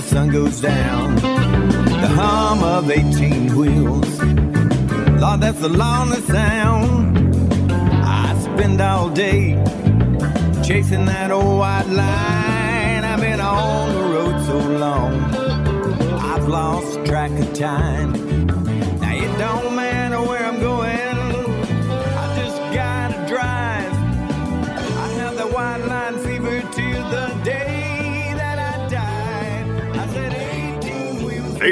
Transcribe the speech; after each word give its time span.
the 0.00 0.06
sun 0.06 0.28
goes 0.28 0.60
down. 0.62 1.14
The 1.16 2.08
hum 2.08 2.62
of 2.62 2.90
18 2.90 3.54
wheels. 3.54 4.22
Lord, 5.20 5.40
that's 5.42 5.60
the 5.60 5.68
lonely 5.68 6.20
sound. 6.22 7.18
I 8.02 8.34
spend 8.40 8.80
all 8.80 9.10
day 9.10 9.62
chasing 10.64 11.04
that 11.04 11.30
old 11.30 11.58
white 11.58 11.88
line. 11.88 13.04
I've 13.04 13.20
been 13.20 13.40
on 13.40 13.92
the 13.92 14.04
road 14.14 14.36
so 14.46 14.58
long, 14.84 15.12
I've 16.30 16.48
lost 16.48 17.04
track 17.04 17.32
of 17.32 17.52
time. 17.52 18.29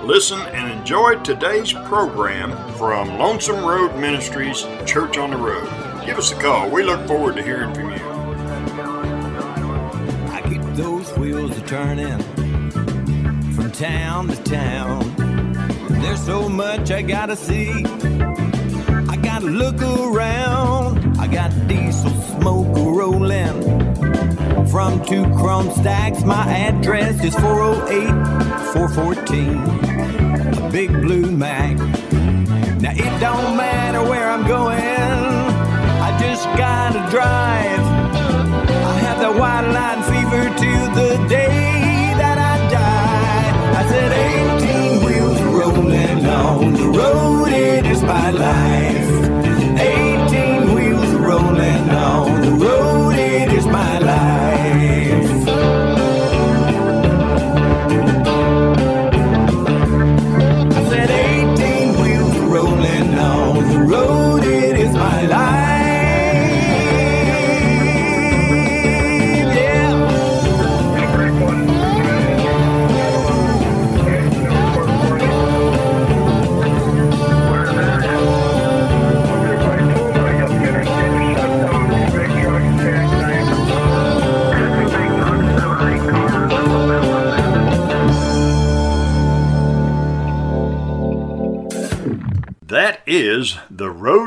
listen, 0.05 0.41
and 0.41 0.71
enjoy 0.71 1.15
today's 1.23 1.73
program 1.73 2.51
from 2.75 3.19
Lonesome 3.19 3.65
Road 3.65 3.97
Ministries, 3.99 4.67
Church 4.85 5.17
on 5.17 5.31
the 5.31 5.37
Road. 5.37 5.65
Give 6.05 6.19
us 6.19 6.31
a 6.31 6.35
call. 6.35 6.69
We 6.69 6.83
look 6.83 7.07
forward 7.09 7.37
to 7.37 7.43
hearing 7.43 7.73
from 7.75 7.91
you. 7.91 7.97
I 10.31 10.43
keep 10.47 10.61
those 10.77 11.11
wheels 11.17 11.57
a 11.57 11.63
turning 11.63 12.19
from 13.53 13.73
town 13.73 14.29
to 14.29 14.43
town. 14.43 15.15
There's 15.89 16.25
so 16.25 16.49
much 16.51 16.91
I 16.91 17.01
gotta 17.01 17.37
see. 17.37 17.73
Gotta 19.35 19.47
look 19.47 19.83
around. 19.83 21.19
I 21.19 21.27
got 21.27 21.51
diesel 21.67 22.13
smoke 22.39 22.77
rolling 22.77 23.63
from 24.69 25.05
two 25.05 25.25
chrome 25.35 25.73
stacks. 25.73 26.23
My 26.23 26.47
address 26.47 27.21
is 27.25 27.35
408 27.35 28.11
414. 28.73 30.67
A 30.67 30.71
big 30.71 30.93
blue 31.03 31.33
Mack. 31.33 31.77
Now 32.81 32.93
it 32.93 33.21
don't 33.21 33.57
matter 33.57 34.09
where 34.09 34.31
I'm 34.31 34.47
going. 34.47 34.79
I 34.79 36.17
just 36.21 36.45
gotta 36.57 37.01
drive. 37.11 37.81
I 38.87 38.93
have 39.01 39.19
the 39.19 39.33
white 39.33 39.67
line 39.73 40.03
fever 40.05 40.45
till 40.61 40.95
the 40.95 41.27
day 41.29 41.44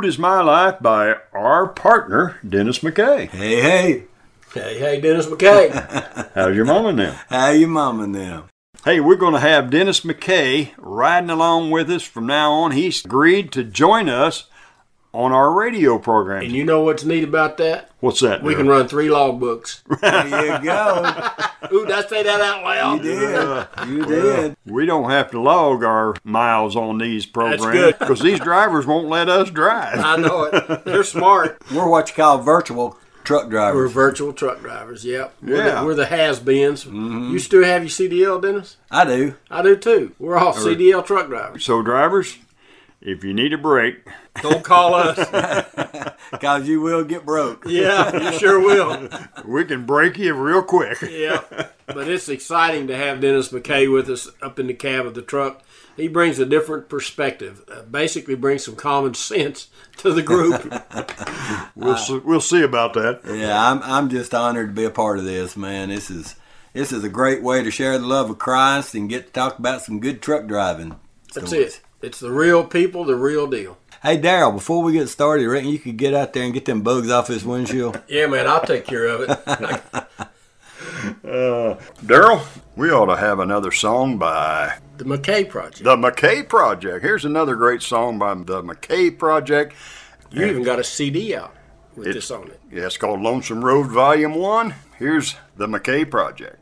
is 0.08 0.18
My 0.18 0.42
Life 0.42 0.80
by 0.80 1.16
our 1.34 1.68
partner, 1.68 2.38
Dennis 2.48 2.80
McKay. 2.80 3.28
Hey, 3.30 3.62
hey, 3.62 4.04
Hey, 4.54 4.80
hey, 4.80 5.02
Dennis 5.02 5.26
McKay. 5.26 6.32
How's 6.34 6.56
your 6.56 6.64
mama 6.64 6.94
now? 6.94 7.20
how 7.30 7.50
you 7.50 7.68
mama 7.68 8.08
now? 8.08 8.46
Hey, 8.86 9.02
we're 9.02 9.18
going 9.18 9.34
to 9.34 9.40
have 9.42 9.70
Dennis 9.70 10.02
McKay 10.02 10.72
riding 10.78 11.30
along 11.30 11.72
with 11.72 11.92
us 11.92 12.04
from 12.04 12.26
now 12.26 12.54
on. 12.54 12.72
He's 12.72 13.04
agreed 13.04 13.52
to 13.52 13.66
join 13.66 14.08
us 14.08 14.48
on 15.18 15.32
our 15.32 15.52
radio 15.52 15.98
program. 15.98 16.44
and 16.44 16.52
you 16.52 16.64
know 16.64 16.82
what's 16.82 17.04
neat 17.04 17.24
about 17.24 17.58
that? 17.58 17.90
What's 18.02 18.20
that? 18.20 18.44
We 18.44 18.54
Daryl? 18.54 18.58
can 18.58 18.68
run 18.68 18.88
three 18.88 19.08
logbooks. 19.08 19.82
There 20.02 20.58
you 20.58 20.64
go. 20.64 21.30
Ooh, 21.76 21.86
did 21.88 21.96
I 21.96 22.08
say 22.08 22.22
that 22.22 22.40
out 22.40 22.64
loud? 22.64 23.04
You 23.04 23.12
did. 23.20 23.68
You 23.90 24.06
did. 24.06 24.58
We 24.68 24.86
don't 24.86 25.10
have 25.10 25.32
to 25.32 25.42
log 25.42 25.84
our 25.84 26.14
miles 26.24 26.76
on 26.76 27.00
these 27.00 27.26
programs 27.26 27.96
because 27.98 28.20
these 28.20 28.40
drivers 28.40 28.86
won't 28.86 29.08
let 29.08 29.28
us 29.28 29.50
drive. 29.50 29.98
I 30.00 30.18
know 30.18 30.44
it. 30.44 30.86
They're 30.86 31.04
smart. 31.04 31.62
We're 31.74 31.90
what 31.90 32.10
you 32.10 32.16
call 32.16 32.38
virtual 32.38 32.98
truck 33.24 33.50
drivers. 33.50 33.76
We're 33.76 33.88
virtual 34.04 34.34
truck 34.34 34.62
drivers. 34.62 35.04
Yep. 35.04 35.34
We're 35.42 35.58
Yeah. 35.66 35.80
the, 35.82 35.86
we're 35.88 35.96
the 35.96 36.06
has-beens. 36.06 36.86
Mm-hmm. 36.86 37.32
You 37.32 37.40
still 37.40 37.64
have 37.64 37.82
your 37.82 37.90
CDL, 37.90 38.40
Dennis? 38.42 38.78
I 38.92 39.04
do. 39.04 39.34
I 39.50 39.64
do 39.64 39.76
too. 39.76 40.14
We're 40.20 40.38
all 40.38 40.54
CDL 40.54 41.04
truck 41.06 41.28
drivers. 41.28 41.66
So, 41.66 41.82
drivers, 41.82 42.38
if 43.02 43.24
you 43.24 43.34
need 43.34 43.54
a 43.54 43.58
break, 43.58 44.06
Don't 44.42 44.64
call 44.64 44.94
us. 44.96 45.18
Because 46.30 46.68
you 46.68 46.82
will 46.82 47.06
get 47.06 47.26
broke. 47.26 47.64
yeah, 47.68 48.32
you 48.32 48.38
sure 48.38 48.60
will. 48.60 49.08
we 49.46 49.64
can 49.64 49.86
break 49.86 50.18
you 50.18 50.34
real 50.34 50.62
quick. 50.62 50.98
Yeah. 51.10 51.40
But 51.86 52.10
it's 52.10 52.28
exciting 52.28 52.88
to 52.88 52.98
have 52.98 53.22
Dennis 53.22 53.48
McKay 53.50 53.90
with 53.92 54.10
us 54.10 54.28
up 54.42 54.60
in 54.60 54.68
the 54.68 54.74
cab 54.74 55.06
of 55.06 55.14
the 55.14 55.22
truck. 55.22 55.64
He 55.96 56.10
brings 56.10 56.38
a 56.38 56.46
different 56.46 56.90
perspective. 56.90 57.64
Uh, 57.72 57.84
basically, 57.84 58.36
brings 58.36 58.66
some 58.66 58.76
common 58.76 59.14
sense 59.14 59.70
to 59.98 60.12
the 60.14 60.22
group. 60.22 60.62
We'll 61.76 61.96
see, 61.98 62.18
we'll 62.18 62.42
see 62.42 62.62
about 62.64 62.94
that. 62.96 63.22
Yeah, 63.26 63.72
I'm 63.72 63.82
I'm 63.84 64.10
just 64.10 64.34
honored 64.34 64.70
to 64.70 64.74
be 64.74 64.84
a 64.84 64.90
part 64.90 65.20
of 65.20 65.24
this, 65.26 65.56
man. 65.56 65.90
This 65.90 66.10
is 66.10 66.36
this 66.74 66.92
is 66.92 67.04
a 67.04 67.10
great 67.10 67.42
way 67.44 67.64
to 67.64 67.72
share 67.72 67.98
the 67.98 68.06
love 68.08 68.30
of 68.30 68.38
Christ 68.40 68.96
and 68.96 69.08
get 69.10 69.28
to 69.28 69.32
talk 69.32 69.60
about 69.60 69.84
some 69.84 70.00
good 70.02 70.22
truck 70.22 70.48
driving. 70.48 71.00
That's 71.34 71.48
stories. 71.48 71.76
it. 71.76 71.82
It's 72.02 72.20
the 72.20 72.32
real 72.32 72.64
people, 72.64 73.06
the 73.06 73.16
real 73.16 73.48
deal. 73.48 73.78
Hey 74.04 74.20
Daryl, 74.20 74.54
before 74.54 74.84
we 74.84 74.94
get 74.94 75.10
started, 75.10 75.42
you 75.42 75.50
reckon 75.52 75.70
you 75.70 75.80
could 75.80 75.98
get 75.98 76.14
out 76.14 76.34
there 76.34 76.44
and 76.44 76.54
get 76.54 76.66
them 76.66 76.82
bugs 76.82 77.10
off 77.10 77.28
this 77.28 77.44
windshield? 77.44 78.00
Yeah, 78.08 78.28
man, 78.28 78.48
I'll 78.48 78.62
take 78.62 78.86
care 78.86 79.06
of 79.08 79.22
it. 79.22 80.28
Uh, 81.24 81.78
Daryl, 82.04 82.44
we 82.76 82.90
ought 82.90 83.06
to 83.08 83.18
have 83.18 83.40
another 83.40 83.72
song 83.72 84.18
by 84.18 84.78
The 84.98 85.04
McKay 85.04 85.48
Project. 85.48 85.84
The 85.84 85.96
McKay 85.96 86.48
Project. 86.48 87.04
Here's 87.04 87.26
another 87.26 87.56
great 87.56 87.82
song 87.82 88.18
by 88.18 88.34
The 88.34 88.64
McKay 88.64 89.16
Project. 89.18 89.76
You 90.32 90.46
even 90.46 90.64
got 90.64 90.80
a 90.80 90.84
CD 90.84 91.36
out 91.36 91.56
with 91.96 92.14
this 92.14 92.32
on 92.32 92.48
it. 92.48 92.60
Yeah, 92.72 92.86
it's 92.86 92.98
called 92.98 93.22
Lonesome 93.22 93.64
Road 93.64 93.88
Volume 93.88 94.36
1. 94.36 94.74
Here's 94.98 95.36
The 95.56 95.68
McKay 95.68 96.10
Project. 96.10 96.58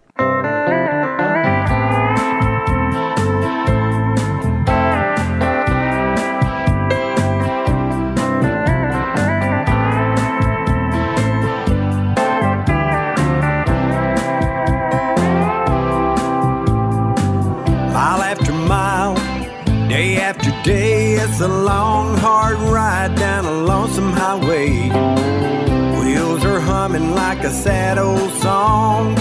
sad 27.63 27.97
old 27.97 28.31
song. 28.41 29.15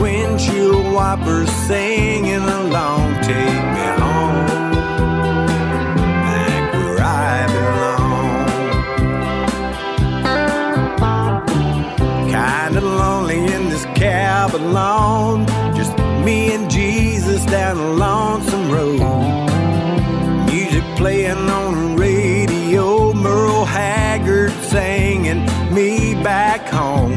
Windshield 0.00 0.92
wipers 0.92 1.50
singing 1.68 2.46
along. 2.60 3.14
Take 3.22 3.64
me 3.76 3.86
home, 4.02 4.46
back 6.26 6.64
where 6.74 7.00
I 7.00 7.46
belong. 7.56 8.46
Kinda 12.34 12.80
lonely 12.80 13.40
in 13.54 13.68
this 13.70 13.86
cab 13.94 14.54
alone. 14.54 15.46
Just 15.74 15.96
me 16.24 16.52
and 16.54 16.68
Jesus 16.70 17.44
down 17.46 17.76
a 17.78 17.92
lonesome 17.92 18.70
road. 18.70 19.00
Music 20.50 20.84
playing 20.96 21.48
on 21.60 21.72
the 21.80 21.88
radio. 22.02 23.12
Merle 23.14 23.64
Haggard 23.64 24.52
singing 24.62 25.46
me 25.72 26.14
back 26.22 26.68
home. 26.68 27.15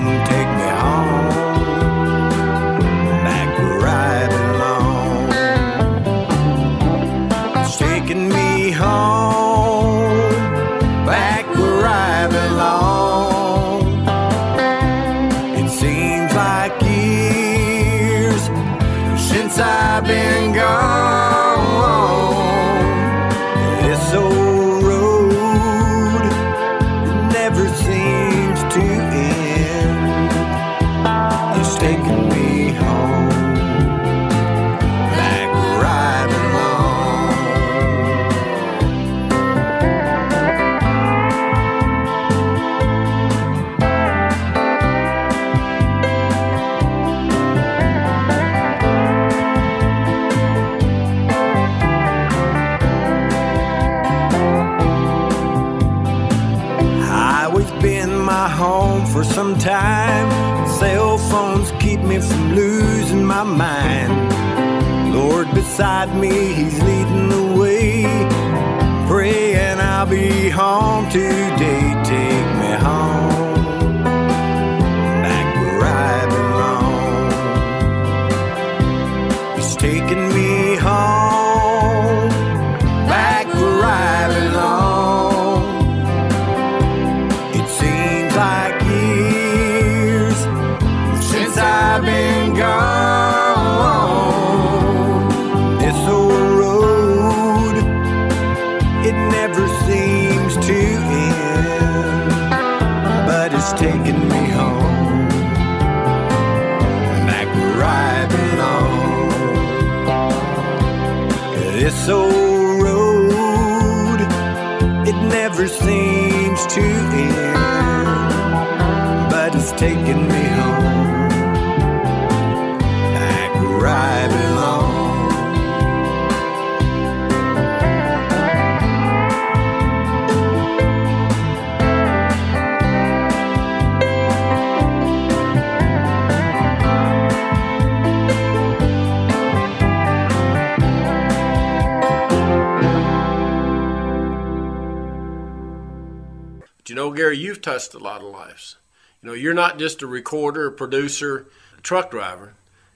You've 147.60 147.74
touched 147.74 147.94
a 147.94 148.00
lot 148.00 148.22
of 148.22 148.32
lives. 148.32 148.78
You 149.22 149.30
know, 149.30 149.36
you're 149.36 149.54
not 149.54 149.80
just 149.80 150.02
a 150.02 150.08
recorder, 150.08 150.68
a 150.68 150.72
producer, 150.72 151.48
a 151.78 151.82
truck 151.82 152.10
driver. 152.10 152.54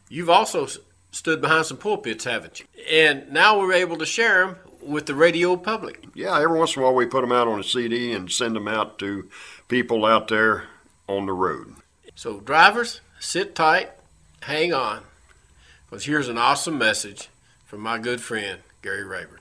You've 0.09 0.29
also 0.29 0.67
stood 1.11 1.41
behind 1.41 1.65
some 1.65 1.77
pulpits, 1.77 2.23
haven't 2.23 2.61
you? 2.61 2.65
And 2.89 3.29
now 3.31 3.59
we're 3.59 3.73
able 3.73 3.97
to 3.97 4.05
share 4.05 4.45
them 4.45 4.55
with 4.81 5.05
the 5.05 5.15
radio 5.15 5.57
public. 5.57 6.05
Yeah, 6.15 6.39
every 6.39 6.57
once 6.57 6.75
in 6.75 6.81
a 6.81 6.85
while 6.85 6.95
we 6.95 7.05
put 7.05 7.21
them 7.21 7.31
out 7.33 7.47
on 7.47 7.59
a 7.59 7.63
CD 7.63 8.13
and 8.13 8.31
send 8.31 8.55
them 8.55 8.69
out 8.69 8.99
to 8.99 9.29
people 9.67 10.05
out 10.05 10.29
there 10.29 10.65
on 11.07 11.25
the 11.25 11.33
road. 11.33 11.75
So, 12.15 12.39
drivers, 12.39 13.01
sit 13.19 13.55
tight, 13.55 13.91
hang 14.43 14.73
on, 14.73 15.01
because 15.89 16.05
here's 16.05 16.29
an 16.29 16.37
awesome 16.37 16.77
message 16.77 17.27
from 17.65 17.81
my 17.81 17.97
good 17.97 18.21
friend, 18.21 18.59
Gary 18.81 19.03
Rayburn. 19.03 19.39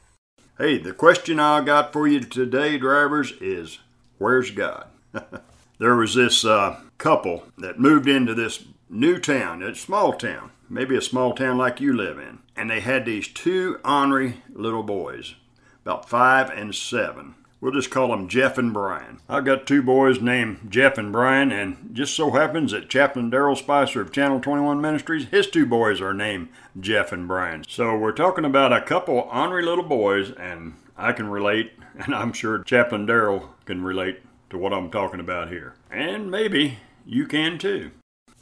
Hey, 0.59 0.79
the 0.79 0.93
question 0.93 1.39
I 1.39 1.61
got 1.61 1.93
for 1.93 2.09
you 2.09 2.21
today, 2.21 2.79
drivers, 2.79 3.33
is 3.41 3.79
where's 4.19 4.51
God? 4.51 4.87
there 5.79 5.97
was 5.97 6.15
this 6.15 6.45
uh, 6.45 6.81
couple 6.99 7.45
that 7.59 7.79
moved 7.79 8.09
into 8.09 8.35
this 8.35 8.65
new 8.89 9.19
town, 9.19 9.63
a 9.63 9.75
small 9.75 10.13
town, 10.13 10.51
maybe 10.69 10.97
a 10.97 11.03
small 11.03 11.33
town 11.35 11.59
like 11.59 11.81
you 11.81 11.93
live 11.93 12.19
in, 12.19 12.39
and 12.57 12.71
they 12.71 12.81
had 12.81 13.05
these 13.05 13.29
two 13.29 13.79
ornery 13.85 14.43
little 14.53 14.83
boys, 14.83 15.35
about 15.83 16.09
five 16.09 16.51
and 16.51 16.75
seven. 16.75 17.35
We'll 17.61 17.73
just 17.73 17.93
call 17.93 18.09
them 18.09 18.27
Jeff 18.27 18.59
and 18.59 18.73
Brian. 18.73 19.21
I've 19.29 19.45
got 19.45 19.69
two 19.69 19.83
boys 19.83 20.21
named 20.21 20.67
Jeff 20.69 20.99
and 20.99 21.13
Brian, 21.13 21.53
and 21.53 21.91
just 21.93 22.17
so 22.17 22.33
happens 22.33 22.73
that 22.73 22.89
Chaplain 22.89 23.31
Daryl 23.31 23.57
Spicer 23.57 24.01
of 24.01 24.11
Channel 24.11 24.41
21 24.41 24.81
Ministries, 24.81 25.27
his 25.27 25.47
two 25.47 25.65
boys 25.65 26.01
are 26.01 26.13
named 26.13 26.49
Jeff 26.81 27.13
and 27.13 27.29
Brian. 27.29 27.65
So 27.69 27.97
we're 27.97 28.11
talking 28.11 28.45
about 28.45 28.73
a 28.73 28.81
couple 28.81 29.29
ornery 29.33 29.63
little 29.65 29.85
boys, 29.85 30.33
and 30.33 30.75
I 30.97 31.13
can 31.13 31.29
relate, 31.29 31.75
and 31.99 32.13
I'm 32.13 32.33
sure 32.33 32.65
Chaplain 32.65 33.07
Daryl 33.07 33.51
can 33.65 33.85
relate 33.85 34.23
to 34.53 34.59
what 34.59 34.73
I'm 34.73 34.91
talking 34.91 35.19
about 35.19 35.49
here. 35.49 35.75
And 35.91 36.31
maybe 36.31 36.79
you 37.07 37.27
can 37.27 37.59
too. 37.59 37.91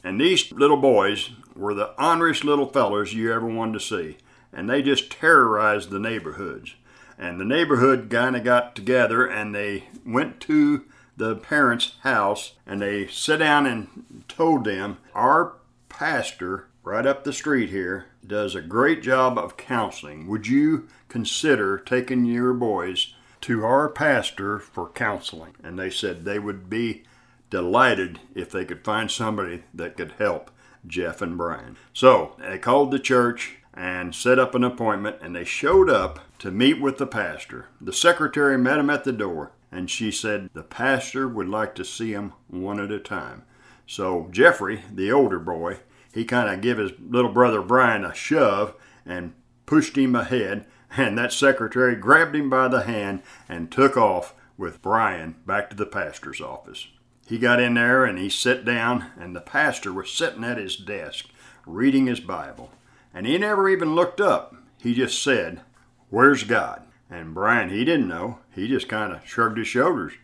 And 0.03 0.21
these 0.21 0.53
little 0.53 0.77
boys 0.77 1.31
were 1.55 1.73
the 1.73 1.95
honest 1.99 2.45
little 2.45 2.67
fellers 2.67 3.15
you 3.15 3.33
ever 3.33 3.47
wanted 3.47 3.75
to 3.75 3.81
see. 3.81 4.17
And 4.53 4.69
they 4.69 4.83
just 4.83 5.13
terrorized 5.13 5.91
the 5.91 6.01
neighborhoods. 6.01 6.75
And 7.17 7.41
the 7.41 7.45
neighborhood 7.45 8.11
kind 8.11 8.35
of 8.35 8.43
got 8.43 8.75
together 8.75 9.25
and 9.25 9.55
they 9.55 9.85
went 10.05 10.41
to 10.41 10.85
the 11.17 11.37
parents' 11.37 11.95
house 12.01 12.55
and 12.67 12.83
they 12.83 13.07
sat 13.07 13.39
down 13.39 13.67
and 13.67 14.25
told 14.27 14.65
them, 14.65 14.99
Our 15.15 15.55
pastor 15.89 16.67
right 16.83 17.07
up 17.07 17.23
the 17.23 17.33
street 17.33 17.71
here 17.71 18.07
does 18.27 18.57
a 18.57 18.63
great 18.63 19.01
job 19.01 19.39
of 19.39 19.57
counseling. 19.57 20.27
Would 20.27 20.49
you 20.49 20.89
consider 21.09 21.79
taking 21.79 22.25
your 22.25 22.53
boys 22.53 23.15
to 23.43 23.65
our 23.65 23.89
pastor 23.89 24.59
for 24.59 24.89
counseling? 24.89 25.55
And 25.63 25.79
they 25.79 25.91
said 25.91 26.25
they 26.25 26.39
would 26.39 26.71
be 26.71 27.05
delighted 27.51 28.21
if 28.35 28.51
they 28.51 28.65
could 28.65 28.85
find 28.85 29.11
somebody 29.11 29.65
that 29.75 29.97
could 29.97 30.13
help 30.19 30.51
Jeff 30.87 31.21
and 31.21 31.37
Brian. 31.37 31.77
So 31.93 32.37
they 32.39 32.59
called 32.59 32.91
the 32.91 32.99
church 32.99 33.57
and 33.75 34.15
set 34.15 34.39
up 34.39 34.55
an 34.55 34.65
appointment, 34.65 35.17
and 35.23 35.35
they 35.35 35.45
showed 35.45 35.89
up 35.89 36.21
to 36.39 36.51
meet 36.51 36.81
with 36.81 36.99
the 36.99 37.07
pastor. 37.07 37.67
The 37.81 37.93
secretary 37.93 38.59
met 38.59 38.79
him 38.79 38.91
at 38.91 39.05
the 39.05 39.13
door, 39.13 39.53
and 39.71 39.89
she 39.91 40.11
said 40.11 40.51
the 40.53 40.63
pastor 40.63 41.29
would 41.29 41.49
like 41.49 41.75
to 41.77 41.85
see 41.85 42.13
him 42.13 42.33
one 42.49 42.81
at 42.81 42.91
a 42.91 42.99
time. 42.99 43.45
So 43.87 44.29
Jeffrey, 44.31 44.83
the 44.93 45.13
older 45.13 45.39
boy, 45.39 45.79
he 46.13 46.25
kind 46.25 46.49
of 46.49 46.61
give 46.61 46.79
his 46.79 46.93
little 47.01 47.33
brother 47.33 47.63
Brian 47.63 48.05
a 48.05 48.15
shove 48.15 48.75
and 49.07 49.35
pushed 49.67 49.97
him 49.97 50.15
ahead, 50.17 50.67
and 50.97 51.17
that 51.19 51.33
secretary 51.33 51.97
grabbed 51.97 52.35
him 52.35 52.51
by 52.51 52.69
the 52.69 52.83
hand 52.83 53.23
and 53.49 53.71
took 53.71 53.97
off 53.97 54.35
with 54.57 54.83
Brian 54.83 55.37
back 55.47 55.71
to 55.71 55.77
the 55.77 55.87
pastor's 55.87 56.41
office. 56.41 56.89
He 57.27 57.39
got 57.39 57.61
in 57.61 57.75
there 57.75 58.05
and 58.05 58.19
he 58.19 58.29
sat 58.29 58.65
down, 58.65 59.07
and 59.19 59.35
the 59.35 59.41
pastor 59.41 59.93
was 59.93 60.11
sitting 60.11 60.45
at 60.45 60.59
his 60.59 60.77
desk 60.77 61.27
reading 61.65 62.07
his 62.07 62.21
Bible. 62.21 62.73
And 63.15 63.27
he 63.27 63.39
never 63.39 63.69
even 63.69 63.95
looked 63.95 64.21
up. 64.21 64.55
He 64.79 64.95
just 64.95 65.23
said, 65.23 65.61
Where's 66.09 66.45
God? 66.45 66.83
And 67.09 67.35
Brian, 67.35 67.71
he 67.71 67.85
didn't 67.85 68.09
know. 68.09 68.39
He 68.55 68.69
just 68.69 68.89
kind 68.89 69.13
of 69.13 69.27
shrugged 69.27 69.59
his 69.59 69.69
shoulders. 69.69 70.15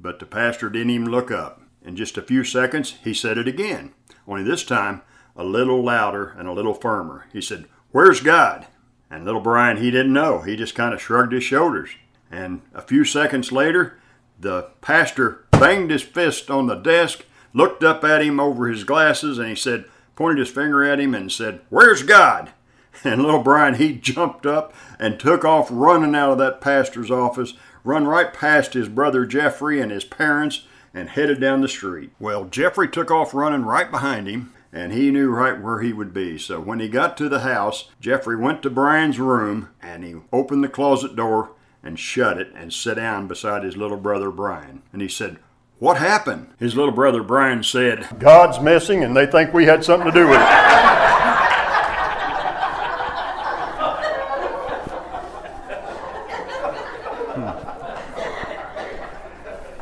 But 0.00 0.18
the 0.18 0.26
pastor 0.26 0.70
didn't 0.70 0.90
even 0.90 1.10
look 1.10 1.30
up. 1.30 1.62
In 1.84 1.96
just 1.96 2.18
a 2.18 2.22
few 2.22 2.44
seconds, 2.44 2.96
he 3.02 3.14
said 3.14 3.38
it 3.38 3.48
again, 3.48 3.92
only 4.26 4.42
this 4.42 4.64
time 4.64 5.02
a 5.36 5.44
little 5.44 5.82
louder 5.82 6.34
and 6.36 6.46
a 6.48 6.52
little 6.52 6.74
firmer. 6.74 7.26
He 7.32 7.40
said, 7.40 7.66
Where's 7.92 8.20
God? 8.20 8.66
And 9.10 9.24
little 9.24 9.40
Brian, 9.40 9.78
he 9.78 9.90
didn't 9.90 10.12
know. 10.12 10.40
He 10.40 10.56
just 10.56 10.74
kind 10.74 10.94
of 10.94 11.00
shrugged 11.02 11.32
his 11.32 11.42
shoulders. 11.44 11.90
And 12.30 12.62
a 12.72 12.80
few 12.80 13.04
seconds 13.04 13.50
later, 13.50 13.98
the 14.38 14.68
pastor 14.80 15.44
banged 15.50 15.90
his 15.90 16.02
fist 16.02 16.50
on 16.50 16.66
the 16.66 16.76
desk, 16.76 17.24
looked 17.52 17.82
up 17.82 18.04
at 18.04 18.22
him 18.22 18.38
over 18.38 18.68
his 18.68 18.84
glasses, 18.84 19.38
and 19.38 19.48
he 19.48 19.56
said, 19.56 19.84
pointed 20.20 20.38
his 20.38 20.50
finger 20.50 20.84
at 20.84 21.00
him 21.00 21.14
and 21.14 21.32
said, 21.32 21.60
Where's 21.70 22.02
God? 22.02 22.50
And 23.04 23.22
little 23.22 23.42
Brian, 23.42 23.76
he 23.76 23.94
jumped 23.94 24.44
up 24.44 24.74
and 24.98 25.18
took 25.18 25.42
off 25.42 25.68
running 25.70 26.14
out 26.14 26.32
of 26.32 26.38
that 26.38 26.60
pastor's 26.60 27.10
office, 27.10 27.54
run 27.82 28.06
right 28.06 28.30
past 28.34 28.74
his 28.74 28.90
brother 28.90 29.24
Jeffrey 29.24 29.80
and 29.80 29.90
his 29.90 30.04
parents, 30.04 30.66
and 30.92 31.08
headed 31.08 31.40
down 31.40 31.62
the 31.62 31.68
street. 31.68 32.10
Well, 32.18 32.44
Jeffrey 32.44 32.88
took 32.88 33.10
off 33.10 33.32
running 33.32 33.64
right 33.64 33.90
behind 33.90 34.26
him, 34.26 34.52
and 34.72 34.92
he 34.92 35.10
knew 35.10 35.30
right 35.30 35.60
where 35.60 35.80
he 35.80 35.92
would 35.92 36.14
be. 36.14 36.38
So 36.38 36.60
when 36.60 36.80
he 36.80 36.88
got 36.88 37.16
to 37.16 37.28
the 37.28 37.40
house, 37.40 37.88
Jeffrey 38.00 38.36
went 38.36 38.62
to 38.62 38.70
Brian's 38.70 39.18
room 39.18 39.70
and 39.82 40.04
he 40.04 40.16
opened 40.32 40.62
the 40.62 40.68
closet 40.68 41.16
door 41.16 41.52
and 41.82 41.98
shut 41.98 42.38
it 42.38 42.52
and 42.54 42.72
sat 42.72 42.96
down 42.96 43.26
beside 43.26 43.64
his 43.64 43.76
little 43.76 43.96
brother 43.96 44.30
Brian. 44.30 44.82
And 44.92 45.02
he 45.02 45.08
said, 45.08 45.38
What 45.78 45.96
happened? 45.96 46.48
His 46.58 46.76
little 46.76 46.92
brother 46.92 47.22
Brian 47.22 47.64
said, 47.64 48.06
God's 48.18 48.60
missing 48.60 49.02
and 49.02 49.16
they 49.16 49.26
think 49.26 49.52
we 49.52 49.64
had 49.64 49.84
something 49.84 50.10
to 50.10 50.14
do 50.14 50.28
with 50.28 50.40
it. 50.40 50.46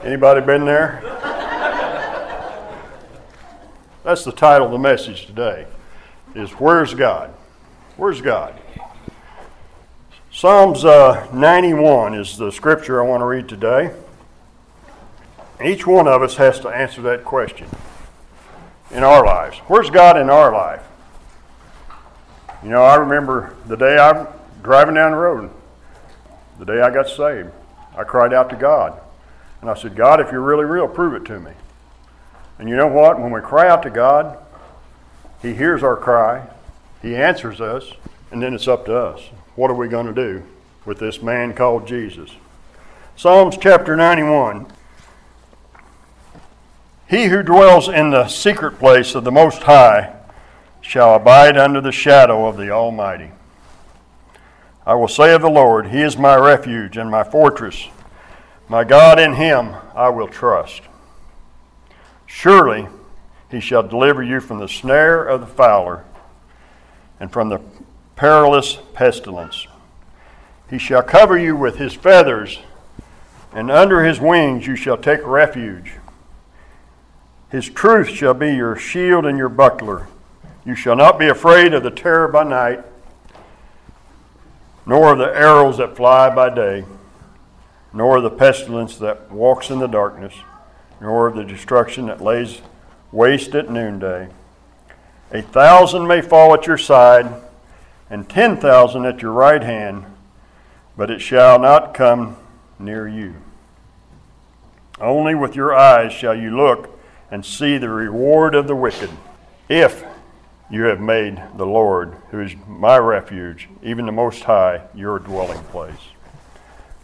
Anybody 0.05 0.41
been 0.41 0.65
there? 0.65 1.18
That's 4.09 4.25
the 4.25 4.33
title 4.33 4.69
of 4.69 4.73
the 4.73 4.79
message 4.79 5.27
today. 5.27 5.67
Is 6.35 6.53
where's 6.53 6.95
God? 6.95 7.29
Where's 7.99 8.23
God? 8.23 8.59
Psalms 10.33 10.83
uh, 10.83 11.29
91 11.35 12.15
is 12.15 12.39
the 12.39 12.51
scripture 12.51 13.03
I 13.03 13.07
want 13.07 13.21
to 13.21 13.27
read 13.27 13.51
today. 13.51 13.93
Each 15.63 15.87
one 15.87 16.09
of 16.09 16.23
us 16.23 16.37
has 16.37 16.59
to 16.61 16.71
answer 16.71 17.03
that 17.03 17.23
question 17.23 17.69
in 18.91 19.05
our 19.05 19.27
lives. 19.27 19.59
Where's 19.67 19.91
God 19.91 20.17
in 20.17 20.31
our 20.31 20.55
life? 20.55 20.83
You 22.63 22.71
know, 22.71 22.85
I 22.85 22.95
remember 22.95 23.57
the 23.67 23.77
day 23.77 23.99
I'm 23.99 24.27
driving 24.63 24.95
down 24.95 25.11
the 25.11 25.19
road, 25.19 25.51
the 26.59 26.65
day 26.65 26.81
I 26.81 26.89
got 26.89 27.11
saved. 27.11 27.51
I 27.95 28.05
cried 28.05 28.33
out 28.33 28.49
to 28.49 28.57
God. 28.57 28.99
And 29.61 29.69
I 29.69 29.75
said, 29.75 29.95
God, 29.95 30.19
if 30.19 30.33
you're 30.33 30.41
really 30.41 30.65
real, 30.65 30.89
prove 30.89 31.13
it 31.13 31.27
to 31.27 31.39
me. 31.39 31.53
And 32.59 32.69
you 32.69 32.77
know 32.77 32.89
what? 32.89 33.21
When 33.21 33.31
we 33.31 33.41
cry 33.41 33.69
out 33.69 33.83
to 33.85 33.91
God, 33.91 34.39
He 35.43 35.55
hears 35.55 35.83
our 35.83 35.97
cry, 35.97 36.47
He 37.03 37.15
answers 37.15 37.61
us, 37.61 37.93
and 38.31 38.43
then 38.43 38.55
it's 38.55 38.69
up 38.69 38.87
to 38.87 38.97
us. 38.97 39.21
What 39.55 39.71
are 39.71 39.75
we 39.75 39.89
going 39.89 40.07
to 40.07 40.13
do 40.13 40.43
with 40.85 40.99
this 40.99 41.23
man 41.23 41.55
called 41.55 41.87
Jesus? 41.87 42.31
Psalms 43.17 43.57
chapter 43.61 43.97
91. 43.97 44.67
He 47.09 47.27
who 47.27 47.43
dwells 47.43 47.89
in 47.89 48.11
the 48.11 48.29
secret 48.29 48.79
place 48.79 49.15
of 49.15 49.25
the 49.25 49.33
Most 49.33 49.63
High 49.63 50.15
shall 50.81 51.15
abide 51.15 51.57
under 51.57 51.81
the 51.81 51.93
shadow 51.93 52.47
of 52.47 52.57
the 52.57 52.71
Almighty. 52.71 53.31
I 54.85 54.95
will 54.95 55.09
say 55.09 55.35
of 55.35 55.43
the 55.43 55.51
Lord, 55.51 55.89
He 55.89 56.03
is 56.03 56.17
my 56.17 56.37
refuge 56.37 56.97
and 56.97 57.11
my 57.11 57.25
fortress 57.25 57.89
my 58.71 58.85
God, 58.85 59.19
in 59.19 59.33
him 59.33 59.75
I 59.95 60.11
will 60.11 60.29
trust. 60.29 60.83
Surely 62.29 62.87
he 63.51 63.59
shall 63.59 63.83
deliver 63.83 64.23
you 64.23 64.39
from 64.39 64.61
the 64.61 64.69
snare 64.69 65.25
of 65.25 65.41
the 65.41 65.47
fowler 65.49 66.05
and 67.19 67.33
from 67.33 67.49
the 67.49 67.61
perilous 68.15 68.79
pestilence. 68.93 69.67
He 70.71 70.79
shall 70.79 71.03
cover 71.03 71.37
you 71.37 71.57
with 71.57 71.79
his 71.79 71.95
feathers, 71.95 72.61
and 73.53 73.71
under 73.71 74.05
his 74.05 74.21
wings 74.21 74.69
you 74.69 74.77
shall 74.77 74.99
take 74.99 75.27
refuge. 75.27 75.95
His 77.51 77.69
truth 77.69 78.11
shall 78.11 78.35
be 78.35 78.55
your 78.55 78.77
shield 78.77 79.27
and 79.27 79.37
your 79.37 79.49
buckler. 79.49 80.07
You 80.65 80.77
shall 80.77 80.95
not 80.95 81.19
be 81.19 81.27
afraid 81.27 81.75
of 81.75 81.83
the 81.83 81.91
terror 81.91 82.29
by 82.29 82.45
night, 82.45 82.85
nor 84.87 85.13
of 85.13 85.19
the 85.19 85.35
arrows 85.35 85.79
that 85.79 85.97
fly 85.97 86.33
by 86.33 86.55
day 86.55 86.85
nor 87.93 88.19
of 88.19 88.23
the 88.23 88.31
pestilence 88.31 88.97
that 88.99 89.31
walks 89.31 89.71
in 89.71 89.79
the 89.79 89.87
darkness, 89.87 90.35
nor 91.01 91.27
of 91.27 91.37
the 91.37 91.45
destruction 91.45 92.07
that 92.07 92.21
lays 92.21 92.61
waste 93.13 93.55
at 93.55 93.71
noonday. 93.71 94.29
A 95.33 95.43
thousand 95.43 96.07
may 96.07 96.21
fall 96.21 96.55
at 96.55 96.67
your 96.67 96.79
side, 96.79 97.33
and 98.11 98.29
ten 98.29 98.57
thousand 98.57 99.05
at 99.05 99.21
your 99.21 99.33
right 99.33 99.63
hand, 99.63 100.05
but 100.97 101.11
it 101.11 101.21
shall 101.21 101.59
not 101.59 101.95
come 101.95 102.37
near 102.79 103.07
you. 103.07 103.35
Only 105.01 105.35
with 105.35 105.55
your 105.55 105.75
eyes 105.77 106.13
shall 106.13 106.35
you 106.35 106.57
look 106.57 106.99
and 107.31 107.45
see 107.45 107.79
the 107.79 107.91
reward 107.91 108.55
of 108.55 108.67
the 108.67 108.75
wicked, 108.75 109.11
if 109.69 110.05
you 110.71 110.85
have 110.85 111.01
made 111.01 111.41
the 111.57 111.67
Lord, 111.67 112.17
who 112.31 112.41
is 112.41 112.55
my 112.67 112.99
refuge, 112.99 113.69
even 113.83 114.07
the 114.07 114.13
Most 114.13 114.45
High, 114.45 114.83
your 114.95 115.19
dwelling 115.19 115.63
place. 115.65 115.95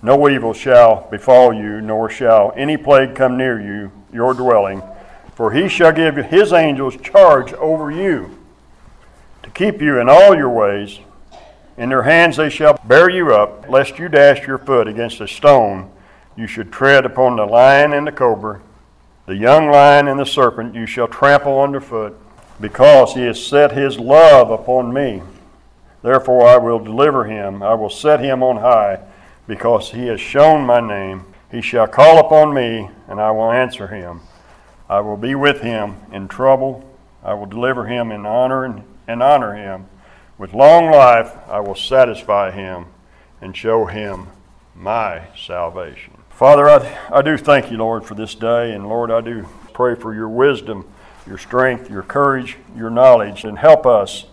No 0.04 0.28
evil 0.28 0.52
shall 0.52 1.08
befall 1.10 1.54
you, 1.54 1.80
nor 1.80 2.10
shall 2.10 2.52
any 2.54 2.76
plague 2.76 3.14
come 3.14 3.38
near 3.38 3.58
you, 3.58 3.90
your 4.12 4.34
dwelling, 4.34 4.82
for 5.34 5.50
he 5.52 5.66
shall 5.66 5.92
give 5.92 6.16
his 6.16 6.52
angels 6.52 6.98
charge 6.98 7.54
over 7.54 7.90
you 7.90 8.38
to 9.42 9.48
keep 9.48 9.80
you 9.80 9.98
in 9.98 10.10
all 10.10 10.36
your 10.36 10.50
ways. 10.50 10.98
In 11.78 11.88
their 11.88 12.02
hands 12.02 12.36
they 12.36 12.50
shall 12.50 12.78
bear 12.84 13.08
you 13.08 13.34
up, 13.34 13.66
lest 13.70 13.98
you 13.98 14.10
dash 14.10 14.46
your 14.46 14.58
foot 14.58 14.88
against 14.88 15.22
a 15.22 15.26
stone. 15.26 15.90
You 16.36 16.46
should 16.46 16.70
tread 16.70 17.06
upon 17.06 17.36
the 17.36 17.46
lion 17.46 17.94
and 17.94 18.06
the 18.06 18.12
cobra, 18.12 18.60
the 19.24 19.36
young 19.36 19.70
lion 19.70 20.06
and 20.06 20.20
the 20.20 20.26
serpent 20.26 20.74
you 20.74 20.84
shall 20.84 21.08
trample 21.08 21.62
underfoot, 21.62 22.14
because 22.60 23.14
he 23.14 23.22
has 23.22 23.42
set 23.42 23.72
his 23.72 23.98
love 23.98 24.50
upon 24.50 24.92
me. 24.92 25.22
Therefore 26.02 26.46
I 26.46 26.58
will 26.58 26.78
deliver 26.78 27.24
him, 27.24 27.62
I 27.62 27.72
will 27.72 27.88
set 27.88 28.20
him 28.20 28.42
on 28.42 28.58
high 28.58 29.00
because 29.46 29.92
he 29.92 30.06
has 30.06 30.20
shown 30.20 30.64
my 30.64 30.80
name. 30.80 31.24
He 31.50 31.60
shall 31.60 31.86
call 31.86 32.18
upon 32.18 32.54
me, 32.54 32.90
and 33.08 33.20
I 33.20 33.30
will 33.30 33.50
answer 33.50 33.88
him. 33.88 34.20
I 34.88 35.00
will 35.00 35.16
be 35.16 35.34
with 35.34 35.60
him 35.60 35.96
in 36.12 36.28
trouble. 36.28 36.84
I 37.22 37.34
will 37.34 37.46
deliver 37.46 37.86
him 37.86 38.10
in 38.10 38.26
honor 38.26 38.64
and, 38.64 38.84
and 39.06 39.22
honor 39.22 39.54
him. 39.54 39.86
With 40.36 40.52
long 40.52 40.90
life 40.90 41.36
I 41.48 41.60
will 41.60 41.74
satisfy 41.74 42.50
him 42.50 42.86
and 43.40 43.56
show 43.56 43.86
him 43.86 44.28
my 44.74 45.28
salvation. 45.36 46.14
Father, 46.30 46.68
I, 46.68 46.98
I 47.12 47.22
do 47.22 47.36
thank 47.36 47.70
you, 47.70 47.76
Lord, 47.76 48.04
for 48.04 48.14
this 48.14 48.34
day, 48.34 48.72
and 48.72 48.88
Lord, 48.88 49.10
I 49.10 49.20
do 49.20 49.46
pray 49.72 49.94
for 49.94 50.12
your 50.14 50.28
wisdom, 50.28 50.84
your 51.26 51.38
strength, 51.38 51.88
your 51.88 52.02
courage, 52.02 52.56
your 52.76 52.90
knowledge, 52.90 53.44
and 53.44 53.58
help 53.58 53.86
us 53.86 54.26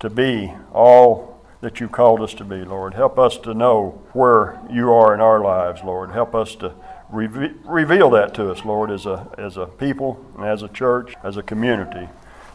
to 0.00 0.10
be 0.10 0.52
all 0.72 1.35
that 1.60 1.80
you 1.80 1.88
called 1.88 2.20
us 2.20 2.34
to 2.34 2.44
be, 2.44 2.64
Lord. 2.64 2.94
Help 2.94 3.18
us 3.18 3.38
to 3.38 3.54
know 3.54 4.02
where 4.12 4.60
you 4.70 4.92
are 4.92 5.14
in 5.14 5.20
our 5.20 5.40
lives, 5.40 5.82
Lord. 5.82 6.10
Help 6.10 6.34
us 6.34 6.54
to 6.56 6.74
reve- 7.10 7.56
reveal 7.64 8.10
that 8.10 8.34
to 8.34 8.50
us, 8.50 8.64
Lord, 8.64 8.90
as 8.90 9.06
a, 9.06 9.28
as 9.38 9.56
a 9.56 9.66
people 9.66 10.24
and 10.36 10.44
as 10.44 10.62
a 10.62 10.68
church, 10.68 11.14
as 11.22 11.36
a 11.36 11.42
community. 11.42 12.08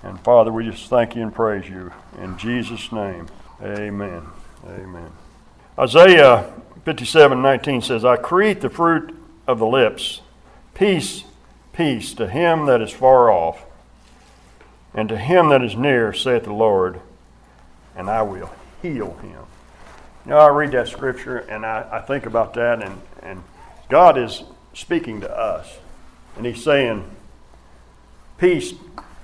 And 0.03 0.19
Father, 0.21 0.51
we 0.51 0.69
just 0.69 0.89
thank 0.89 1.15
you 1.15 1.23
and 1.23 1.33
praise 1.33 1.67
you. 1.67 1.91
In 2.19 2.37
Jesus' 2.37 2.91
name, 2.91 3.27
amen. 3.61 4.23
Amen. 4.67 5.11
Isaiah 5.77 6.53
57 6.85 7.41
19 7.41 7.81
says, 7.81 8.05
I 8.05 8.17
create 8.17 8.61
the 8.61 8.69
fruit 8.69 9.15
of 9.47 9.59
the 9.59 9.67
lips, 9.67 10.21
peace, 10.73 11.23
peace 11.73 12.13
to 12.15 12.27
him 12.27 12.65
that 12.67 12.81
is 12.81 12.91
far 12.91 13.31
off, 13.31 13.65
and 14.93 15.09
to 15.09 15.17
him 15.17 15.49
that 15.49 15.63
is 15.63 15.75
near, 15.75 16.13
saith 16.13 16.43
the 16.43 16.53
Lord, 16.53 17.01
and 17.95 18.09
I 18.09 18.21
will 18.21 18.51
heal 18.81 19.13
him. 19.21 19.45
You 20.25 20.31
know, 20.31 20.37
I 20.37 20.49
read 20.49 20.71
that 20.71 20.87
scripture 20.87 21.39
and 21.39 21.65
I, 21.65 21.87
I 21.91 22.01
think 22.01 22.25
about 22.25 22.53
that, 22.53 22.81
and, 22.81 23.01
and 23.23 23.43
God 23.89 24.17
is 24.17 24.43
speaking 24.73 25.21
to 25.21 25.37
us. 25.37 25.77
And 26.37 26.45
He's 26.45 26.63
saying, 26.63 27.03
Peace, 28.37 28.73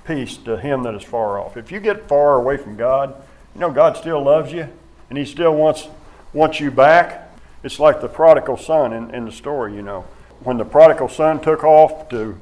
peace 0.04 0.36
to 0.38 0.56
him 0.56 0.82
that 0.84 0.94
is 0.94 1.02
far 1.02 1.38
off. 1.38 1.56
If 1.56 1.72
you 1.72 1.80
get 1.80 2.08
far 2.08 2.36
away 2.36 2.56
from 2.56 2.76
God, 2.76 3.14
you 3.54 3.60
know, 3.60 3.70
God 3.70 3.96
still 3.96 4.22
loves 4.22 4.52
you 4.52 4.68
and 5.08 5.18
He 5.18 5.24
still 5.24 5.54
wants, 5.54 5.88
wants 6.32 6.60
you 6.60 6.70
back. 6.70 7.36
It's 7.64 7.80
like 7.80 8.00
the 8.00 8.08
prodigal 8.08 8.56
son 8.56 8.92
in, 8.92 9.12
in 9.14 9.24
the 9.24 9.32
story, 9.32 9.74
you 9.74 9.82
know. 9.82 10.02
When 10.40 10.56
the 10.56 10.64
prodigal 10.64 11.08
son 11.08 11.40
took 11.40 11.64
off 11.64 12.08
to 12.10 12.38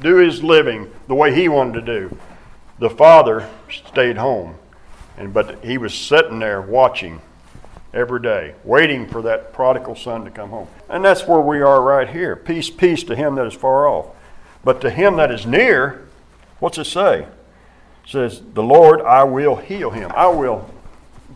do 0.00 0.16
his 0.16 0.42
living 0.42 0.90
the 1.06 1.14
way 1.14 1.34
he 1.34 1.48
wanted 1.48 1.84
to 1.84 2.00
do, 2.00 2.18
the 2.78 2.88
father 2.88 3.48
stayed 3.70 4.16
home 4.16 4.56
and 5.16 5.32
but 5.32 5.64
he 5.64 5.78
was 5.78 5.94
sitting 5.94 6.38
there 6.38 6.60
watching 6.60 7.20
every 7.96 8.20
day, 8.20 8.54
waiting 8.62 9.08
for 9.08 9.22
that 9.22 9.52
prodigal 9.52 9.96
son 9.96 10.24
to 10.24 10.30
come 10.30 10.50
home. 10.50 10.68
And 10.88 11.04
that's 11.04 11.26
where 11.26 11.40
we 11.40 11.62
are 11.62 11.80
right 11.80 12.08
here. 12.08 12.36
Peace, 12.36 12.68
peace 12.68 13.02
to 13.04 13.16
him 13.16 13.34
that 13.36 13.46
is 13.46 13.54
far 13.54 13.88
off. 13.88 14.06
But 14.62 14.80
to 14.82 14.90
him 14.90 15.16
that 15.16 15.30
is 15.30 15.46
near, 15.46 16.06
what's 16.58 16.76
it 16.76 16.84
say? 16.84 17.20
It 17.22 17.28
says, 18.06 18.42
The 18.52 18.62
Lord, 18.62 19.00
I 19.00 19.24
will 19.24 19.56
heal 19.56 19.90
him. 19.90 20.12
I 20.14 20.26
will 20.26 20.68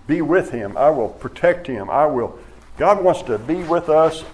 be 0.07 0.21
with 0.21 0.51
him. 0.51 0.77
I 0.77 0.91
will 0.91 1.09
protect 1.09 1.67
him. 1.67 1.89
I 1.89 2.07
will. 2.07 2.39
God 2.77 3.03
wants 3.03 3.23
to 3.23 3.39
be 3.39 3.63
with 3.63 3.89
us 3.89 4.25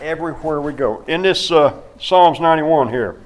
everywhere 0.00 0.60
we 0.60 0.72
go. 0.72 1.04
In 1.06 1.22
this 1.22 1.50
uh, 1.50 1.80
Psalms 2.00 2.40
91 2.40 2.88
here, 2.88 3.20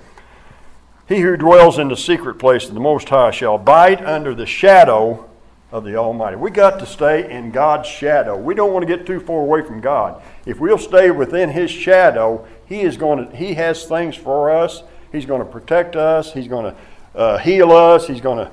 he 1.09 1.21
who 1.21 1.37
dwells 1.37 1.79
in 1.79 1.89
the 1.89 1.97
secret 1.97 2.35
place 2.39 2.69
of 2.69 2.75
the 2.75 2.81
Most 2.81 3.09
High 3.09 3.31
shall 3.31 3.57
abide 3.57 4.05
under 4.05 4.35
the 4.35 4.47
shadow 4.47 5.30
of 5.73 5.85
the 5.85 5.97
Almighty. 5.97 6.37
We 6.37 6.51
got 6.51 6.79
to 6.81 6.87
stay 6.87 7.31
in 7.31 7.51
God's 7.51 7.89
shadow. 7.89 8.37
We 8.37 8.55
don't 8.55 8.73
want 8.73 8.87
to 8.87 8.97
get 8.97 9.07
too 9.07 9.21
far 9.21 9.41
away 9.41 9.63
from 9.63 9.81
God. 9.81 10.23
If 10.47 10.59
we'll 10.59 10.79
stay 10.79 11.11
within 11.11 11.51
His 11.51 11.71
shadow, 11.71 12.47
He 12.67 12.81
is 12.81 12.97
going 12.97 13.29
to. 13.29 13.37
He 13.37 13.55
has 13.55 13.85
things 13.85 14.17
for 14.17 14.51
us. 14.51 14.83
He's 15.13 15.27
going 15.27 15.41
to 15.41 15.51
protect 15.51 15.97
us. 15.97 16.33
He's 16.33 16.49
going 16.49 16.75
to 16.75 17.19
uh, 17.19 17.39
heal 17.39 17.73
us. 17.73 18.07
He's 18.07 18.21
going 18.21 18.47
to 18.47 18.53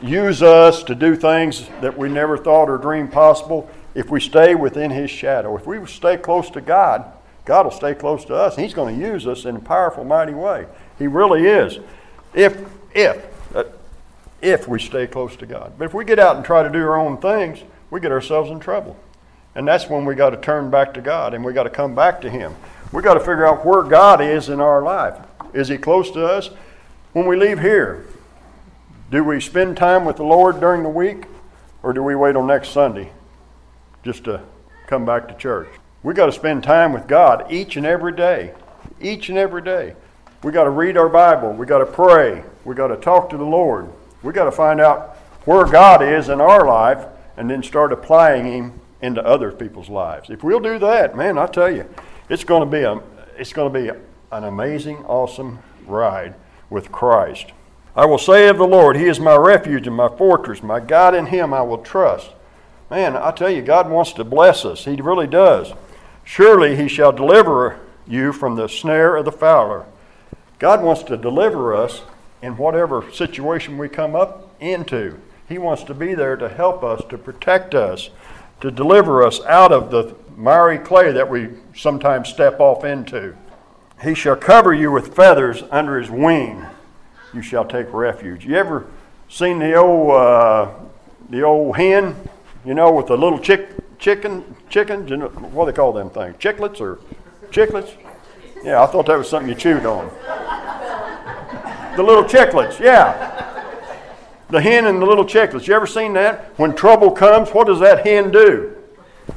use 0.00 0.42
us 0.42 0.82
to 0.84 0.94
do 0.94 1.16
things 1.16 1.68
that 1.80 1.96
we 1.96 2.08
never 2.08 2.36
thought 2.36 2.68
or 2.68 2.78
dreamed 2.78 3.12
possible 3.12 3.70
if 3.94 4.10
we 4.10 4.20
stay 4.20 4.54
within 4.54 4.90
His 4.90 5.10
shadow. 5.10 5.56
If 5.56 5.66
we 5.66 5.84
stay 5.86 6.16
close 6.16 6.50
to 6.50 6.60
God, 6.60 7.12
God 7.44 7.64
will 7.64 7.72
stay 7.72 7.94
close 7.94 8.24
to 8.26 8.34
us. 8.34 8.56
He's 8.56 8.74
going 8.74 8.98
to 8.98 9.06
use 9.08 9.26
us 9.26 9.44
in 9.44 9.56
a 9.56 9.60
powerful, 9.60 10.04
mighty 10.04 10.34
way. 10.34 10.66
He 10.98 11.06
really 11.06 11.46
is. 11.46 11.78
If, 12.34 12.58
if, 12.94 13.24
uh, 13.54 13.64
if 14.42 14.68
we 14.68 14.78
stay 14.78 15.06
close 15.06 15.36
to 15.36 15.46
God. 15.46 15.74
But 15.78 15.86
if 15.86 15.94
we 15.94 16.04
get 16.04 16.18
out 16.18 16.36
and 16.36 16.44
try 16.44 16.62
to 16.62 16.70
do 16.70 16.80
our 16.80 16.98
own 16.98 17.18
things, 17.18 17.62
we 17.90 18.00
get 18.00 18.12
ourselves 18.12 18.50
in 18.50 18.60
trouble. 18.60 18.96
And 19.54 19.66
that's 19.66 19.88
when 19.88 20.04
we 20.04 20.14
got 20.14 20.30
to 20.30 20.36
turn 20.36 20.70
back 20.70 20.92
to 20.94 21.00
God 21.00 21.32
and 21.32 21.44
we 21.44 21.52
got 21.52 21.62
to 21.62 21.70
come 21.70 21.94
back 21.94 22.20
to 22.20 22.30
Him. 22.30 22.54
We 22.92 23.02
got 23.02 23.14
to 23.14 23.20
figure 23.20 23.46
out 23.46 23.64
where 23.64 23.82
God 23.82 24.20
is 24.20 24.48
in 24.48 24.60
our 24.60 24.82
life. 24.82 25.16
Is 25.54 25.68
He 25.68 25.78
close 25.78 26.10
to 26.12 26.26
us? 26.26 26.50
When 27.12 27.26
we 27.26 27.36
leave 27.36 27.60
here, 27.60 28.04
do 29.10 29.24
we 29.24 29.40
spend 29.40 29.76
time 29.76 30.04
with 30.04 30.16
the 30.16 30.24
Lord 30.24 30.60
during 30.60 30.82
the 30.82 30.88
week 30.88 31.24
or 31.82 31.92
do 31.92 32.02
we 32.02 32.14
wait 32.14 32.36
on 32.36 32.46
next 32.46 32.70
Sunday 32.70 33.12
just 34.02 34.24
to 34.24 34.42
come 34.86 35.06
back 35.06 35.28
to 35.28 35.34
church? 35.34 35.68
We 36.02 36.12
got 36.12 36.26
to 36.26 36.32
spend 36.32 36.62
time 36.62 36.92
with 36.92 37.06
God 37.06 37.50
each 37.50 37.76
and 37.76 37.86
every 37.86 38.12
day. 38.12 38.52
Each 39.00 39.28
and 39.28 39.38
every 39.38 39.62
day. 39.62 39.94
We 40.42 40.52
got 40.52 40.64
to 40.64 40.70
read 40.70 40.96
our 40.96 41.08
Bible. 41.08 41.52
We 41.52 41.66
got 41.66 41.78
to 41.78 41.86
pray. 41.86 42.44
We 42.64 42.74
got 42.74 42.88
to 42.88 42.96
talk 42.96 43.30
to 43.30 43.36
the 43.36 43.44
Lord. 43.44 43.90
We 44.26 44.32
got 44.32 44.46
to 44.46 44.52
find 44.52 44.80
out 44.80 45.16
where 45.44 45.64
God 45.64 46.02
is 46.02 46.30
in 46.30 46.40
our 46.40 46.66
life 46.66 47.06
and 47.36 47.48
then 47.48 47.62
start 47.62 47.92
applying 47.92 48.44
Him 48.44 48.80
into 49.00 49.24
other 49.24 49.52
people's 49.52 49.88
lives. 49.88 50.30
If 50.30 50.42
we'll 50.42 50.58
do 50.58 50.80
that, 50.80 51.16
man, 51.16 51.38
I 51.38 51.46
tell 51.46 51.70
you, 51.70 51.88
it's 52.28 52.42
going 52.42 52.68
to 52.68 52.76
be 52.76 52.82
a, 52.82 53.00
it's 53.38 53.52
going 53.52 53.72
to 53.72 53.80
be 53.80 53.88
an 54.32 54.42
amazing, 54.42 55.04
awesome 55.04 55.60
ride 55.86 56.34
with 56.70 56.90
Christ. 56.90 57.52
I 57.94 58.04
will 58.04 58.18
say 58.18 58.48
of 58.48 58.58
the 58.58 58.66
Lord, 58.66 58.96
He 58.96 59.04
is 59.04 59.20
my 59.20 59.36
refuge 59.36 59.86
and 59.86 59.94
my 59.94 60.08
fortress, 60.08 60.60
my 60.60 60.80
God 60.80 61.14
in 61.14 61.26
Him 61.26 61.54
I 61.54 61.62
will 61.62 61.78
trust. 61.78 62.32
Man, 62.90 63.16
I 63.16 63.30
tell 63.30 63.50
you, 63.50 63.62
God 63.62 63.88
wants 63.88 64.12
to 64.14 64.24
bless 64.24 64.64
us. 64.64 64.86
He 64.86 64.96
really 64.96 65.28
does. 65.28 65.72
Surely 66.24 66.74
He 66.74 66.88
shall 66.88 67.12
deliver 67.12 67.78
you 68.08 68.32
from 68.32 68.56
the 68.56 68.66
snare 68.66 69.14
of 69.14 69.24
the 69.24 69.30
fowler. 69.30 69.86
God 70.58 70.82
wants 70.82 71.04
to 71.04 71.16
deliver 71.16 71.76
us 71.76 72.02
in 72.46 72.56
whatever 72.56 73.10
situation 73.10 73.76
we 73.76 73.88
come 73.88 74.14
up 74.14 74.54
into. 74.60 75.18
He 75.48 75.58
wants 75.58 75.82
to 75.84 75.94
be 75.94 76.14
there 76.14 76.36
to 76.36 76.48
help 76.48 76.84
us, 76.84 77.02
to 77.08 77.18
protect 77.18 77.74
us, 77.74 78.10
to 78.60 78.70
deliver 78.70 79.24
us 79.24 79.40
out 79.46 79.72
of 79.72 79.90
the 79.90 80.14
miry 80.36 80.78
clay 80.78 81.10
that 81.10 81.28
we 81.28 81.48
sometimes 81.74 82.28
step 82.28 82.60
off 82.60 82.84
into. 82.84 83.36
He 84.00 84.14
shall 84.14 84.36
cover 84.36 84.72
you 84.72 84.92
with 84.92 85.16
feathers 85.16 85.64
under 85.72 85.98
his 85.98 86.08
wing. 86.08 86.64
You 87.34 87.42
shall 87.42 87.64
take 87.64 87.92
refuge. 87.92 88.46
You 88.46 88.54
ever 88.54 88.86
seen 89.28 89.58
the 89.58 89.74
old 89.74 90.12
uh, 90.12 90.70
the 91.28 91.42
old 91.42 91.76
hen? 91.76 92.14
You 92.64 92.74
know, 92.74 92.92
with 92.92 93.08
the 93.08 93.16
little 93.16 93.40
chick 93.40 93.70
chicken 93.98 94.54
chickens. 94.70 95.10
You 95.10 95.16
know, 95.16 95.28
what 95.28 95.64
do 95.64 95.72
they 95.72 95.76
call 95.76 95.92
them 95.92 96.10
things? 96.10 96.36
Chicklets 96.36 96.80
or 96.80 97.00
chicklets? 97.50 97.92
Yeah, 98.62 98.82
I 98.82 98.86
thought 98.86 99.06
that 99.06 99.18
was 99.18 99.28
something 99.28 99.48
you 99.48 99.56
chewed 99.56 99.84
on. 99.84 100.10
The 101.96 102.02
little 102.02 102.24
chicklets. 102.24 102.78
Yeah. 102.78 103.32
The 104.50 104.60
hen 104.60 104.86
and 104.86 105.00
the 105.00 105.06
little 105.06 105.24
chicklets. 105.24 105.66
You 105.66 105.74
ever 105.74 105.86
seen 105.86 106.12
that? 106.12 106.52
When 106.58 106.74
trouble 106.76 107.10
comes, 107.10 107.50
what 107.50 107.66
does 107.66 107.80
that 107.80 108.06
hen 108.06 108.30
do? 108.30 108.76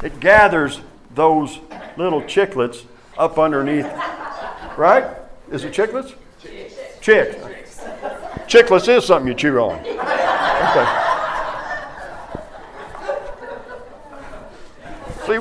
It 0.04 0.20
gathers 0.20 0.82
those 1.16 1.60
little 1.98 2.22
chicklets 2.22 2.86
up 3.18 3.40
underneath. 3.40 3.88
Right? 4.78 5.06
Is 5.52 5.64
it 5.64 5.74
chicklets? 5.74 6.14
Chicks. 7.02 7.36
Chicklets 8.48 8.88
is 8.88 9.06
something 9.06 9.28
you 9.28 9.34
chew 9.34 9.58
on. 9.60 9.80
Okay. 9.80 10.86
See, 15.26 15.40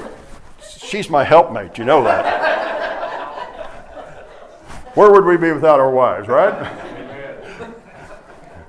she's 0.87 1.11
my 1.11 1.25
helpmate, 1.25 1.79
you 1.79 1.85
know 1.85 2.03
that. 2.05 2.47
Where 4.95 5.11
would 5.13 5.25
we 5.25 5.37
be 5.37 5.53
without 5.53 5.79
our 5.79 5.91
wives, 5.91 6.27
right? 6.29 6.55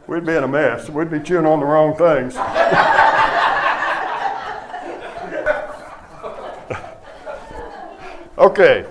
We'd 0.10 0.26
be 0.26 0.34
in 0.34 0.44
a 0.44 0.48
mess. 0.48 0.90
We'd 0.90 1.12
be 1.12 1.20
chewing 1.20 1.46
on 1.46 1.60
the 1.60 1.68
wrong 1.68 1.96
things. 1.96 2.36
okay, 8.38 8.86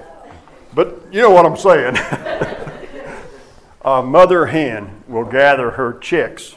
but 0.74 1.02
you 1.11 1.20
know 1.20 1.31
what 1.31 1.44
I'm 1.44 1.57
saying. 1.57 1.96
a 3.85 4.00
mother 4.00 4.46
hen 4.46 5.02
will 5.09 5.24
gather 5.24 5.72
her 5.72 5.98
chicks 5.98 6.54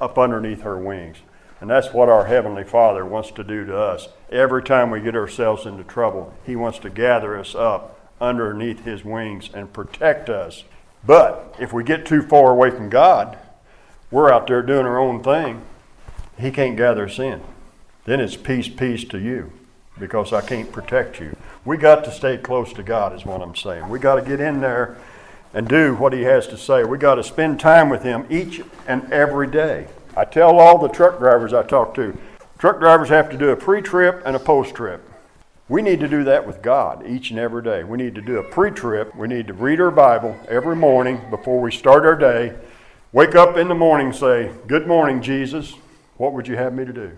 up 0.00 0.18
underneath 0.18 0.62
her 0.62 0.76
wings. 0.76 1.18
And 1.60 1.70
that's 1.70 1.92
what 1.92 2.08
our 2.08 2.24
Heavenly 2.24 2.64
Father 2.64 3.06
wants 3.06 3.30
to 3.30 3.44
do 3.44 3.64
to 3.66 3.78
us. 3.78 4.08
Every 4.32 4.64
time 4.64 4.90
we 4.90 5.00
get 5.00 5.14
ourselves 5.14 5.64
into 5.64 5.84
trouble, 5.84 6.34
He 6.44 6.56
wants 6.56 6.80
to 6.80 6.90
gather 6.90 7.38
us 7.38 7.54
up 7.54 8.00
underneath 8.20 8.84
His 8.84 9.04
wings 9.04 9.48
and 9.54 9.72
protect 9.72 10.28
us. 10.28 10.64
But 11.06 11.54
if 11.60 11.72
we 11.72 11.84
get 11.84 12.04
too 12.04 12.22
far 12.22 12.50
away 12.50 12.70
from 12.70 12.90
God, 12.90 13.38
we're 14.12 14.30
out 14.30 14.46
there 14.46 14.62
doing 14.62 14.86
our 14.86 14.98
own 14.98 15.22
thing, 15.22 15.62
He 16.38 16.52
can't 16.52 16.76
gather 16.76 17.06
us 17.06 17.18
in. 17.18 17.40
Then 18.04 18.20
it's 18.20 18.36
peace, 18.36 18.68
peace 18.68 19.04
to 19.04 19.18
you 19.18 19.52
because 19.98 20.32
I 20.32 20.40
can't 20.42 20.70
protect 20.70 21.18
you. 21.20 21.36
We 21.64 21.76
got 21.76 22.04
to 22.04 22.12
stay 22.12 22.36
close 22.36 22.72
to 22.74 22.82
God, 22.82 23.14
is 23.14 23.24
what 23.24 23.40
I'm 23.40 23.56
saying. 23.56 23.88
We 23.88 23.98
got 23.98 24.16
to 24.16 24.22
get 24.22 24.40
in 24.40 24.60
there 24.60 24.96
and 25.54 25.68
do 25.68 25.94
what 25.94 26.12
He 26.12 26.22
has 26.22 26.46
to 26.48 26.58
say. 26.58 26.84
We 26.84 26.98
got 26.98 27.16
to 27.16 27.24
spend 27.24 27.58
time 27.58 27.88
with 27.88 28.02
Him 28.02 28.26
each 28.30 28.60
and 28.86 29.10
every 29.12 29.46
day. 29.46 29.86
I 30.16 30.24
tell 30.24 30.58
all 30.58 30.78
the 30.78 30.88
truck 30.88 31.18
drivers 31.18 31.52
I 31.52 31.62
talk 31.62 31.94
to 31.94 32.16
truck 32.58 32.78
drivers 32.78 33.08
have 33.08 33.28
to 33.30 33.36
do 33.36 33.48
a 33.48 33.56
pre 33.56 33.82
trip 33.82 34.22
and 34.24 34.36
a 34.36 34.38
post 34.38 34.74
trip. 34.74 35.08
We 35.68 35.80
need 35.80 36.00
to 36.00 36.08
do 36.08 36.22
that 36.24 36.46
with 36.46 36.60
God 36.60 37.06
each 37.06 37.30
and 37.30 37.38
every 37.38 37.62
day. 37.62 37.82
We 37.82 37.96
need 37.96 38.14
to 38.16 38.20
do 38.20 38.36
a 38.38 38.44
pre 38.44 38.70
trip. 38.70 39.16
We 39.16 39.26
need 39.26 39.46
to 39.46 39.54
read 39.54 39.80
our 39.80 39.90
Bible 39.90 40.38
every 40.48 40.76
morning 40.76 41.20
before 41.30 41.60
we 41.60 41.72
start 41.72 42.04
our 42.04 42.14
day 42.14 42.54
Wake 43.14 43.34
up 43.34 43.58
in 43.58 43.68
the 43.68 43.74
morning 43.74 44.10
say, 44.10 44.50
Good 44.66 44.86
morning, 44.86 45.20
Jesus. 45.20 45.74
What 46.16 46.32
would 46.32 46.48
you 46.48 46.56
have 46.56 46.72
me 46.72 46.86
to 46.86 46.94
do? 46.94 47.12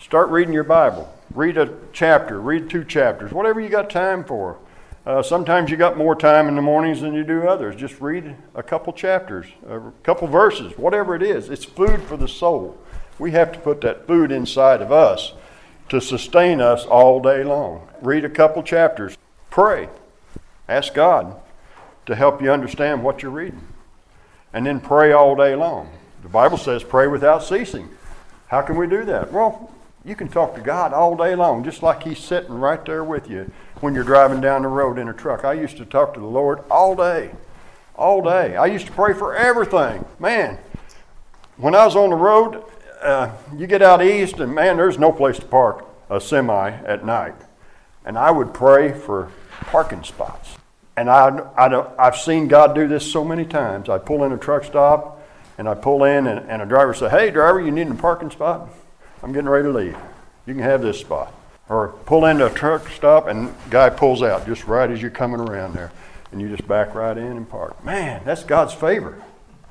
Start 0.00 0.30
reading 0.30 0.52
your 0.52 0.64
Bible. 0.64 1.16
Read 1.32 1.56
a 1.56 1.72
chapter, 1.92 2.40
read 2.40 2.68
two 2.68 2.82
chapters, 2.82 3.30
whatever 3.30 3.60
you 3.60 3.68
got 3.68 3.88
time 3.88 4.24
for. 4.24 4.58
Uh, 5.06 5.22
sometimes 5.22 5.70
you 5.70 5.76
got 5.76 5.96
more 5.96 6.16
time 6.16 6.48
in 6.48 6.56
the 6.56 6.62
mornings 6.62 7.02
than 7.02 7.14
you 7.14 7.22
do 7.22 7.46
others. 7.46 7.76
Just 7.76 8.00
read 8.00 8.34
a 8.56 8.64
couple 8.64 8.92
chapters, 8.92 9.46
a 9.68 9.80
couple 10.02 10.26
verses, 10.26 10.76
whatever 10.76 11.14
it 11.14 11.22
is. 11.22 11.50
It's 11.50 11.64
food 11.64 12.02
for 12.02 12.16
the 12.16 12.26
soul. 12.26 12.76
We 13.20 13.30
have 13.30 13.52
to 13.52 13.60
put 13.60 13.80
that 13.82 14.08
food 14.08 14.32
inside 14.32 14.82
of 14.82 14.90
us 14.90 15.34
to 15.90 16.00
sustain 16.00 16.60
us 16.60 16.84
all 16.84 17.20
day 17.20 17.44
long. 17.44 17.86
Read 18.00 18.24
a 18.24 18.28
couple 18.28 18.64
chapters. 18.64 19.16
Pray. 19.50 19.88
Ask 20.68 20.94
God 20.94 21.40
to 22.06 22.16
help 22.16 22.42
you 22.42 22.50
understand 22.50 23.04
what 23.04 23.22
you're 23.22 23.30
reading 23.30 23.68
and 24.52 24.66
then 24.66 24.80
pray 24.80 25.12
all 25.12 25.34
day 25.34 25.54
long. 25.54 25.90
The 26.22 26.28
Bible 26.28 26.58
says 26.58 26.84
pray 26.84 27.06
without 27.06 27.42
ceasing. 27.42 27.88
How 28.48 28.62
can 28.62 28.76
we 28.76 28.86
do 28.86 29.04
that? 29.06 29.32
Well, 29.32 29.72
you 30.04 30.14
can 30.14 30.28
talk 30.28 30.54
to 30.54 30.60
God 30.60 30.92
all 30.92 31.16
day 31.16 31.34
long, 31.34 31.64
just 31.64 31.82
like 31.82 32.02
He's 32.02 32.18
sitting 32.18 32.54
right 32.54 32.84
there 32.84 33.04
with 33.04 33.30
you 33.30 33.50
when 33.80 33.94
you're 33.94 34.04
driving 34.04 34.40
down 34.40 34.62
the 34.62 34.68
road 34.68 34.98
in 34.98 35.08
a 35.08 35.12
truck. 35.12 35.44
I 35.44 35.54
used 35.54 35.76
to 35.78 35.84
talk 35.84 36.14
to 36.14 36.20
the 36.20 36.26
Lord 36.26 36.60
all 36.70 36.94
day. 36.94 37.30
All 37.94 38.22
day. 38.22 38.56
I 38.56 38.66
used 38.66 38.86
to 38.86 38.92
pray 38.92 39.14
for 39.14 39.34
everything. 39.34 40.04
Man, 40.18 40.58
when 41.56 41.74
I 41.74 41.84
was 41.84 41.96
on 41.96 42.10
the 42.10 42.16
road, 42.16 42.64
uh, 43.00 43.32
you 43.56 43.66
get 43.66 43.82
out 43.82 44.02
east, 44.02 44.38
and 44.40 44.54
man, 44.54 44.76
there's 44.76 44.98
no 44.98 45.12
place 45.12 45.38
to 45.38 45.46
park 45.46 45.84
a 46.10 46.20
semi 46.20 46.70
at 46.70 47.04
night. 47.04 47.34
And 48.04 48.18
I 48.18 48.30
would 48.30 48.52
pray 48.52 48.92
for 48.92 49.30
parking 49.66 50.02
spots. 50.02 50.56
And 50.96 51.08
I, 51.08 51.28
I, 51.56 51.86
I've 51.98 52.16
seen 52.16 52.48
God 52.48 52.74
do 52.74 52.86
this 52.86 53.10
so 53.10 53.24
many 53.24 53.44
times. 53.44 53.88
I 53.88 53.98
pull 53.98 54.24
in 54.24 54.32
a 54.32 54.38
truck 54.38 54.64
stop 54.64 55.20
and 55.58 55.68
I 55.68 55.74
pull 55.74 56.04
in, 56.04 56.26
and, 56.26 56.50
and 56.50 56.62
a 56.62 56.66
driver 56.66 56.94
say, 56.94 57.08
Hey, 57.08 57.30
driver, 57.30 57.60
you 57.60 57.70
need 57.70 57.88
a 57.88 57.94
parking 57.94 58.30
spot? 58.30 58.68
I'm 59.22 59.32
getting 59.32 59.48
ready 59.48 59.68
to 59.68 59.72
leave. 59.72 59.96
You 60.46 60.54
can 60.54 60.62
have 60.62 60.82
this 60.82 60.98
spot. 60.98 61.32
Or 61.68 61.88
pull 62.06 62.26
into 62.26 62.46
a 62.46 62.50
truck 62.50 62.88
stop 62.88 63.28
and 63.28 63.54
guy 63.70 63.88
pulls 63.90 64.22
out 64.22 64.46
just 64.46 64.66
right 64.66 64.90
as 64.90 65.00
you're 65.00 65.10
coming 65.10 65.40
around 65.40 65.74
there. 65.74 65.92
And 66.32 66.40
you 66.40 66.48
just 66.48 66.66
back 66.66 66.94
right 66.94 67.16
in 67.16 67.24
and 67.24 67.48
park. 67.48 67.84
Man, 67.84 68.22
that's 68.24 68.42
God's 68.42 68.74
favor. 68.74 69.22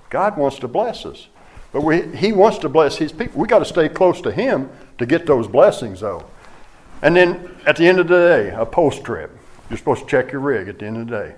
God 0.09 0.37
wants 0.37 0.59
to 0.59 0.67
bless 0.67 1.05
us. 1.05 1.27
But 1.71 1.81
we, 1.81 2.15
He 2.15 2.31
wants 2.31 2.59
to 2.59 2.69
bless 2.69 2.97
His 2.97 3.11
people. 3.11 3.41
we 3.41 3.47
got 3.47 3.59
to 3.59 3.65
stay 3.65 3.89
close 3.89 4.21
to 4.21 4.31
Him 4.31 4.69
to 4.97 5.05
get 5.05 5.25
those 5.25 5.47
blessings, 5.47 6.01
though. 6.01 6.25
And 7.01 7.15
then 7.15 7.55
at 7.65 7.77
the 7.77 7.87
end 7.87 7.99
of 7.99 8.07
the 8.07 8.13
day, 8.13 8.49
a 8.49 8.65
post 8.65 9.03
trip. 9.03 9.35
You're 9.71 9.77
supposed 9.77 10.01
to 10.01 10.07
check 10.07 10.33
your 10.33 10.41
rig 10.41 10.67
at 10.67 10.79
the 10.79 10.85
end 10.85 10.97
of 10.97 11.07
the 11.07 11.17
day. 11.17 11.35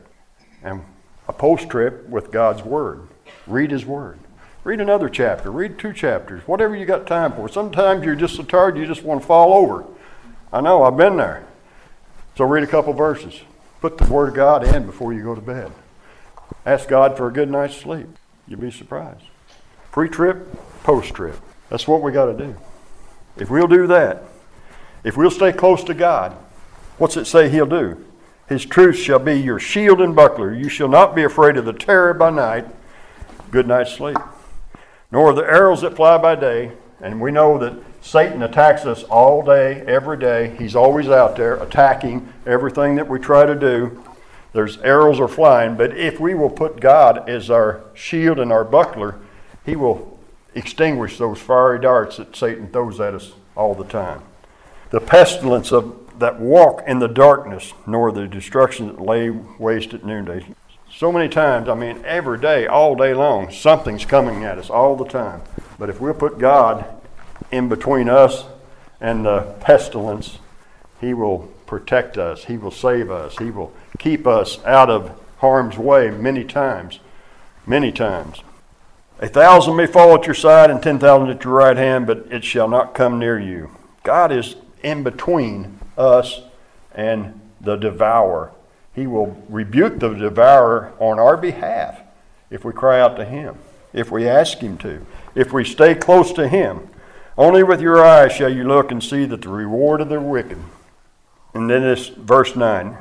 And 0.63 0.81
a 1.27 1.33
post 1.33 1.69
trip 1.69 2.09
with 2.09 2.31
God's 2.31 2.63
Word. 2.63 3.07
Read 3.45 3.69
His 3.69 3.85
Word. 3.85 4.17
Read 4.63 4.81
another 4.81 5.07
chapter. 5.07 5.51
Read 5.51 5.77
two 5.77 5.93
chapters. 5.93 6.41
Whatever 6.47 6.75
you 6.75 6.87
got 6.87 7.05
time 7.05 7.33
for. 7.33 7.47
Sometimes 7.47 8.03
you're 8.03 8.15
just 8.15 8.35
so 8.35 8.41
tired 8.41 8.75
you 8.75 8.87
just 8.87 9.03
want 9.03 9.21
to 9.21 9.27
fall 9.27 9.53
over. 9.53 9.85
I 10.51 10.61
know, 10.61 10.81
I've 10.81 10.97
been 10.97 11.15
there. 11.15 11.45
So 12.35 12.45
read 12.45 12.63
a 12.63 12.67
couple 12.67 12.91
verses. 12.93 13.39
Put 13.81 13.99
the 13.99 14.11
Word 14.11 14.29
of 14.29 14.33
God 14.33 14.65
in 14.65 14.87
before 14.87 15.13
you 15.13 15.21
go 15.21 15.35
to 15.35 15.41
bed. 15.41 15.71
Ask 16.65 16.89
God 16.89 17.15
for 17.15 17.27
a 17.27 17.31
good 17.31 17.51
night's 17.51 17.77
sleep. 17.77 18.07
You'll 18.47 18.61
be 18.61 18.71
surprised. 18.71 19.25
Pre 19.91 20.09
trip, 20.09 20.47
post 20.81 21.13
trip. 21.13 21.35
That's 21.69 21.87
what 21.87 22.01
we 22.01 22.11
got 22.11 22.25
to 22.25 22.33
do. 22.33 22.55
If 23.37 23.51
we'll 23.51 23.67
do 23.67 23.85
that, 23.85 24.23
if 25.03 25.17
we'll 25.17 25.29
stay 25.29 25.51
close 25.53 25.83
to 25.83 25.93
God, 25.93 26.35
what's 26.97 27.15
it 27.15 27.25
say 27.25 27.47
He'll 27.47 27.67
do? 27.67 28.03
His 28.47 28.65
truth 28.65 28.97
shall 28.97 29.19
be 29.19 29.39
your 29.39 29.59
shield 29.59 30.01
and 30.01 30.15
buckler. 30.15 30.53
You 30.53 30.69
shall 30.69 30.89
not 30.89 31.15
be 31.15 31.23
afraid 31.23 31.57
of 31.57 31.65
the 31.65 31.73
terror 31.73 32.13
by 32.13 32.29
night, 32.29 32.65
good 33.51 33.67
night's 33.67 33.93
sleep, 33.93 34.17
nor 35.11 35.33
the 35.33 35.43
arrows 35.43 35.81
that 35.81 35.95
fly 35.95 36.17
by 36.17 36.35
day. 36.35 36.73
And 37.01 37.21
we 37.21 37.31
know 37.31 37.57
that 37.57 37.81
Satan 38.01 38.43
attacks 38.43 38.85
us 38.85 39.03
all 39.03 39.43
day, 39.43 39.81
every 39.87 40.17
day. 40.17 40.55
He's 40.57 40.75
always 40.75 41.07
out 41.07 41.35
there 41.35 41.55
attacking 41.55 42.31
everything 42.45 42.95
that 42.95 43.07
we 43.07 43.19
try 43.19 43.45
to 43.45 43.55
do. 43.55 44.03
There's 44.51 44.77
arrows 44.79 45.19
are 45.19 45.27
flying, 45.27 45.75
but 45.75 45.97
if 45.97 46.19
we 46.19 46.33
will 46.33 46.49
put 46.49 46.79
God 46.79 47.27
as 47.27 47.49
our 47.49 47.81
shield 47.93 48.39
and 48.39 48.51
our 48.51 48.63
buckler, 48.63 49.19
He 49.65 49.75
will 49.75 50.19
extinguish 50.53 51.17
those 51.17 51.39
fiery 51.39 51.79
darts 51.79 52.17
that 52.17 52.35
Satan 52.35 52.67
throws 52.67 52.99
at 52.99 53.15
us 53.15 53.33
all 53.55 53.73
the 53.73 53.85
time. 53.85 54.21
The 54.91 54.99
pestilence 54.99 55.71
of 55.71 56.02
that 56.19 56.39
walk 56.39 56.83
in 56.87 56.99
the 56.99 57.07
darkness, 57.07 57.73
nor 57.85 58.11
the 58.11 58.27
destruction 58.27 58.87
that 58.87 59.01
lay 59.01 59.29
waste 59.29 59.93
at 59.93 60.05
noonday. 60.05 60.45
So 60.91 61.11
many 61.11 61.27
times, 61.27 61.67
I 61.67 61.73
mean, 61.73 62.03
every 62.05 62.39
day, 62.39 62.67
all 62.67 62.95
day 62.95 63.13
long, 63.13 63.51
something's 63.51 64.05
coming 64.05 64.43
at 64.43 64.57
us 64.59 64.69
all 64.69 64.95
the 64.95 65.05
time. 65.05 65.41
But 65.79 65.89
if 65.89 65.99
we'll 65.99 66.13
put 66.13 66.37
God 66.37 66.85
in 67.51 67.67
between 67.67 68.09
us 68.09 68.45
and 69.01 69.25
the 69.25 69.55
pestilence, 69.59 70.37
He 71.01 71.13
will 71.13 71.51
protect 71.65 72.17
us, 72.17 72.45
He 72.45 72.57
will 72.57 72.71
save 72.71 73.09
us, 73.09 73.37
He 73.37 73.49
will 73.49 73.73
keep 73.97 74.27
us 74.27 74.63
out 74.65 74.89
of 74.89 75.19
harm's 75.39 75.77
way 75.77 76.11
many 76.11 76.43
times. 76.43 76.99
Many 77.65 77.91
times. 77.91 78.41
A 79.19 79.27
thousand 79.27 79.75
may 79.77 79.87
fall 79.87 80.13
at 80.15 80.25
your 80.25 80.35
side 80.35 80.69
and 80.69 80.83
ten 80.83 80.99
thousand 80.99 81.29
at 81.29 81.43
your 81.43 81.53
right 81.53 81.77
hand, 81.77 82.05
but 82.05 82.27
it 82.29 82.43
shall 82.43 82.67
not 82.67 82.93
come 82.93 83.19
near 83.19 83.39
you. 83.39 83.71
God 84.03 84.31
is 84.31 84.57
in 84.83 85.01
between 85.01 85.79
us 85.97 86.41
and 86.93 87.39
the 87.61 87.75
devourer. 87.75 88.51
He 88.93 89.07
will 89.07 89.37
rebuke 89.49 89.99
the 89.99 90.13
devourer 90.13 90.93
on 90.99 91.19
our 91.19 91.37
behalf 91.37 91.99
if 92.49 92.63
we 92.63 92.71
cry 92.73 92.99
out 92.99 93.15
to 93.17 93.25
Him, 93.25 93.57
if 93.91 94.11
we 94.11 94.27
ask 94.27 94.59
Him 94.59 94.77
to, 94.79 95.05
if 95.33 95.51
we 95.51 95.63
stay 95.63 95.95
close 95.95 96.31
to 96.33 96.47
Him. 96.47 96.89
Only 97.37 97.63
with 97.63 97.81
your 97.81 98.05
eyes 98.05 98.31
shall 98.31 98.53
you 98.53 98.63
look 98.63 98.91
and 98.91 99.03
see 99.03 99.25
that 99.25 99.41
the 99.41 99.49
reward 99.49 100.01
of 100.01 100.09
the 100.09 100.21
wicked. 100.21 100.59
And 101.55 101.69
then 101.69 101.81
this 101.81 102.09
verse 102.09 102.55
9 102.55 102.97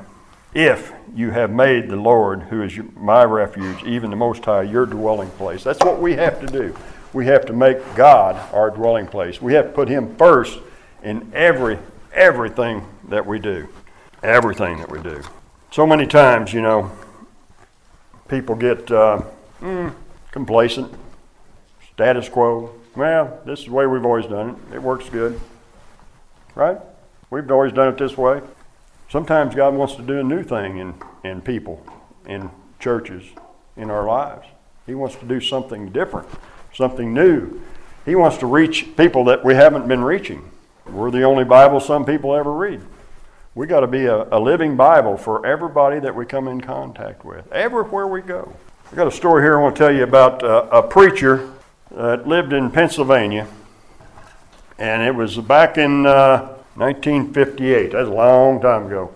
if 0.54 0.92
you 1.14 1.30
have 1.30 1.50
made 1.50 1.88
the 1.88 1.96
Lord, 1.96 2.42
who 2.42 2.62
is 2.62 2.78
my 2.94 3.24
refuge, 3.24 3.82
even 3.84 4.10
the 4.10 4.16
Most 4.16 4.44
High, 4.44 4.62
your 4.62 4.84
dwelling 4.84 5.30
place. 5.30 5.64
That's 5.64 5.82
what 5.82 6.00
we 6.00 6.14
have 6.14 6.40
to 6.40 6.46
do. 6.46 6.76
We 7.14 7.26
have 7.26 7.46
to 7.46 7.52
make 7.54 7.78
God 7.94 8.36
our 8.52 8.70
dwelling 8.70 9.06
place. 9.06 9.40
We 9.40 9.54
have 9.54 9.66
to 9.66 9.72
put 9.72 9.88
Him 9.88 10.14
first 10.16 10.58
in 11.02 11.30
every 11.34 11.78
everything 12.12 12.86
that 13.08 13.26
we 13.26 13.38
do. 13.38 13.68
Everything 14.22 14.78
that 14.78 14.90
we 14.90 15.00
do. 15.00 15.22
So 15.70 15.86
many 15.86 16.06
times, 16.06 16.52
you 16.52 16.60
know, 16.60 16.90
people 18.28 18.54
get 18.54 18.90
uh, 18.90 19.22
mm, 19.60 19.94
complacent, 20.30 20.92
status 21.92 22.28
quo. 22.28 22.70
Well, 22.94 23.40
this 23.44 23.60
is 23.60 23.66
the 23.66 23.72
way 23.72 23.86
we've 23.86 24.04
always 24.04 24.26
done 24.26 24.50
it. 24.70 24.76
It 24.76 24.82
works 24.82 25.08
good. 25.08 25.40
Right? 26.54 26.78
We've 27.30 27.50
always 27.50 27.72
done 27.72 27.88
it 27.88 27.98
this 27.98 28.16
way. 28.16 28.42
Sometimes 29.08 29.54
God 29.54 29.74
wants 29.74 29.94
to 29.96 30.02
do 30.02 30.18
a 30.20 30.22
new 30.22 30.42
thing 30.42 30.78
in, 30.78 30.94
in 31.24 31.40
people, 31.40 31.84
in 32.26 32.50
churches, 32.78 33.24
in 33.76 33.90
our 33.90 34.06
lives. 34.06 34.46
He 34.86 34.94
wants 34.94 35.16
to 35.16 35.24
do 35.24 35.40
something 35.40 35.90
different, 35.90 36.28
something 36.74 37.14
new. 37.14 37.60
He 38.04 38.14
wants 38.14 38.38
to 38.38 38.46
reach 38.46 38.96
people 38.96 39.24
that 39.24 39.44
we 39.44 39.54
haven't 39.54 39.88
been 39.88 40.02
reaching. 40.02 40.50
We're 40.86 41.10
the 41.10 41.22
only 41.22 41.44
Bible 41.44 41.80
some 41.80 42.04
people 42.04 42.34
ever 42.34 42.52
read. 42.52 42.80
We 43.54 43.66
got 43.66 43.80
to 43.80 43.86
be 43.86 44.06
a, 44.06 44.26
a, 44.36 44.40
living 44.40 44.76
Bible 44.76 45.16
for 45.16 45.44
everybody 45.44 46.00
that 46.00 46.14
we 46.14 46.24
come 46.24 46.48
in 46.48 46.60
contact 46.60 47.24
with, 47.24 47.50
everywhere 47.52 48.06
we 48.06 48.22
go. 48.22 48.54
I 48.90 48.96
got 48.96 49.06
a 49.06 49.12
story 49.12 49.42
here 49.42 49.58
I 49.58 49.62
want 49.62 49.76
to 49.76 49.78
tell 49.78 49.94
you 49.94 50.02
about 50.04 50.42
uh, 50.42 50.66
a 50.72 50.82
preacher 50.82 51.50
that 51.90 52.26
lived 52.26 52.52
in 52.52 52.70
Pennsylvania, 52.70 53.46
and 54.78 55.02
it 55.02 55.14
was 55.14 55.36
back 55.36 55.76
in 55.76 56.06
uh, 56.06 56.56
1958. 56.74 57.92
That's 57.92 58.08
a 58.08 58.10
long 58.10 58.60
time 58.60 58.86
ago. 58.86 59.12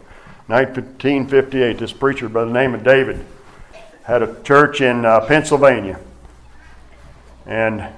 1958. 0.48 1.78
This 1.78 1.92
preacher 1.92 2.28
by 2.28 2.44
the 2.44 2.52
name 2.52 2.74
of 2.74 2.84
David 2.84 3.24
had 4.04 4.22
a 4.22 4.40
church 4.42 4.80
in 4.80 5.04
uh, 5.04 5.26
Pennsylvania, 5.26 5.98
and 7.46 7.88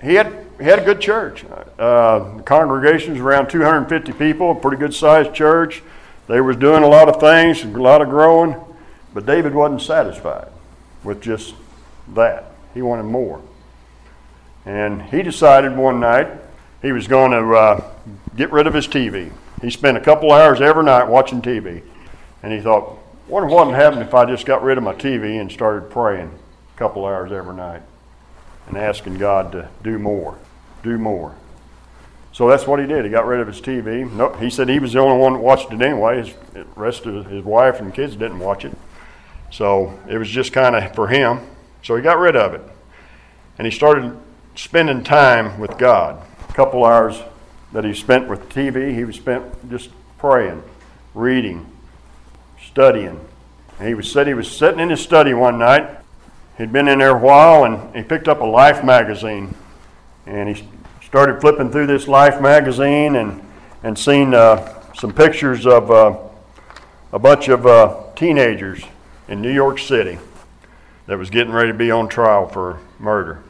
he 0.00 0.14
had 0.14 0.47
he 0.58 0.64
had 0.64 0.80
a 0.80 0.84
good 0.84 1.00
church. 1.00 1.44
Uh, 1.78 2.36
the 2.36 2.42
congregation 2.42 3.12
was 3.12 3.20
around 3.20 3.48
250 3.48 4.12
people, 4.12 4.50
a 4.50 4.54
pretty 4.54 4.76
good 4.76 4.92
sized 4.92 5.32
church. 5.32 5.82
They 6.26 6.40
was 6.40 6.56
doing 6.56 6.82
a 6.82 6.88
lot 6.88 7.08
of 7.08 7.20
things, 7.20 7.62
a 7.62 7.68
lot 7.68 8.02
of 8.02 8.08
growing, 8.08 8.56
but 9.14 9.24
David 9.24 9.54
wasn't 9.54 9.82
satisfied 9.82 10.48
with 11.04 11.22
just 11.22 11.54
that. 12.14 12.46
He 12.74 12.82
wanted 12.82 13.04
more. 13.04 13.40
And 14.66 15.02
he 15.02 15.22
decided 15.22 15.76
one 15.76 16.00
night 16.00 16.28
he 16.82 16.92
was 16.92 17.06
going 17.06 17.30
to 17.30 17.56
uh, 17.56 17.90
get 18.36 18.52
rid 18.52 18.66
of 18.66 18.74
his 18.74 18.88
TV. 18.88 19.32
He 19.62 19.70
spent 19.70 19.96
a 19.96 20.00
couple 20.00 20.32
hours 20.32 20.60
every 20.60 20.84
night 20.84 21.04
watching 21.04 21.40
TV. 21.40 21.82
And 22.42 22.52
he 22.52 22.60
thought, 22.60 22.98
what 23.26 23.46
would 23.46 23.74
happen 23.74 24.00
if 24.00 24.12
I 24.12 24.24
just 24.24 24.44
got 24.44 24.62
rid 24.62 24.76
of 24.76 24.84
my 24.84 24.94
TV 24.94 25.40
and 25.40 25.50
started 25.50 25.90
praying 25.90 26.36
a 26.74 26.78
couple 26.78 27.04
hours 27.04 27.32
every 27.32 27.54
night 27.54 27.82
and 28.66 28.76
asking 28.76 29.18
God 29.18 29.52
to 29.52 29.68
do 29.82 29.98
more 29.98 30.36
do 30.82 30.98
more. 30.98 31.34
So 32.32 32.48
that's 32.48 32.66
what 32.66 32.78
he 32.78 32.86
did. 32.86 33.04
He 33.04 33.10
got 33.10 33.26
rid 33.26 33.40
of 33.40 33.48
his 33.48 33.60
TV. 33.60 34.10
No, 34.10 34.32
he 34.34 34.48
said 34.48 34.68
he 34.68 34.78
was 34.78 34.92
the 34.92 35.00
only 35.00 35.18
one 35.18 35.32
that 35.32 35.40
watched 35.40 35.72
it 35.72 35.82
anyway. 35.82 36.18
His, 36.18 36.34
rest 36.76 37.06
of 37.06 37.26
his 37.26 37.44
wife 37.44 37.80
and 37.80 37.92
kids 37.92 38.14
didn't 38.14 38.38
watch 38.38 38.64
it. 38.64 38.76
So 39.50 39.98
it 40.08 40.18
was 40.18 40.28
just 40.28 40.52
kind 40.52 40.76
of 40.76 40.94
for 40.94 41.08
him. 41.08 41.40
So 41.82 41.96
he 41.96 42.02
got 42.02 42.18
rid 42.18 42.36
of 42.36 42.54
it. 42.54 42.62
And 43.58 43.66
he 43.66 43.72
started 43.72 44.16
spending 44.54 45.02
time 45.02 45.58
with 45.58 45.78
God. 45.78 46.22
A 46.48 46.52
couple 46.52 46.84
hours 46.84 47.20
that 47.72 47.84
he 47.84 47.92
spent 47.92 48.28
with 48.28 48.48
TV, 48.48 48.94
he 48.94 49.04
was 49.04 49.16
spent 49.16 49.70
just 49.70 49.90
praying, 50.18 50.62
reading, 51.14 51.66
studying. 52.64 53.20
And 53.78 53.88
he 53.88 53.94
was 53.94 54.10
said 54.10 54.26
he 54.26 54.34
was 54.34 54.50
sitting 54.50 54.80
in 54.80 54.90
his 54.90 55.00
study 55.00 55.34
one 55.34 55.58
night. 55.58 55.88
He'd 56.56 56.72
been 56.72 56.88
in 56.88 56.98
there 56.98 57.16
a 57.16 57.18
while 57.18 57.64
and 57.64 57.94
he 57.96 58.02
picked 58.02 58.28
up 58.28 58.40
a 58.40 58.44
Life 58.44 58.84
magazine 58.84 59.54
and 60.28 60.54
he 60.54 60.64
started 61.04 61.40
flipping 61.40 61.70
through 61.70 61.86
this 61.86 62.06
Life 62.06 62.40
magazine 62.40 63.16
and 63.16 63.42
and 63.82 63.98
seen 63.98 64.34
uh, 64.34 64.74
some 64.94 65.12
pictures 65.12 65.66
of 65.66 65.90
uh, 65.90 66.16
a 67.12 67.18
bunch 67.18 67.48
of 67.48 67.66
uh, 67.66 68.02
teenagers 68.16 68.82
in 69.28 69.40
New 69.40 69.52
York 69.52 69.78
City 69.78 70.18
that 71.06 71.16
was 71.16 71.30
getting 71.30 71.52
ready 71.52 71.70
to 71.72 71.78
be 71.78 71.90
on 71.90 72.08
trial 72.08 72.48
for 72.48 72.80
murder. 72.98 73.42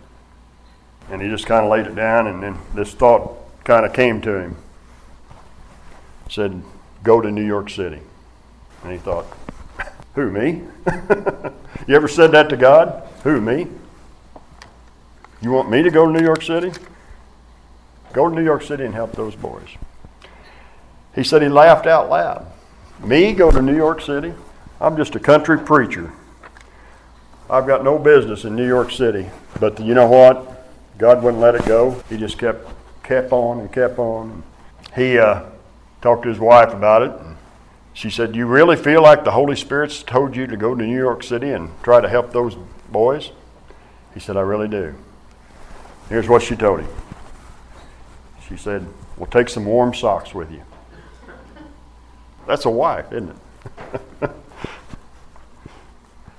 And 1.10 1.22
he 1.22 1.28
just 1.28 1.46
kind 1.46 1.64
of 1.64 1.70
laid 1.70 1.86
it 1.86 1.94
down, 1.94 2.26
and 2.26 2.42
then 2.42 2.58
this 2.74 2.92
thought 2.92 3.32
kind 3.64 3.86
of 3.86 3.94
came 3.94 4.20
to 4.20 4.38
him. 4.38 4.56
Said, 6.28 6.62
"Go 7.02 7.20
to 7.20 7.30
New 7.30 7.44
York 7.44 7.70
City." 7.70 8.00
And 8.84 8.92
he 8.92 8.98
thought, 8.98 9.26
"Who 10.14 10.30
me? 10.30 10.62
you 11.88 11.96
ever 11.96 12.06
said 12.08 12.30
that 12.32 12.50
to 12.50 12.56
God? 12.56 13.02
Who 13.24 13.40
me?" 13.40 13.66
You 15.40 15.52
want 15.52 15.70
me 15.70 15.82
to 15.82 15.90
go 15.90 16.06
to 16.06 16.12
New 16.12 16.24
York 16.24 16.42
City? 16.42 16.72
Go 18.12 18.28
to 18.28 18.34
New 18.34 18.44
York 18.44 18.62
City 18.62 18.84
and 18.84 18.94
help 18.94 19.12
those 19.12 19.36
boys. 19.36 19.68
He 21.14 21.22
said 21.22 21.42
he 21.42 21.48
laughed 21.48 21.86
out 21.86 22.08
loud. 22.08 22.46
Me 23.02 23.32
go 23.32 23.50
to 23.50 23.62
New 23.62 23.76
York 23.76 24.00
City? 24.00 24.34
I'm 24.80 24.96
just 24.96 25.14
a 25.14 25.20
country 25.20 25.58
preacher. 25.58 26.12
I've 27.50 27.66
got 27.66 27.84
no 27.84 27.98
business 27.98 28.44
in 28.44 28.56
New 28.56 28.66
York 28.66 28.90
City. 28.90 29.28
But 29.60 29.80
you 29.80 29.94
know 29.94 30.08
what? 30.08 30.68
God 30.98 31.22
wouldn't 31.22 31.40
let 31.40 31.54
it 31.54 31.64
go. 31.64 32.02
He 32.08 32.16
just 32.16 32.38
kept 32.38 32.68
kept 33.02 33.32
on 33.32 33.60
and 33.60 33.72
kept 33.72 33.98
on. 33.98 34.42
He 34.94 35.18
uh, 35.18 35.44
talked 36.02 36.24
to 36.24 36.28
his 36.28 36.38
wife 36.38 36.74
about 36.74 37.02
it. 37.02 37.12
She 37.94 38.10
said, 38.10 38.36
"You 38.36 38.46
really 38.46 38.76
feel 38.76 39.02
like 39.02 39.24
the 39.24 39.30
Holy 39.30 39.56
Spirit's 39.56 40.02
told 40.02 40.36
you 40.36 40.46
to 40.46 40.56
go 40.56 40.74
to 40.74 40.84
New 40.84 40.96
York 40.96 41.22
City 41.22 41.50
and 41.50 41.70
try 41.82 42.00
to 42.00 42.08
help 42.08 42.32
those 42.32 42.56
boys?" 42.90 43.30
He 44.12 44.20
said, 44.20 44.36
"I 44.36 44.40
really 44.40 44.68
do." 44.68 44.94
Here's 46.08 46.28
what 46.28 46.42
she 46.42 46.56
told 46.56 46.80
him. 46.80 46.88
She 48.48 48.56
said, 48.56 48.86
Well, 49.16 49.26
take 49.26 49.48
some 49.48 49.66
warm 49.66 49.92
socks 49.92 50.34
with 50.34 50.50
you. 50.50 50.62
That's 52.46 52.64
a 52.64 52.70
wife, 52.70 53.12
isn't 53.12 53.36
it? 54.22 54.30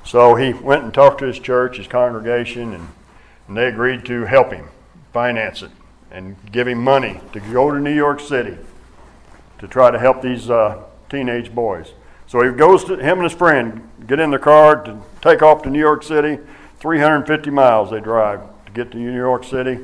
so 0.03 0.33
he 0.33 0.53
went 0.53 0.83
and 0.83 0.93
talked 0.93 1.19
to 1.19 1.25
his 1.25 1.37
church, 1.37 1.77
his 1.77 1.87
congregation, 1.87 2.73
and, 2.73 2.89
and 3.47 3.55
they 3.55 3.67
agreed 3.67 4.05
to 4.05 4.25
help 4.25 4.51
him 4.51 4.69
finance 5.13 5.61
it 5.61 5.71
and 6.09 6.35
give 6.51 6.67
him 6.67 6.83
money 6.83 7.21
to 7.33 7.39
go 7.39 7.69
to 7.69 7.79
New 7.79 7.93
York 7.93 8.19
City 8.19 8.57
to 9.59 9.67
try 9.67 9.91
to 9.91 9.99
help 9.99 10.23
these 10.23 10.49
uh, 10.49 10.83
teenage 11.09 11.53
boys. 11.53 11.93
So 12.25 12.41
he 12.41 12.51
goes 12.51 12.83
to 12.85 12.95
him 12.95 13.19
and 13.19 13.23
his 13.23 13.33
friend 13.33 13.87
get 14.07 14.19
in 14.19 14.31
the 14.31 14.39
car 14.39 14.83
to 14.83 14.99
take 15.21 15.43
off 15.43 15.61
to 15.63 15.69
New 15.69 15.79
York 15.79 16.01
City. 16.01 16.39
350 16.79 17.51
miles 17.51 17.91
they 17.91 17.99
drive 17.99 18.41
to 18.69 18.83
get 18.83 18.91
to 18.91 18.97
New 18.97 19.15
York 19.15 19.43
City. 19.43 19.79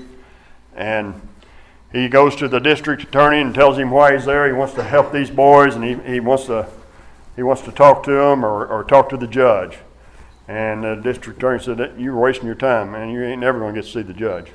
And 0.75 1.21
he 1.91 2.07
goes 2.09 2.35
to 2.37 2.47
the 2.47 2.59
district 2.59 3.03
attorney 3.03 3.41
and 3.41 3.53
tells 3.53 3.77
him 3.77 3.91
why 3.91 4.15
he's 4.15 4.25
there. 4.25 4.47
He 4.47 4.53
wants 4.53 4.73
to 4.75 4.83
help 4.83 5.11
these 5.11 5.29
boys 5.29 5.75
and 5.75 5.83
he, 5.83 5.95
he 6.11 6.19
wants 6.19 6.45
to 6.45 6.67
he 7.35 7.43
wants 7.43 7.63
to 7.63 7.71
talk 7.71 8.03
to 8.03 8.11
them 8.11 8.45
or, 8.45 8.65
or 8.65 8.83
talk 8.85 9.09
to 9.09 9.17
the 9.17 9.27
judge. 9.27 9.77
And 10.47 10.83
the 10.83 10.95
district 10.95 11.39
attorney 11.39 11.61
said, 11.61 11.95
"You're 11.97 12.15
wasting 12.15 12.45
your 12.45 12.55
time, 12.55 12.91
man. 12.91 13.09
You 13.09 13.23
ain't 13.23 13.41
never 13.41 13.59
going 13.59 13.73
to 13.73 13.81
get 13.81 13.87
to 13.87 13.91
see 13.91 14.01
the 14.03 14.13
judge." 14.13 14.51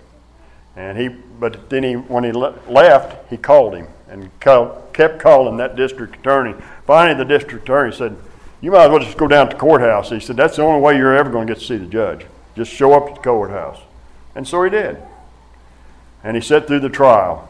And 0.76 0.96
he, 0.96 1.08
but 1.08 1.68
then 1.68 1.82
he, 1.82 1.94
when 1.94 2.24
he 2.24 2.32
le- 2.32 2.58
left, 2.68 3.28
he 3.28 3.36
called 3.36 3.74
him 3.74 3.88
and 4.08 4.30
kept 4.40 5.18
calling 5.18 5.56
that 5.56 5.76
district 5.76 6.16
attorney. 6.16 6.54
Finally, 6.86 7.18
the 7.18 7.24
district 7.24 7.64
attorney 7.64 7.92
said, 7.92 8.16
"You 8.60 8.70
might 8.70 8.84
as 8.84 8.90
well 8.90 9.00
just 9.00 9.18
go 9.18 9.26
down 9.26 9.48
to 9.48 9.54
the 9.54 9.60
courthouse." 9.60 10.10
He 10.10 10.20
said, 10.20 10.36
"That's 10.36 10.56
the 10.56 10.62
only 10.62 10.80
way 10.80 10.96
you're 10.96 11.16
ever 11.16 11.30
going 11.30 11.46
to 11.46 11.52
get 11.54 11.60
to 11.60 11.66
see 11.66 11.76
the 11.76 11.86
judge. 11.86 12.24
Just 12.54 12.72
show 12.72 12.94
up 12.94 13.08
at 13.08 13.16
the 13.16 13.20
courthouse." 13.20 13.80
And 14.40 14.48
so 14.48 14.62
he 14.62 14.70
did. 14.70 14.96
And 16.24 16.34
he 16.34 16.40
sat 16.40 16.66
through 16.66 16.80
the 16.80 16.88
trial, 16.88 17.46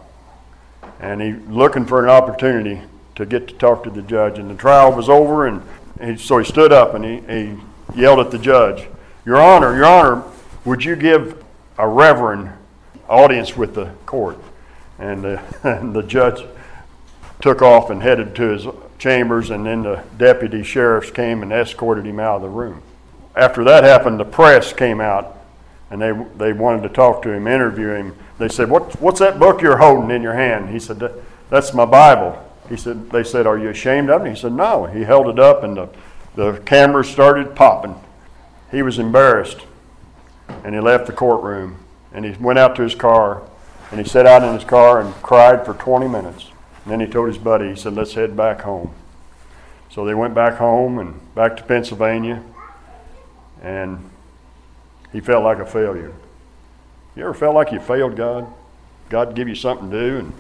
and 0.98 1.22
he 1.22 1.34
looking 1.34 1.86
for 1.86 2.02
an 2.02 2.10
opportunity 2.10 2.82
to 3.14 3.24
get 3.24 3.46
to 3.46 3.54
talk 3.54 3.84
to 3.84 3.90
the 3.90 4.02
judge. 4.02 4.40
And 4.40 4.50
the 4.50 4.56
trial 4.56 4.92
was 4.92 5.08
over, 5.08 5.46
and 5.46 5.62
he, 6.02 6.16
so 6.16 6.38
he 6.38 6.44
stood 6.44 6.72
up 6.72 6.94
and 6.94 7.04
he, 7.04 7.20
he 7.32 7.56
yelled 7.94 8.18
at 8.18 8.32
the 8.32 8.40
judge, 8.40 8.88
Your 9.24 9.40
Honor, 9.40 9.76
Your 9.76 9.84
Honor, 9.84 10.24
would 10.64 10.82
you 10.82 10.96
give 10.96 11.44
a 11.78 11.86
reverend 11.86 12.50
audience 13.08 13.56
with 13.56 13.76
the 13.76 13.92
court? 14.04 14.38
And, 14.98 15.24
and 15.62 15.94
the 15.94 16.02
judge 16.02 16.44
took 17.40 17.62
off 17.62 17.90
and 17.90 18.02
headed 18.02 18.34
to 18.34 18.48
his 18.48 18.66
chambers, 18.98 19.50
and 19.50 19.64
then 19.64 19.84
the 19.84 20.02
deputy 20.18 20.64
sheriffs 20.64 21.12
came 21.12 21.44
and 21.44 21.52
escorted 21.52 22.04
him 22.04 22.18
out 22.18 22.38
of 22.38 22.42
the 22.42 22.48
room. 22.48 22.82
After 23.36 23.62
that 23.62 23.84
happened, 23.84 24.18
the 24.18 24.24
press 24.24 24.72
came 24.72 25.00
out 25.00 25.36
and 25.90 26.00
they, 26.00 26.12
they 26.36 26.52
wanted 26.52 26.82
to 26.84 26.88
talk 26.88 27.22
to 27.22 27.32
him, 27.32 27.46
interview 27.46 27.90
him. 27.90 28.16
They 28.38 28.48
said, 28.48 28.70
what, 28.70 29.00
What's 29.00 29.18
that 29.20 29.38
book 29.38 29.60
you're 29.60 29.78
holding 29.78 30.10
in 30.10 30.22
your 30.22 30.34
hand? 30.34 30.70
He 30.70 30.78
said, 30.78 31.02
That's 31.50 31.74
my 31.74 31.84
Bible. 31.84 32.42
He 32.68 32.76
said, 32.76 33.10
They 33.10 33.24
said, 33.24 33.46
Are 33.46 33.58
you 33.58 33.68
ashamed 33.68 34.08
of 34.08 34.24
it? 34.24 34.30
He 34.30 34.36
said, 34.36 34.52
No. 34.52 34.86
He 34.86 35.02
held 35.02 35.26
it 35.26 35.38
up 35.38 35.64
and 35.64 35.76
the, 35.76 35.88
the 36.36 36.62
cameras 36.64 37.08
started 37.08 37.56
popping. 37.56 37.96
He 38.70 38.82
was 38.82 38.98
embarrassed 38.98 39.66
and 40.64 40.74
he 40.74 40.80
left 40.80 41.06
the 41.06 41.12
courtroom 41.12 41.76
and 42.12 42.24
he 42.24 42.32
went 42.42 42.58
out 42.58 42.76
to 42.76 42.82
his 42.82 42.94
car 42.94 43.42
and 43.90 44.00
he 44.00 44.08
sat 44.08 44.26
out 44.26 44.44
in 44.44 44.54
his 44.54 44.64
car 44.64 45.00
and 45.00 45.12
cried 45.16 45.66
for 45.66 45.74
20 45.74 46.06
minutes. 46.06 46.50
And 46.84 46.92
then 46.92 47.00
he 47.00 47.06
told 47.06 47.28
his 47.28 47.38
buddy, 47.38 47.70
he 47.70 47.76
said, 47.76 47.94
Let's 47.94 48.14
head 48.14 48.36
back 48.36 48.60
home. 48.60 48.94
So 49.90 50.04
they 50.04 50.14
went 50.14 50.34
back 50.34 50.58
home 50.58 51.00
and 51.00 51.34
back 51.34 51.56
to 51.56 51.64
Pennsylvania 51.64 52.44
and 53.60 54.09
he 55.12 55.20
felt 55.20 55.44
like 55.44 55.58
a 55.58 55.66
failure. 55.66 56.12
You 57.16 57.24
ever 57.24 57.34
felt 57.34 57.54
like 57.54 57.72
you 57.72 57.80
failed 57.80 58.16
God? 58.16 58.46
God 59.08 59.34
give 59.34 59.48
you 59.48 59.54
something 59.54 59.90
to 59.90 60.00
do 60.00 60.18
and 60.18 60.32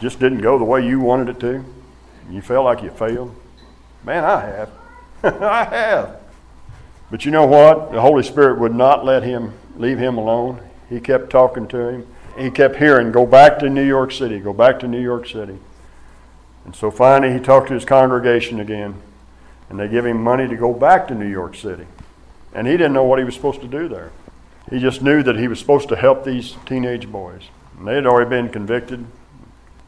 just 0.00 0.20
didn't 0.20 0.40
go 0.40 0.58
the 0.58 0.64
way 0.64 0.86
you 0.86 1.00
wanted 1.00 1.30
it 1.30 1.40
to? 1.40 1.64
You 2.30 2.42
felt 2.42 2.64
like 2.64 2.82
you 2.82 2.90
failed? 2.90 3.34
Man, 4.04 4.24
I 4.24 4.40
have. 4.40 4.70
I 5.42 5.64
have. 5.64 6.20
But 7.10 7.24
you 7.24 7.30
know 7.30 7.46
what? 7.46 7.90
The 7.92 8.00
Holy 8.00 8.22
Spirit 8.22 8.58
would 8.58 8.74
not 8.74 9.04
let 9.04 9.22
him 9.22 9.54
leave 9.76 9.98
him 9.98 10.18
alone. 10.18 10.60
He 10.90 11.00
kept 11.00 11.30
talking 11.30 11.66
to 11.68 11.88
him. 11.88 12.06
He 12.38 12.50
kept 12.50 12.76
hearing, 12.76 13.10
go 13.10 13.26
back 13.26 13.58
to 13.60 13.68
New 13.68 13.84
York 13.84 14.12
City, 14.12 14.38
go 14.38 14.52
back 14.52 14.78
to 14.80 14.88
New 14.88 15.00
York 15.00 15.26
City. 15.26 15.58
And 16.64 16.76
so 16.76 16.90
finally 16.90 17.32
he 17.32 17.40
talked 17.40 17.68
to 17.68 17.74
his 17.74 17.84
congregation 17.84 18.60
again, 18.60 18.94
and 19.68 19.80
they 19.80 19.88
give 19.88 20.06
him 20.06 20.22
money 20.22 20.46
to 20.46 20.54
go 20.54 20.72
back 20.72 21.08
to 21.08 21.14
New 21.14 21.26
York 21.26 21.56
City. 21.56 21.86
And 22.58 22.66
he 22.66 22.72
didn't 22.72 22.92
know 22.92 23.04
what 23.04 23.20
he 23.20 23.24
was 23.24 23.36
supposed 23.36 23.60
to 23.60 23.68
do 23.68 23.86
there. 23.86 24.10
He 24.68 24.80
just 24.80 25.00
knew 25.00 25.22
that 25.22 25.36
he 25.38 25.46
was 25.46 25.60
supposed 25.60 25.88
to 25.90 25.96
help 25.96 26.24
these 26.24 26.56
teenage 26.66 27.08
boys. 27.08 27.42
And 27.78 27.86
they 27.86 27.94
had 27.94 28.04
already 28.04 28.28
been 28.28 28.48
convicted. 28.48 29.06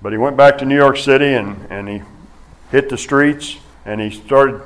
But 0.00 0.12
he 0.12 0.18
went 0.18 0.37
back 0.37 0.56
to 0.59 0.64
New 0.64 0.76
York 0.76 0.96
City 0.96 1.35
and, 1.35 1.66
and 1.68 1.88
he 1.88 2.02
hit 2.70 2.88
the 2.88 2.96
streets 2.96 3.56
and 3.85 4.00
he 4.00 4.11
started 4.11 4.62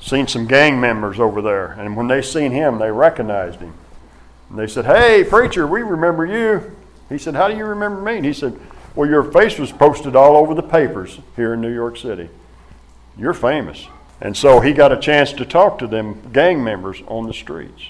seeing 0.00 0.28
some 0.28 0.46
gang 0.46 0.80
members 0.80 1.18
over 1.18 1.42
there. 1.42 1.72
And 1.72 1.96
when 1.96 2.06
they 2.06 2.22
seen 2.22 2.52
him, 2.52 2.78
they 2.78 2.92
recognized 2.92 3.58
him. 3.58 3.74
And 4.48 4.56
they 4.56 4.68
said, 4.68 4.84
Hey, 4.84 5.24
preacher, 5.24 5.66
we 5.66 5.82
remember 5.82 6.24
you. 6.24 6.76
He 7.08 7.18
said, 7.18 7.34
How 7.34 7.48
do 7.48 7.56
you 7.56 7.64
remember 7.64 8.00
me? 8.00 8.18
And 8.18 8.24
he 8.24 8.32
said, 8.32 8.60
Well, 8.94 9.10
your 9.10 9.24
face 9.24 9.58
was 9.58 9.72
posted 9.72 10.14
all 10.14 10.36
over 10.36 10.54
the 10.54 10.62
papers 10.62 11.18
here 11.34 11.54
in 11.54 11.60
New 11.60 11.74
York 11.74 11.96
City. 11.96 12.28
You're 13.18 13.34
famous. 13.34 13.88
And 14.20 14.36
so 14.36 14.60
he 14.60 14.72
got 14.72 14.92
a 14.92 14.98
chance 14.98 15.32
to 15.34 15.44
talk 15.44 15.78
to 15.78 15.86
them 15.86 16.30
gang 16.32 16.62
members 16.62 17.02
on 17.06 17.26
the 17.26 17.32
streets. 17.32 17.82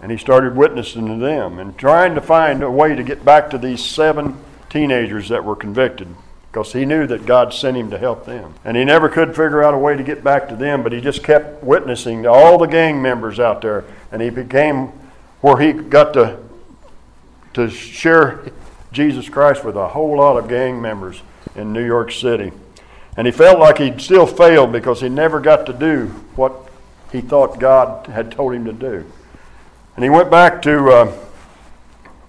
And 0.00 0.12
he 0.12 0.18
started 0.18 0.54
witnessing 0.54 1.06
to 1.06 1.16
them 1.16 1.58
and 1.58 1.76
trying 1.76 2.14
to 2.14 2.20
find 2.20 2.62
a 2.62 2.70
way 2.70 2.94
to 2.94 3.02
get 3.02 3.24
back 3.24 3.50
to 3.50 3.58
these 3.58 3.84
seven 3.84 4.38
teenagers 4.68 5.28
that 5.30 5.44
were 5.44 5.56
convicted 5.56 6.08
because 6.52 6.72
he 6.72 6.84
knew 6.84 7.06
that 7.06 7.26
God 7.26 7.52
sent 7.52 7.76
him 7.76 7.90
to 7.90 7.98
help 7.98 8.24
them. 8.24 8.54
And 8.64 8.76
he 8.76 8.84
never 8.84 9.08
could 9.08 9.28
figure 9.28 9.62
out 9.62 9.74
a 9.74 9.78
way 9.78 9.96
to 9.96 10.02
get 10.02 10.24
back 10.24 10.48
to 10.48 10.56
them, 10.56 10.82
but 10.82 10.92
he 10.92 11.00
just 11.00 11.22
kept 11.22 11.62
witnessing 11.62 12.22
to 12.22 12.30
all 12.30 12.58
the 12.58 12.66
gang 12.66 13.02
members 13.02 13.38
out 13.38 13.60
there. 13.60 13.84
And 14.12 14.22
he 14.22 14.30
became 14.30 14.92
where 15.40 15.58
he 15.58 15.72
got 15.72 16.14
to, 16.14 16.38
to 17.54 17.68
share 17.68 18.50
Jesus 18.92 19.28
Christ 19.28 19.64
with 19.64 19.76
a 19.76 19.88
whole 19.88 20.16
lot 20.16 20.36
of 20.36 20.48
gang 20.48 20.80
members 20.80 21.22
in 21.54 21.72
New 21.72 21.84
York 21.84 22.12
City. 22.12 22.52
And 23.18 23.26
he 23.26 23.32
felt 23.32 23.58
like 23.58 23.78
he'd 23.78 24.00
still 24.00 24.28
failed 24.28 24.70
because 24.70 25.00
he 25.00 25.08
never 25.08 25.40
got 25.40 25.66
to 25.66 25.72
do 25.72 26.06
what 26.36 26.52
he 27.10 27.20
thought 27.20 27.58
God 27.58 28.06
had 28.06 28.30
told 28.30 28.54
him 28.54 28.64
to 28.64 28.72
do. 28.72 29.04
And 29.96 30.04
he 30.04 30.08
went 30.08 30.30
back 30.30 30.62
to 30.62 30.88
uh, 30.88 31.12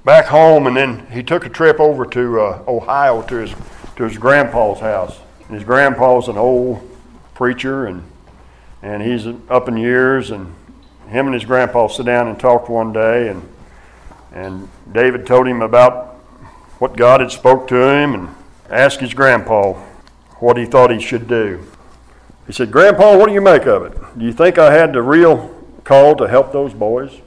back 0.03 0.25
home, 0.25 0.65
and 0.65 0.75
then 0.75 1.05
he 1.11 1.21
took 1.21 1.45
a 1.45 1.49
trip 1.49 1.79
over 1.79 2.07
to 2.07 2.41
uh, 2.41 2.63
Ohio 2.67 3.21
to 3.21 3.35
his 3.35 3.53
to 3.97 4.03
his 4.03 4.17
grandpa's 4.17 4.79
house. 4.79 5.19
And 5.47 5.55
his 5.55 5.63
grandpa's 5.63 6.27
an 6.27 6.39
old 6.39 6.81
preacher, 7.35 7.85
and 7.85 8.01
and 8.81 9.03
he's 9.03 9.27
up 9.47 9.67
in 9.67 9.77
years. 9.77 10.31
And 10.31 10.55
him 11.07 11.27
and 11.27 11.35
his 11.35 11.45
grandpa 11.45 11.85
sit 11.85 12.07
down 12.07 12.27
and 12.27 12.39
talked 12.39 12.67
one 12.67 12.93
day, 12.93 13.27
and 13.27 13.47
and 14.33 14.67
David 14.91 15.27
told 15.27 15.47
him 15.47 15.61
about 15.61 16.15
what 16.79 16.97
God 16.97 17.19
had 17.19 17.29
spoke 17.29 17.67
to 17.67 17.75
him, 17.75 18.15
and 18.15 18.29
asked 18.71 19.01
his 19.01 19.13
grandpa 19.13 19.79
what 20.39 20.57
he 20.57 20.65
thought 20.65 20.91
he 20.91 20.99
should 20.99 21.27
do. 21.27 21.65
He 22.47 22.53
said, 22.53 22.71
Grandpa, 22.71 23.17
what 23.17 23.27
do 23.27 23.33
you 23.33 23.41
make 23.41 23.67
of 23.67 23.83
it? 23.83 24.17
Do 24.17 24.25
you 24.25 24.33
think 24.33 24.57
I 24.57 24.73
had 24.73 24.93
the 24.93 25.01
real 25.01 25.55
call 25.83 26.15
to 26.15 26.27
help 26.27 26.51
those 26.51 26.73
boys? 26.73 27.21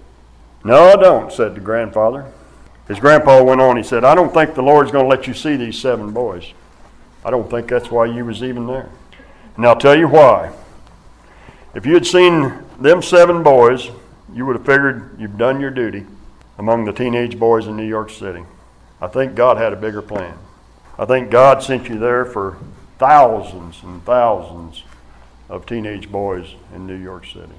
No, 0.64 0.90
I 0.90 0.96
don't, 0.96 1.32
said 1.32 1.54
the 1.54 1.60
grandfather. 1.60 2.26
His 2.88 2.98
grandpa 2.98 3.42
went 3.42 3.60
on, 3.60 3.76
he 3.76 3.82
said, 3.82 4.04
I 4.04 4.14
don't 4.14 4.34
think 4.34 4.54
the 4.54 4.62
Lord's 4.62 4.90
going 4.90 5.04
to 5.04 5.08
let 5.08 5.26
you 5.26 5.34
see 5.34 5.56
these 5.56 5.78
seven 5.78 6.12
boys. 6.12 6.52
I 7.24 7.30
don't 7.30 7.48
think 7.48 7.68
that's 7.68 7.90
why 7.90 8.06
you 8.06 8.24
was 8.24 8.42
even 8.42 8.66
there. 8.66 8.88
And 9.56 9.64
I'll 9.64 9.78
tell 9.78 9.96
you 9.96 10.08
why. 10.08 10.52
If 11.74 11.86
you 11.86 11.94
had 11.94 12.06
seen 12.06 12.52
them 12.80 13.00
seven 13.00 13.42
boys, 13.42 13.90
you 14.34 14.44
would 14.46 14.56
have 14.56 14.66
figured 14.66 15.16
you've 15.18 15.38
done 15.38 15.60
your 15.60 15.70
duty 15.70 16.04
among 16.58 16.84
the 16.84 16.92
teenage 16.92 17.38
boys 17.38 17.66
in 17.66 17.76
New 17.76 17.86
York 17.86 18.10
City. 18.10 18.44
I 19.00 19.06
think 19.06 19.34
God 19.34 19.56
had 19.56 19.72
a 19.72 19.76
bigger 19.76 20.02
plan. 20.02 20.36
I 20.98 21.04
think 21.04 21.30
God 21.30 21.62
sent 21.62 21.88
you 21.88 21.98
there 21.98 22.24
for 22.24 22.58
thousands 23.02 23.82
and 23.82 24.00
thousands 24.04 24.84
of 25.48 25.66
teenage 25.66 26.08
boys 26.08 26.54
in 26.72 26.86
New 26.86 26.94
York 26.94 27.26
City. 27.26 27.58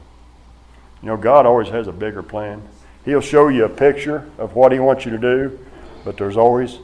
You 1.02 1.10
know, 1.10 1.18
God 1.18 1.46
always 1.46 1.68
has 1.68 1.86
a 1.86 1.92
bigger 1.92 2.24
plan. 2.24 2.62
He'll 3.04 3.20
show 3.20 3.50
you 3.50 3.66
a 3.66 3.70
picture 3.70 4.26
of 4.38 4.56
what 4.56 4.72
He 4.72 4.80
wants 4.80 5.04
you 5.04 5.12
to 5.12 5.18
do, 5.18 5.60
but 6.06 6.16
there's 6.16 6.38
always 6.38 6.78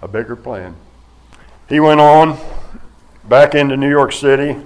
a 0.00 0.08
bigger 0.08 0.34
plan. 0.34 0.76
He 1.68 1.78
went 1.78 2.00
on 2.00 2.38
back 3.28 3.54
into 3.54 3.76
New 3.76 3.90
York 3.90 4.12
City 4.12 4.56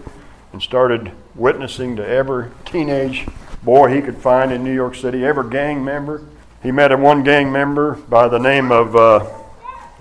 and 0.52 0.62
started 0.62 1.10
witnessing 1.34 1.96
to 1.96 2.06
every 2.06 2.52
teenage 2.64 3.26
boy 3.64 3.92
he 3.92 4.00
could 4.00 4.18
find 4.18 4.52
in 4.52 4.62
New 4.62 4.72
York 4.72 4.94
City, 4.94 5.24
every 5.24 5.50
gang 5.50 5.84
member. 5.84 6.24
He 6.62 6.70
met 6.70 6.92
a 6.92 6.96
one 6.96 7.24
gang 7.24 7.50
member 7.50 7.94
by 7.94 8.28
the 8.28 8.38
name 8.38 8.70
of 8.70 8.94
uh, 8.94 9.28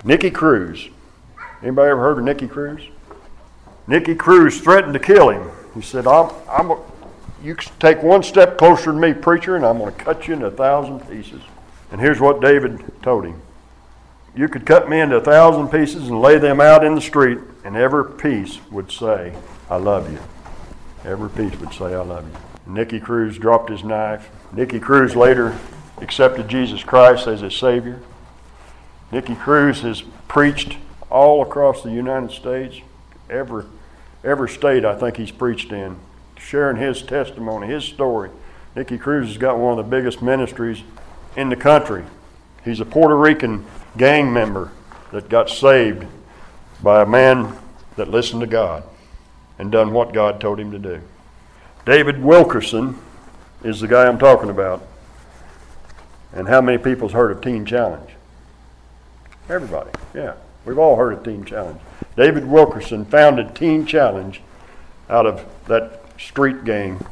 Nicky 0.04 0.30
Cruz. 0.30 0.88
Anybody 1.62 1.90
ever 1.90 2.00
heard 2.00 2.18
of 2.18 2.24
Nicky 2.24 2.46
Cruz? 2.46 2.80
Nicky 3.86 4.14
Cruz 4.14 4.60
threatened 4.60 4.94
to 4.94 5.00
kill 5.00 5.30
him. 5.30 5.50
He 5.74 5.82
said, 5.82 6.06
I'm, 6.06 6.30
I'm 6.48 6.70
a, 6.70 6.80
You 7.42 7.54
take 7.78 8.02
one 8.02 8.22
step 8.22 8.56
closer 8.56 8.86
to 8.86 8.92
me, 8.92 9.12
preacher, 9.12 9.56
and 9.56 9.66
I'm 9.66 9.78
going 9.78 9.94
to 9.94 10.04
cut 10.04 10.26
you 10.26 10.34
into 10.34 10.46
a 10.46 10.50
thousand 10.50 11.00
pieces. 11.08 11.42
And 11.90 12.00
here's 12.00 12.20
what 12.20 12.40
David 12.40 12.82
told 13.02 13.24
him 13.26 13.40
You 14.34 14.48
could 14.48 14.66
cut 14.66 14.88
me 14.88 15.00
into 15.00 15.16
a 15.16 15.20
thousand 15.20 15.68
pieces 15.68 16.08
and 16.08 16.20
lay 16.20 16.38
them 16.38 16.60
out 16.60 16.84
in 16.84 16.94
the 16.94 17.00
street, 17.00 17.38
and 17.64 17.76
every 17.76 18.10
piece 18.12 18.58
would 18.70 18.90
say, 18.90 19.34
I 19.68 19.76
love 19.76 20.10
you. 20.10 20.18
Every 21.04 21.28
piece 21.28 21.58
would 21.60 21.72
say, 21.72 21.94
I 21.94 22.02
love 22.02 22.24
you. 22.26 22.72
Nicky 22.72 22.98
Cruz 22.98 23.36
dropped 23.36 23.70
his 23.70 23.84
knife. 23.84 24.30
Nicky 24.52 24.80
Cruz 24.80 25.14
later 25.14 25.58
accepted 25.98 26.48
Jesus 26.48 26.82
Christ 26.82 27.26
as 27.26 27.40
his 27.40 27.54
Savior. 27.54 28.00
Nicky 29.12 29.34
Cruz 29.34 29.82
has 29.82 30.02
preached 30.28 30.78
all 31.10 31.42
across 31.42 31.82
the 31.82 31.92
United 31.92 32.30
States, 32.30 32.78
every, 33.34 33.64
every 34.22 34.48
state 34.48 34.84
I 34.84 34.94
think 34.94 35.16
he's 35.16 35.30
preached 35.30 35.72
in, 35.72 35.96
sharing 36.38 36.76
his 36.76 37.02
testimony, 37.02 37.66
his 37.66 37.84
story. 37.84 38.30
Nicky 38.76 38.98
Cruz 38.98 39.28
has 39.28 39.38
got 39.38 39.58
one 39.58 39.78
of 39.78 39.84
the 39.84 39.90
biggest 39.90 40.22
ministries 40.22 40.82
in 41.36 41.48
the 41.48 41.56
country. 41.56 42.04
He's 42.64 42.80
a 42.80 42.84
Puerto 42.84 43.16
Rican 43.16 43.64
gang 43.96 44.32
member 44.32 44.72
that 45.12 45.28
got 45.28 45.50
saved 45.50 46.06
by 46.82 47.02
a 47.02 47.06
man 47.06 47.56
that 47.96 48.10
listened 48.10 48.40
to 48.40 48.46
God 48.46 48.82
and 49.58 49.70
done 49.70 49.92
what 49.92 50.12
God 50.12 50.40
told 50.40 50.58
him 50.58 50.72
to 50.72 50.78
do. 50.78 51.00
David 51.84 52.22
Wilkerson 52.22 52.98
is 53.62 53.80
the 53.80 53.88
guy 53.88 54.06
I'm 54.06 54.18
talking 54.18 54.50
about. 54.50 54.86
And 56.32 56.48
how 56.48 56.60
many 56.60 56.78
people's 56.78 57.12
heard 57.12 57.30
of 57.30 57.40
Teen 57.40 57.64
Challenge? 57.64 58.10
Everybody, 59.48 59.90
yeah. 60.14 60.34
We've 60.64 60.78
all 60.78 60.96
heard 60.96 61.12
of 61.12 61.22
Teen 61.22 61.44
Challenge. 61.44 61.80
David 62.16 62.46
Wilkerson 62.46 63.04
founded 63.04 63.54
Teen 63.54 63.86
Challenge 63.86 64.40
out 65.10 65.26
of 65.26 65.44
that 65.66 66.00
street 66.18 66.64
gang. 66.64 67.04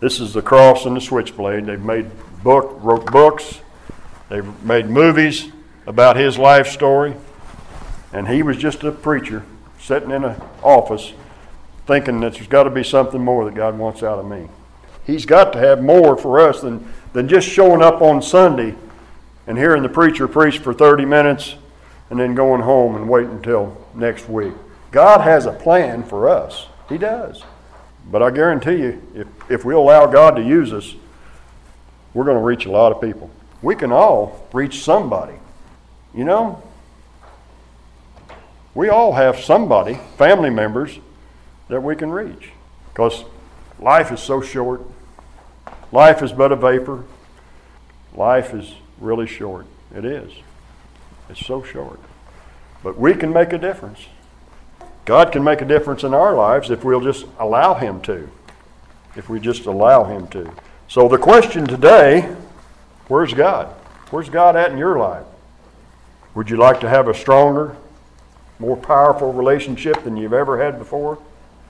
This 0.00 0.20
is 0.20 0.32
the 0.32 0.42
cross 0.42 0.86
and 0.86 0.96
the 0.96 1.00
switchblade. 1.00 1.66
They've 1.66 1.80
made 1.80 2.10
book, 2.42 2.78
wrote 2.80 3.10
books. 3.10 3.60
They've 4.28 4.64
made 4.64 4.86
movies 4.86 5.50
about 5.86 6.16
his 6.16 6.38
life 6.38 6.68
story. 6.68 7.14
And 8.12 8.28
he 8.28 8.42
was 8.42 8.56
just 8.56 8.84
a 8.84 8.92
preacher 8.92 9.44
sitting 9.80 10.10
in 10.10 10.24
an 10.24 10.40
office 10.62 11.12
thinking 11.86 12.20
that 12.20 12.34
there's 12.34 12.46
got 12.46 12.64
to 12.64 12.70
be 12.70 12.84
something 12.84 13.22
more 13.22 13.44
that 13.44 13.54
God 13.54 13.78
wants 13.78 14.02
out 14.02 14.18
of 14.18 14.26
me. 14.26 14.48
He's 15.04 15.26
got 15.26 15.52
to 15.54 15.58
have 15.58 15.82
more 15.82 16.16
for 16.16 16.38
us 16.40 16.60
than, 16.60 16.86
than 17.12 17.28
just 17.28 17.48
showing 17.48 17.82
up 17.82 18.02
on 18.02 18.20
Sunday 18.22 18.74
and 19.46 19.56
hearing 19.56 19.82
the 19.82 19.88
preacher 19.88 20.28
preach 20.28 20.58
for 20.58 20.74
30 20.74 21.06
minutes 21.06 21.54
and 22.10 22.18
then 22.18 22.34
going 22.34 22.62
home 22.62 22.96
and 22.96 23.08
waiting 23.08 23.32
until 23.32 23.76
next 23.94 24.28
week. 24.28 24.54
God 24.90 25.20
has 25.20 25.46
a 25.46 25.52
plan 25.52 26.02
for 26.02 26.28
us. 26.28 26.66
He 26.88 26.98
does. 26.98 27.42
But 28.10 28.22
I 28.22 28.30
guarantee 28.30 28.76
you, 28.76 29.02
if, 29.14 29.50
if 29.50 29.64
we 29.64 29.74
allow 29.74 30.06
God 30.06 30.36
to 30.36 30.42
use 30.42 30.72
us, 30.72 30.94
we're 32.14 32.24
going 32.24 32.38
to 32.38 32.42
reach 32.42 32.64
a 32.64 32.70
lot 32.70 32.92
of 32.92 33.00
people. 33.00 33.30
We 33.60 33.74
can 33.74 33.92
all 33.92 34.48
reach 34.52 34.82
somebody. 34.82 35.34
You 36.14 36.24
know, 36.24 36.62
we 38.74 38.88
all 38.88 39.12
have 39.12 39.38
somebody, 39.38 39.98
family 40.16 40.50
members, 40.50 40.98
that 41.68 41.82
we 41.82 41.96
can 41.96 42.10
reach. 42.10 42.50
Because 42.92 43.24
life 43.78 44.10
is 44.10 44.20
so 44.20 44.40
short. 44.40 44.80
Life 45.92 46.22
is 46.22 46.32
but 46.32 46.50
a 46.50 46.56
vapor. 46.56 47.04
Life 48.14 48.54
is 48.54 48.74
really 48.98 49.26
short. 49.26 49.66
It 49.94 50.04
is. 50.04 50.32
It's 51.28 51.44
so 51.44 51.62
short. 51.62 52.00
But 52.82 52.98
we 52.98 53.14
can 53.14 53.32
make 53.32 53.52
a 53.52 53.58
difference. 53.58 54.06
God 55.04 55.32
can 55.32 55.42
make 55.42 55.60
a 55.60 55.64
difference 55.64 56.04
in 56.04 56.14
our 56.14 56.34
lives 56.34 56.70
if 56.70 56.84
we'll 56.84 57.00
just 57.00 57.26
allow 57.38 57.74
Him 57.74 58.00
to. 58.02 58.28
If 59.16 59.28
we 59.28 59.40
just 59.40 59.66
allow 59.66 60.04
Him 60.04 60.28
to. 60.28 60.52
So 60.86 61.08
the 61.08 61.18
question 61.18 61.66
today 61.66 62.34
where's 63.08 63.34
God? 63.34 63.68
Where's 64.10 64.28
God 64.28 64.56
at 64.56 64.70
in 64.70 64.78
your 64.78 64.98
life? 64.98 65.24
Would 66.34 66.50
you 66.50 66.56
like 66.56 66.80
to 66.80 66.88
have 66.88 67.08
a 67.08 67.14
stronger, 67.14 67.76
more 68.58 68.76
powerful 68.76 69.32
relationship 69.32 70.04
than 70.04 70.16
you've 70.16 70.32
ever 70.32 70.62
had 70.62 70.78
before? 70.78 71.18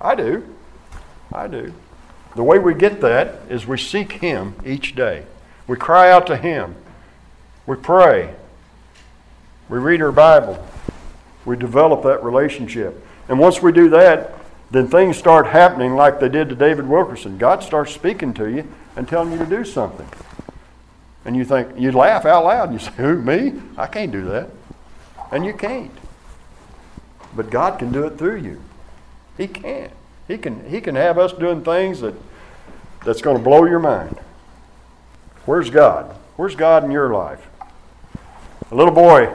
I 0.01 0.15
do. 0.15 0.55
I 1.33 1.47
do. 1.47 1.73
The 2.37 2.43
way 2.43 2.59
we 2.59 2.75
get 2.75 3.01
that 3.01 3.41
is 3.49 3.67
we 3.67 3.79
seek 3.79 4.13
Him 4.13 4.55
each 4.65 4.95
day. 4.95 5.25
We 5.67 5.77
cry 5.77 6.11
out 6.11 6.27
to 6.29 6.37
Him. 6.37 6.77
We 7.67 7.77
pray. 7.77 8.35
We 9.69 9.79
read 9.79 10.01
our 10.01 10.13
Bible. 10.13 10.65
We 11.45 11.57
develop 11.57 12.03
that 12.05 12.23
relationship. 12.23 13.05
And 13.29 13.39
once 13.39 13.61
we 13.63 13.73
do 13.73 13.89
that, 13.91 14.35
then 14.71 14.89
things 14.89 15.17
start 15.17 15.47
happening 15.47 15.95
like 15.95 16.21
they 16.21 16.29
did 16.29 16.49
to 16.49 16.55
David 16.55 16.87
Wilkerson. 16.87 17.39
God 17.39 17.63
starts 17.63 17.93
speaking 17.93 18.35
to 18.35 18.49
you 18.49 18.71
and 18.97 19.09
telling 19.09 19.33
you 19.33 19.39
to 19.39 19.47
do 19.47 19.65
something. 19.65 20.09
And 21.25 21.37
you 21.37 21.45
think, 21.45 21.79
you 21.79 21.93
laugh 21.93 22.25
out 22.25 22.45
loud 22.45 22.71
and 22.71 22.81
you 22.81 22.87
say, 22.87 22.93
Who, 22.97 23.21
me? 23.21 23.61
I 23.77 23.87
can't 23.87 24.13
do 24.13 24.25
that. 24.27 24.51
And 25.31 25.45
you 25.45 25.53
can't. 25.53 25.93
But 27.35 27.51
God 27.51 27.79
can 27.79 27.93
do 27.93 28.05
it 28.05 28.19
through 28.19 28.37
you. 28.37 28.61
He 29.37 29.47
can. 29.47 29.91
He 30.27 30.37
can, 30.37 30.69
he 30.69 30.81
can 30.81 30.95
have 30.95 31.19
us 31.19 31.33
doing 31.33 31.63
things 31.65 32.01
that, 32.01 32.15
that's 33.05 33.23
going 33.23 33.37
to 33.37 33.43
blow 33.43 33.65
your 33.65 33.79
mind. 33.79 34.19
Where's 35.47 35.71
God? 35.71 36.15
Where's 36.37 36.55
God 36.55 36.85
in 36.85 36.91
your 36.91 37.13
life? 37.13 37.47
A 38.71 38.75
little 38.75 38.93
boy 38.93 39.35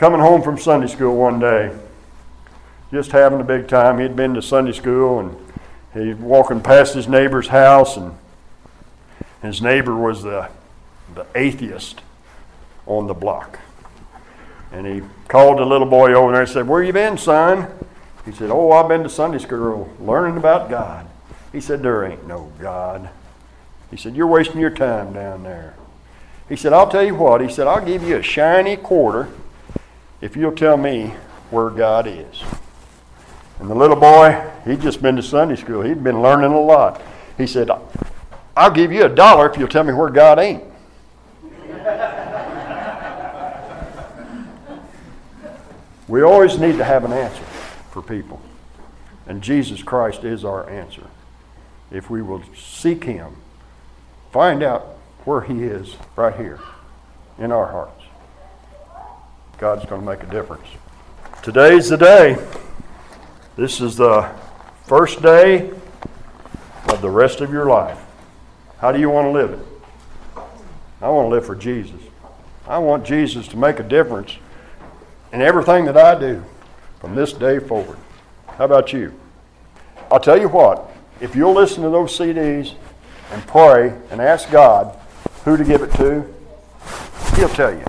coming 0.00 0.18
home 0.18 0.40
from 0.40 0.56
Sunday 0.56 0.86
school 0.86 1.14
one 1.14 1.38
day, 1.38 1.70
just 2.90 3.12
having 3.12 3.38
a 3.38 3.44
big 3.44 3.68
time. 3.68 3.98
He'd 3.98 4.16
been 4.16 4.32
to 4.32 4.40
Sunday 4.40 4.72
school 4.72 5.18
and 5.20 5.36
he's 5.92 6.16
walking 6.16 6.62
past 6.62 6.94
his 6.94 7.06
neighbor's 7.06 7.48
house, 7.48 7.98
and 7.98 8.16
his 9.42 9.60
neighbor 9.60 9.94
was 9.94 10.22
the, 10.22 10.48
the 11.14 11.26
atheist 11.34 12.00
on 12.86 13.08
the 13.08 13.12
block. 13.12 13.58
And 14.72 14.86
he 14.86 15.02
called 15.28 15.58
the 15.58 15.66
little 15.66 15.86
boy 15.86 16.14
over 16.14 16.32
there 16.32 16.40
and 16.40 16.50
said, 16.50 16.66
Where 16.66 16.82
you 16.82 16.94
been, 16.94 17.18
son? 17.18 17.70
He 18.24 18.32
said, 18.32 18.50
Oh, 18.50 18.72
I've 18.72 18.88
been 18.88 19.02
to 19.02 19.10
Sunday 19.10 19.36
school 19.36 19.94
learning 20.00 20.38
about 20.38 20.70
God. 20.70 21.06
He 21.52 21.60
said, 21.60 21.82
There 21.82 22.06
ain't 22.06 22.26
no 22.26 22.50
God. 22.58 23.10
He 23.90 23.98
said, 23.98 24.16
You're 24.16 24.28
wasting 24.28 24.62
your 24.62 24.70
time 24.70 25.12
down 25.12 25.42
there. 25.42 25.74
He 26.48 26.56
said, 26.56 26.72
I'll 26.72 26.88
tell 26.88 27.04
you 27.04 27.16
what. 27.16 27.42
He 27.42 27.50
said, 27.50 27.66
I'll 27.66 27.84
give 27.84 28.02
you 28.02 28.16
a 28.16 28.22
shiny 28.22 28.78
quarter 28.78 29.28
if 30.20 30.36
you'll 30.36 30.52
tell 30.52 30.76
me 30.76 31.14
where 31.50 31.70
God 31.70 32.06
is. 32.06 32.42
And 33.58 33.68
the 33.68 33.74
little 33.74 33.96
boy, 33.96 34.50
he'd 34.64 34.80
just 34.80 35.02
been 35.02 35.16
to 35.16 35.22
Sunday 35.22 35.56
school. 35.56 35.82
He'd 35.82 36.02
been 36.02 36.22
learning 36.22 36.52
a 36.52 36.60
lot. 36.60 37.02
He 37.36 37.46
said, 37.46 37.70
I'll 38.56 38.70
give 38.70 38.92
you 38.92 39.04
a 39.04 39.08
dollar 39.08 39.50
if 39.50 39.58
you'll 39.58 39.68
tell 39.68 39.84
me 39.84 39.92
where 39.92 40.10
God 40.10 40.38
ain't. 40.38 40.64
we 46.08 46.22
always 46.22 46.58
need 46.58 46.76
to 46.78 46.84
have 46.84 47.04
an 47.04 47.12
answer 47.12 47.44
for 47.90 48.02
people. 48.02 48.40
And 49.26 49.42
Jesus 49.42 49.82
Christ 49.82 50.24
is 50.24 50.44
our 50.44 50.68
answer. 50.68 51.06
If 51.90 52.10
we 52.10 52.22
will 52.22 52.42
seek 52.56 53.04
Him, 53.04 53.36
find 54.32 54.62
out 54.62 54.98
where 55.24 55.42
He 55.42 55.64
is 55.64 55.96
right 56.16 56.34
here 56.34 56.60
in 57.38 57.52
our 57.52 57.66
hearts, 57.66 57.99
God's 59.60 59.84
going 59.84 60.00
to 60.00 60.06
make 60.06 60.22
a 60.22 60.26
difference. 60.26 60.66
Today's 61.42 61.90
the 61.90 61.98
day. 61.98 62.38
This 63.56 63.82
is 63.82 63.94
the 63.94 64.26
first 64.84 65.20
day 65.20 65.70
of 66.88 67.02
the 67.02 67.10
rest 67.10 67.42
of 67.42 67.52
your 67.52 67.66
life. 67.66 67.98
How 68.78 68.90
do 68.90 68.98
you 68.98 69.10
want 69.10 69.26
to 69.26 69.30
live 69.32 69.50
it? 69.50 69.66
I 71.02 71.10
want 71.10 71.26
to 71.26 71.28
live 71.28 71.44
for 71.44 71.54
Jesus. 71.54 72.00
I 72.66 72.78
want 72.78 73.04
Jesus 73.04 73.46
to 73.48 73.58
make 73.58 73.78
a 73.80 73.82
difference 73.82 74.38
in 75.30 75.42
everything 75.42 75.84
that 75.84 75.96
I 75.98 76.18
do 76.18 76.42
from 76.98 77.14
this 77.14 77.34
day 77.34 77.58
forward. 77.58 77.98
How 78.56 78.64
about 78.64 78.94
you? 78.94 79.12
I'll 80.10 80.20
tell 80.20 80.40
you 80.40 80.48
what, 80.48 80.90
if 81.20 81.36
you'll 81.36 81.52
listen 81.52 81.82
to 81.82 81.90
those 81.90 82.16
CDs 82.18 82.72
and 83.30 83.46
pray 83.46 83.94
and 84.10 84.22
ask 84.22 84.50
God 84.50 84.98
who 85.44 85.58
to 85.58 85.64
give 85.64 85.82
it 85.82 85.92
to, 85.96 86.24
He'll 87.36 87.50
tell 87.50 87.74
you. 87.74 87.84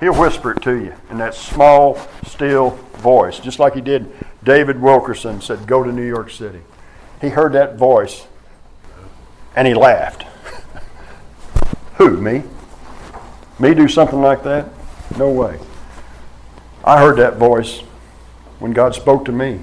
He'll 0.00 0.18
whisper 0.18 0.52
it 0.52 0.62
to 0.62 0.74
you 0.76 0.94
in 1.10 1.18
that 1.18 1.34
small, 1.34 1.98
still 2.26 2.70
voice, 2.94 3.38
just 3.38 3.58
like 3.58 3.74
He 3.74 3.80
did 3.80 4.10
David 4.42 4.80
Wilkerson 4.80 5.40
said, 5.40 5.66
Go 5.66 5.84
to 5.84 5.92
New 5.92 6.06
York 6.06 6.30
City. 6.30 6.60
He 7.20 7.28
heard 7.28 7.52
that 7.52 7.76
voice 7.76 8.26
and 9.54 9.68
he 9.68 9.74
laughed. 9.74 10.24
who, 11.96 12.16
me? 12.16 12.42
Me 13.58 13.74
do 13.74 13.88
something 13.88 14.20
like 14.20 14.42
that? 14.44 14.68
No 15.18 15.30
way. 15.30 15.58
I 16.84 16.98
heard 16.98 17.18
that 17.18 17.36
voice 17.36 17.80
when 18.58 18.72
God 18.72 18.94
spoke 18.94 19.24
to 19.26 19.32
me 19.32 19.60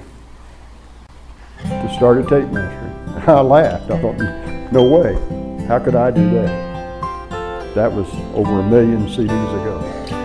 to 1.64 1.94
start 1.96 2.18
a 2.18 2.22
tape 2.22 2.48
ministry. 2.48 3.24
I 3.26 3.40
laughed. 3.40 3.90
I 3.90 4.00
thought, 4.00 4.72
no 4.72 4.84
way. 4.84 5.14
How 5.66 5.80
could 5.80 5.96
I 5.96 6.12
do 6.12 6.30
that? 6.30 7.74
That 7.74 7.92
was 7.92 8.08
over 8.34 8.60
a 8.60 8.62
million 8.62 9.06
CDs 9.08 9.28
ago. 9.28 10.17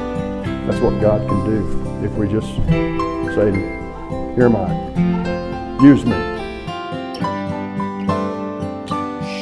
That's 0.66 0.80
what 0.80 1.02
God 1.02 1.28
can 1.28 1.44
do 1.46 2.06
if 2.06 2.14
we 2.14 2.26
just 2.28 2.48
say, 3.36 3.52
Here 4.36 4.46
am 4.46 4.56
I. 4.56 5.84
Use 5.84 6.06
me. 6.06 6.16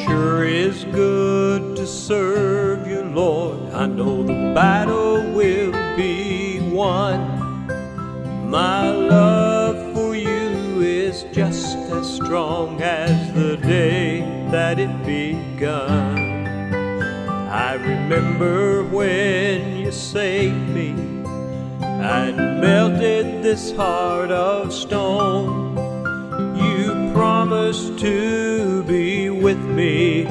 Sure 0.03 0.43
is 0.43 0.83
good 0.85 1.75
to 1.75 1.85
serve 1.85 2.87
you, 2.87 3.03
Lord. 3.03 3.71
I 3.71 3.85
know 3.85 4.23
the 4.23 4.51
battle 4.55 5.31
will 5.31 5.71
be 5.95 6.59
won. 6.71 7.67
My 8.49 8.89
love 8.89 9.93
for 9.93 10.15
you 10.15 10.81
is 10.81 11.23
just 11.31 11.77
as 11.77 12.15
strong 12.15 12.81
as 12.81 13.31
the 13.35 13.57
day 13.57 14.21
that 14.49 14.79
it 14.79 15.05
begun. 15.05 16.31
I 17.47 17.73
remember 17.75 18.83
when 18.85 19.77
you 19.77 19.91
saved 19.91 20.69
me 20.69 21.10
and 22.01 22.59
melted 22.59 23.43
this 23.43 23.71
heart 23.73 24.31
of 24.31 24.73
stone. 24.73 25.77
You 26.57 27.11
promised 27.13 27.99
to 27.99 28.83
be 28.83 29.29
with 29.29 29.59
me, 29.59 30.25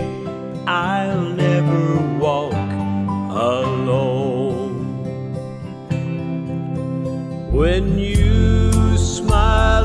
I'll 0.66 1.22
never 1.22 2.18
walk 2.18 2.52
alone. 3.32 4.70
When 7.52 7.98
you 7.98 8.98
smile, 8.98 9.79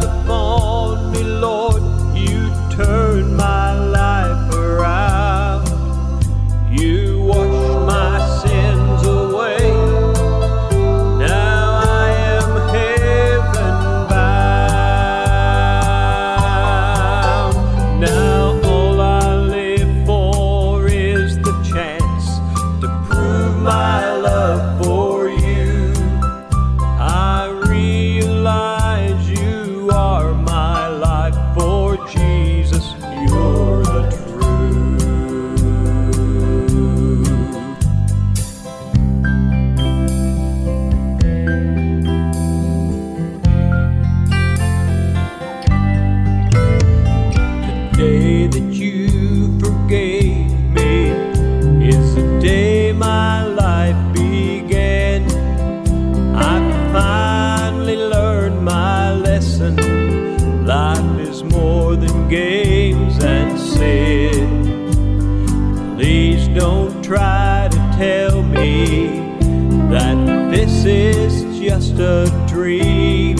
just 71.79 71.99
a 71.99 72.45
dream. 72.47 73.37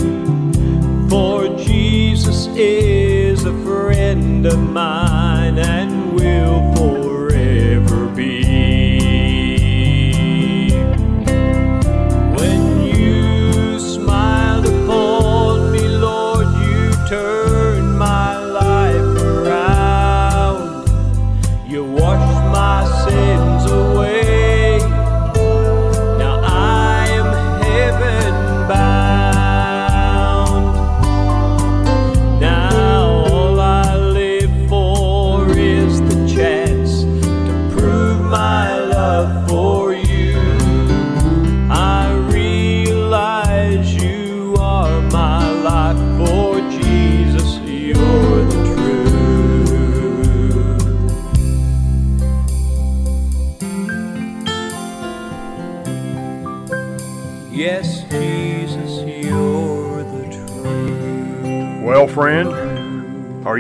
For 1.08 1.48
Jesus 1.56 2.48
is 2.48 3.46
a 3.46 3.54
friend 3.64 4.46
of 4.46 4.60
mine 4.60 5.58
and 5.58 5.95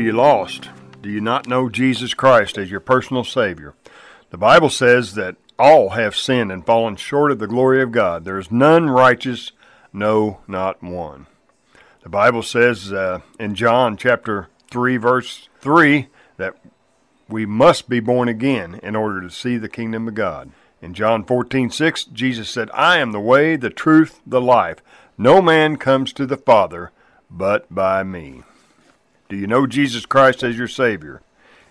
you 0.05 0.11
lost? 0.11 0.69
Do 1.01 1.09
you 1.09 1.19
not 1.19 1.47
know 1.47 1.67
Jesus 1.67 2.13
Christ 2.13 2.57
as 2.57 2.69
your 2.69 2.79
personal 2.79 3.23
Savior? 3.23 3.73
The 4.29 4.37
Bible 4.37 4.69
says 4.69 5.15
that 5.15 5.35
all 5.57 5.89
have 5.89 6.15
sinned 6.15 6.51
and 6.51 6.65
fallen 6.65 6.95
short 6.95 7.31
of 7.31 7.39
the 7.39 7.47
glory 7.47 7.81
of 7.81 7.91
God. 7.91 8.23
There 8.23 8.37
is 8.37 8.51
none 8.51 8.89
righteous, 8.89 9.51
no, 9.91 10.41
not 10.47 10.83
one. 10.83 11.25
The 12.03 12.09
Bible 12.09 12.43
says 12.43 12.93
uh, 12.93 13.21
in 13.39 13.55
John 13.55 13.97
chapter 13.97 14.49
3, 14.69 14.97
verse 14.97 15.49
3, 15.59 16.07
that 16.37 16.55
we 17.27 17.47
must 17.47 17.89
be 17.89 17.99
born 17.99 18.27
again 18.27 18.79
in 18.83 18.95
order 18.95 19.21
to 19.21 19.29
see 19.31 19.57
the 19.57 19.69
kingdom 19.69 20.07
of 20.07 20.13
God. 20.13 20.51
In 20.83 20.93
John 20.93 21.23
14, 21.23 21.71
6, 21.71 22.03
Jesus 22.05 22.49
said, 22.49 22.69
I 22.73 22.99
am 22.99 23.11
the 23.11 23.19
way, 23.19 23.55
the 23.55 23.71
truth, 23.71 24.21
the 24.25 24.41
life. 24.41 24.83
No 25.17 25.41
man 25.41 25.77
comes 25.77 26.13
to 26.13 26.27
the 26.27 26.37
Father 26.37 26.91
but 27.31 27.73
by 27.73 28.03
me. 28.03 28.43
Do 29.27 29.35
you 29.35 29.47
know 29.47 29.65
Jesus 29.65 30.05
Christ 30.05 30.43
as 30.43 30.57
your 30.57 30.67
Savior? 30.67 31.21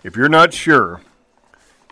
If 0.03 0.15
you're 0.17 0.29
not 0.29 0.53
sure, 0.53 1.01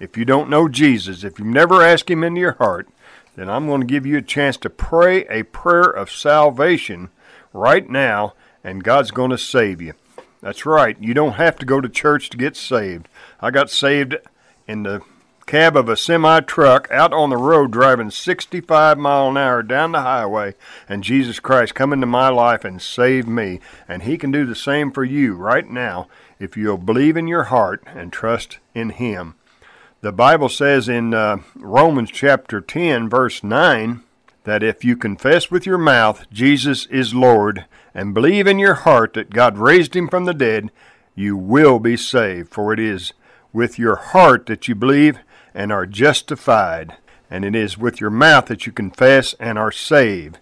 if 0.01 0.17
you 0.17 0.25
don't 0.25 0.49
know 0.49 0.67
Jesus, 0.67 1.23
if 1.23 1.39
you've 1.39 1.47
never 1.47 1.81
asked 1.81 2.09
Him 2.09 2.23
into 2.23 2.41
your 2.41 2.53
heart, 2.53 2.89
then 3.35 3.49
I'm 3.49 3.67
going 3.67 3.81
to 3.81 3.87
give 3.87 4.05
you 4.05 4.17
a 4.17 4.21
chance 4.21 4.57
to 4.57 4.69
pray 4.69 5.25
a 5.25 5.43
prayer 5.43 5.89
of 5.89 6.11
salvation 6.11 7.09
right 7.53 7.89
now, 7.89 8.33
and 8.63 8.83
God's 8.83 9.11
going 9.11 9.31
to 9.31 9.37
save 9.37 9.81
you. 9.81 9.93
That's 10.41 10.65
right. 10.65 10.97
You 10.99 11.13
don't 11.13 11.33
have 11.33 11.57
to 11.59 11.65
go 11.65 11.79
to 11.79 11.87
church 11.87 12.29
to 12.31 12.37
get 12.37 12.57
saved. 12.57 13.07
I 13.39 13.49
got 13.49 13.69
saved 13.69 14.17
in 14.67 14.83
the 14.83 15.01
cab 15.45 15.75
of 15.75 15.89
a 15.89 15.97
semi 15.97 16.39
truck 16.41 16.87
out 16.91 17.13
on 17.13 17.29
the 17.29 17.37
road 17.37 17.71
driving 17.71 18.09
65 18.09 18.97
mile 18.97 19.29
an 19.29 19.37
hour 19.37 19.61
down 19.61 19.91
the 19.91 20.01
highway 20.01 20.53
and 20.87 21.03
Jesus 21.03 21.39
Christ 21.39 21.75
come 21.75 21.93
into 21.93 22.07
my 22.07 22.29
life 22.29 22.63
and 22.63 22.81
save 22.81 23.27
me 23.27 23.59
and 23.87 24.03
he 24.03 24.17
can 24.17 24.31
do 24.31 24.45
the 24.45 24.55
same 24.55 24.91
for 24.91 25.03
you 25.03 25.35
right 25.35 25.69
now 25.69 26.07
if 26.39 26.57
you'll 26.57 26.77
believe 26.77 27.17
in 27.17 27.27
your 27.27 27.43
heart 27.43 27.83
and 27.87 28.11
trust 28.11 28.59
in 28.73 28.91
him. 28.91 29.35
The 30.01 30.11
Bible 30.11 30.49
says 30.49 30.89
in 30.89 31.13
uh, 31.13 31.37
Romans 31.55 32.11
chapter 32.11 32.61
10 32.61 33.09
verse 33.09 33.43
9 33.43 34.01
that 34.43 34.63
if 34.63 34.83
you 34.83 34.97
confess 34.97 35.49
with 35.49 35.65
your 35.65 35.77
mouth 35.77 36.25
Jesus 36.31 36.85
is 36.87 37.13
Lord 37.13 37.65
and 37.93 38.13
believe 38.13 38.47
in 38.47 38.59
your 38.59 38.73
heart 38.73 39.13
that 39.13 39.29
God 39.29 39.57
raised 39.57 39.95
him 39.95 40.07
from 40.07 40.25
the 40.25 40.33
dead, 40.33 40.71
you 41.15 41.37
will 41.37 41.79
be 41.79 41.95
saved. 41.95 42.51
For 42.51 42.73
it 42.73 42.79
is 42.79 43.13
with 43.51 43.77
your 43.77 43.95
heart 43.95 44.47
that 44.47 44.67
you 44.67 44.75
believe 44.75 45.19
and 45.53 45.71
are 45.71 45.85
justified, 45.85 46.97
and 47.29 47.45
it 47.45 47.55
is 47.55 47.77
with 47.77 48.01
your 48.01 48.09
mouth 48.09 48.45
that 48.47 48.65
you 48.65 48.71
confess 48.71 49.33
and 49.39 49.57
are 49.57 49.71
saved. 49.71 50.39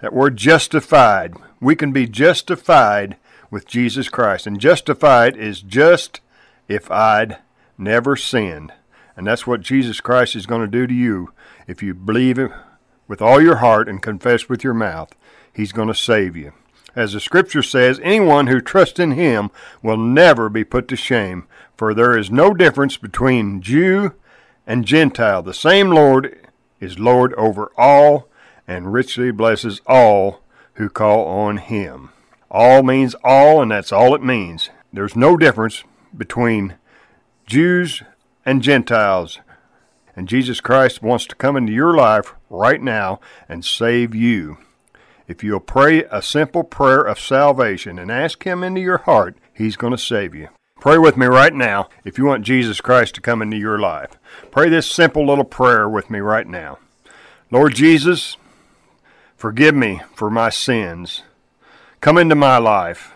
That 0.00 0.12
word 0.12 0.36
justified, 0.36 1.34
we 1.60 1.76
can 1.76 1.92
be 1.92 2.06
justified 2.06 3.16
with 3.50 3.66
Jesus 3.66 4.08
Christ. 4.08 4.46
And 4.46 4.60
justified 4.60 5.36
is 5.36 5.60
just 5.62 6.20
if 6.68 6.90
I'd 6.90 7.38
never 7.78 8.16
sinned. 8.16 8.72
And 9.16 9.26
that's 9.26 9.46
what 9.46 9.60
Jesus 9.60 10.00
Christ 10.00 10.34
is 10.34 10.46
going 10.46 10.62
to 10.62 10.66
do 10.66 10.86
to 10.86 10.94
you 10.94 11.32
if 11.66 11.82
you 11.82 11.94
believe 11.94 12.38
it 12.38 12.50
with 13.06 13.22
all 13.22 13.40
your 13.40 13.56
heart 13.56 13.88
and 13.88 14.02
confess 14.02 14.48
with 14.48 14.64
your 14.64 14.74
mouth. 14.74 15.14
He's 15.52 15.72
going 15.72 15.88
to 15.88 15.94
save 15.94 16.36
you. 16.36 16.52
As 16.96 17.12
the 17.12 17.20
scripture 17.20 17.62
says, 17.62 18.00
anyone 18.02 18.48
who 18.48 18.60
trusts 18.60 18.98
in 18.98 19.12
him 19.12 19.50
will 19.82 19.96
never 19.96 20.48
be 20.48 20.64
put 20.64 20.88
to 20.88 20.96
shame, 20.96 21.46
for 21.76 21.94
there 21.94 22.16
is 22.16 22.30
no 22.30 22.54
difference 22.54 22.96
between 22.96 23.62
Jew 23.62 24.14
and 24.66 24.84
Gentile. 24.84 25.42
The 25.42 25.54
same 25.54 25.90
Lord 25.90 26.38
is 26.80 26.98
Lord 26.98 27.34
over 27.34 27.70
all 27.76 28.28
and 28.66 28.92
richly 28.92 29.30
blesses 29.30 29.80
all 29.86 30.40
who 30.74 30.88
call 30.88 31.26
on 31.26 31.58
him. 31.58 32.10
All 32.50 32.82
means 32.82 33.14
all, 33.24 33.60
and 33.60 33.70
that's 33.70 33.92
all 33.92 34.14
it 34.14 34.22
means. 34.22 34.70
There's 34.92 35.16
no 35.16 35.36
difference 35.36 35.82
between 36.16 36.76
Jews 37.46 38.02
and 38.46 38.62
Gentiles. 38.62 39.40
And 40.16 40.28
Jesus 40.28 40.60
Christ 40.60 41.02
wants 41.02 41.26
to 41.26 41.34
come 41.34 41.56
into 41.56 41.72
your 41.72 41.94
life 41.94 42.34
right 42.48 42.80
now 42.80 43.20
and 43.48 43.64
save 43.64 44.14
you. 44.14 44.58
If 45.26 45.42
you'll 45.42 45.60
pray 45.60 46.04
a 46.04 46.22
simple 46.22 46.62
prayer 46.62 47.00
of 47.00 47.18
salvation 47.18 47.98
and 47.98 48.10
ask 48.10 48.44
Him 48.44 48.62
into 48.62 48.80
your 48.80 48.98
heart, 48.98 49.36
He's 49.52 49.76
going 49.76 49.92
to 49.92 49.98
save 49.98 50.34
you. 50.34 50.48
Pray 50.84 50.98
with 50.98 51.16
me 51.16 51.24
right 51.24 51.54
now 51.54 51.88
if 52.04 52.18
you 52.18 52.26
want 52.26 52.44
Jesus 52.44 52.82
Christ 52.82 53.14
to 53.14 53.22
come 53.22 53.40
into 53.40 53.56
your 53.56 53.78
life. 53.78 54.18
Pray 54.50 54.68
this 54.68 54.86
simple 54.86 55.26
little 55.26 55.46
prayer 55.46 55.88
with 55.88 56.10
me 56.10 56.18
right 56.18 56.46
now. 56.46 56.78
Lord 57.50 57.74
Jesus, 57.74 58.36
forgive 59.34 59.74
me 59.74 60.02
for 60.14 60.28
my 60.28 60.50
sins. 60.50 61.22
Come 62.02 62.18
into 62.18 62.34
my 62.34 62.58
life. 62.58 63.14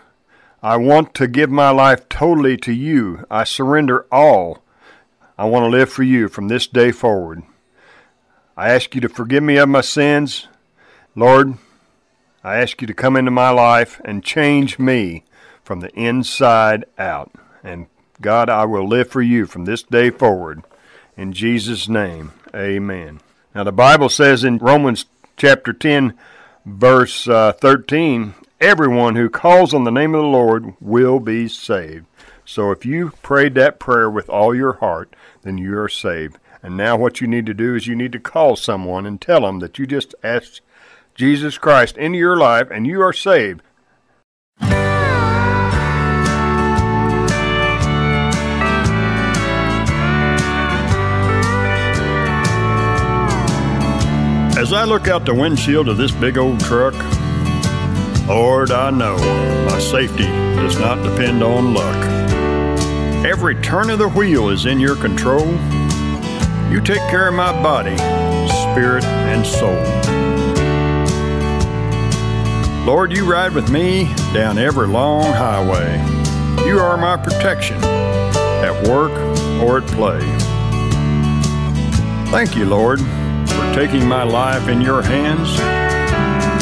I 0.63 0.77
want 0.77 1.13
to 1.13 1.27
give 1.27 1.51
my 1.51 1.69
life 1.69 2.09
totally 2.09 2.57
to 2.57 2.73
you. 2.73 3.23
I 3.29 3.43
surrender 3.43 4.07
all. 4.11 4.63
I 5.37 5.45
want 5.45 5.65
to 5.65 5.69
live 5.69 5.91
for 5.91 6.01
you 6.01 6.27
from 6.27 6.47
this 6.47 6.65
day 6.65 6.91
forward. 6.91 7.43
I 8.57 8.71
ask 8.71 8.95
you 8.95 9.01
to 9.01 9.09
forgive 9.09 9.43
me 9.43 9.57
of 9.57 9.69
my 9.69 9.81
sins. 9.81 10.47
Lord, 11.15 11.53
I 12.43 12.57
ask 12.57 12.81
you 12.81 12.87
to 12.87 12.95
come 12.95 13.15
into 13.15 13.29
my 13.29 13.51
life 13.51 14.01
and 14.03 14.23
change 14.23 14.79
me 14.79 15.23
from 15.63 15.81
the 15.81 15.93
inside 15.93 16.85
out. 16.97 17.31
And 17.63 17.87
God, 18.21 18.49
I 18.49 18.65
will 18.65 18.87
live 18.87 19.09
for 19.09 19.21
you 19.21 19.45
from 19.45 19.65
this 19.65 19.83
day 19.83 20.09
forward. 20.09 20.63
In 21.15 21.33
Jesus' 21.33 21.87
name, 21.87 22.33
amen. 22.55 23.21
Now, 23.53 23.63
the 23.63 23.71
Bible 23.71 24.09
says 24.09 24.43
in 24.43 24.57
Romans 24.57 25.05
chapter 25.37 25.73
10, 25.73 26.17
verse 26.65 27.27
uh, 27.27 27.53
13, 27.53 28.35
everyone 28.61 29.15
who 29.15 29.29
calls 29.29 29.73
on 29.73 29.83
the 29.83 29.91
name 29.91 30.13
of 30.13 30.21
the 30.21 30.27
Lord 30.27 30.73
will 30.79 31.19
be 31.19 31.47
saved. 31.47 32.05
So 32.45 32.71
if 32.71 32.85
you 32.85 33.11
prayed 33.21 33.55
that 33.55 33.79
prayer 33.79 34.09
with 34.09 34.29
all 34.29 34.55
your 34.55 34.73
heart, 34.73 35.15
then 35.43 35.57
you 35.57 35.77
are 35.79 35.89
saved. 35.89 36.37
And 36.61 36.75
now 36.75 36.97
what 36.97 37.21
you 37.21 37.27
need 37.27 37.45
to 37.45 37.53
do 37.53 37.75
is 37.75 37.87
you 37.87 37.95
need 37.95 38.11
to 38.13 38.19
call 38.19 38.55
someone 38.55 39.05
and 39.05 39.21
tell 39.21 39.41
them 39.41 39.59
that 39.59 39.79
you 39.79 39.85
just 39.87 40.15
asked 40.23 40.61
Jesus 41.15 41.57
Christ 41.57 41.97
into 41.97 42.17
your 42.17 42.37
life 42.37 42.69
and 42.71 42.87
you 42.87 43.01
are 43.01 43.13
saved. 43.13 43.61
As 54.69 54.73
I 54.73 54.83
look 54.83 55.07
out 55.07 55.25
the 55.25 55.33
windshield 55.33 55.89
of 55.89 55.97
this 55.97 56.11
big 56.11 56.37
old 56.37 56.59
truck, 56.59 56.93
Lord, 58.27 58.69
I 58.69 58.91
know 58.91 59.17
my 59.65 59.79
safety 59.79 60.25
does 60.25 60.77
not 60.77 61.01
depend 61.01 61.41
on 61.41 61.73
luck. 61.73 62.05
Every 63.25 63.55
turn 63.63 63.89
of 63.89 63.97
the 63.97 64.09
wheel 64.09 64.49
is 64.49 64.67
in 64.67 64.79
your 64.79 64.95
control. 64.95 65.47
You 66.71 66.81
take 66.81 67.01
care 67.09 67.29
of 67.29 67.33
my 67.33 67.51
body, 67.63 67.97
spirit, 68.71 69.03
and 69.05 69.43
soul. 69.43 69.73
Lord, 72.85 73.11
you 73.11 73.27
ride 73.27 73.53
with 73.53 73.71
me 73.71 74.13
down 74.35 74.59
every 74.59 74.87
long 74.87 75.33
highway. 75.33 75.97
You 76.67 76.77
are 76.77 76.95
my 76.95 77.17
protection 77.17 77.77
at 77.83 78.87
work 78.87 79.13
or 79.63 79.79
at 79.79 79.87
play. 79.87 80.19
Thank 82.29 82.55
you, 82.55 82.65
Lord, 82.65 82.99
for 83.59 83.73
taking 83.73 84.07
my 84.07 84.23
life 84.23 84.69
in 84.69 84.79
your 84.79 85.01
hands. 85.01 85.51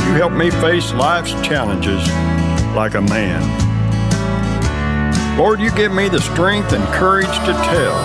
You 0.08 0.14
help 0.14 0.34
me 0.34 0.50
face 0.50 0.92
life's 0.94 1.34
challenges 1.46 2.02
like 2.76 2.96
a 2.96 3.02
man. 3.02 3.44
Lord, 5.38 5.60
you 5.60 5.70
give 5.72 5.92
me 5.92 6.10
the 6.10 6.20
strength 6.20 6.74
and 6.74 6.84
courage 6.96 7.28
to 7.28 7.54
tell 7.54 7.98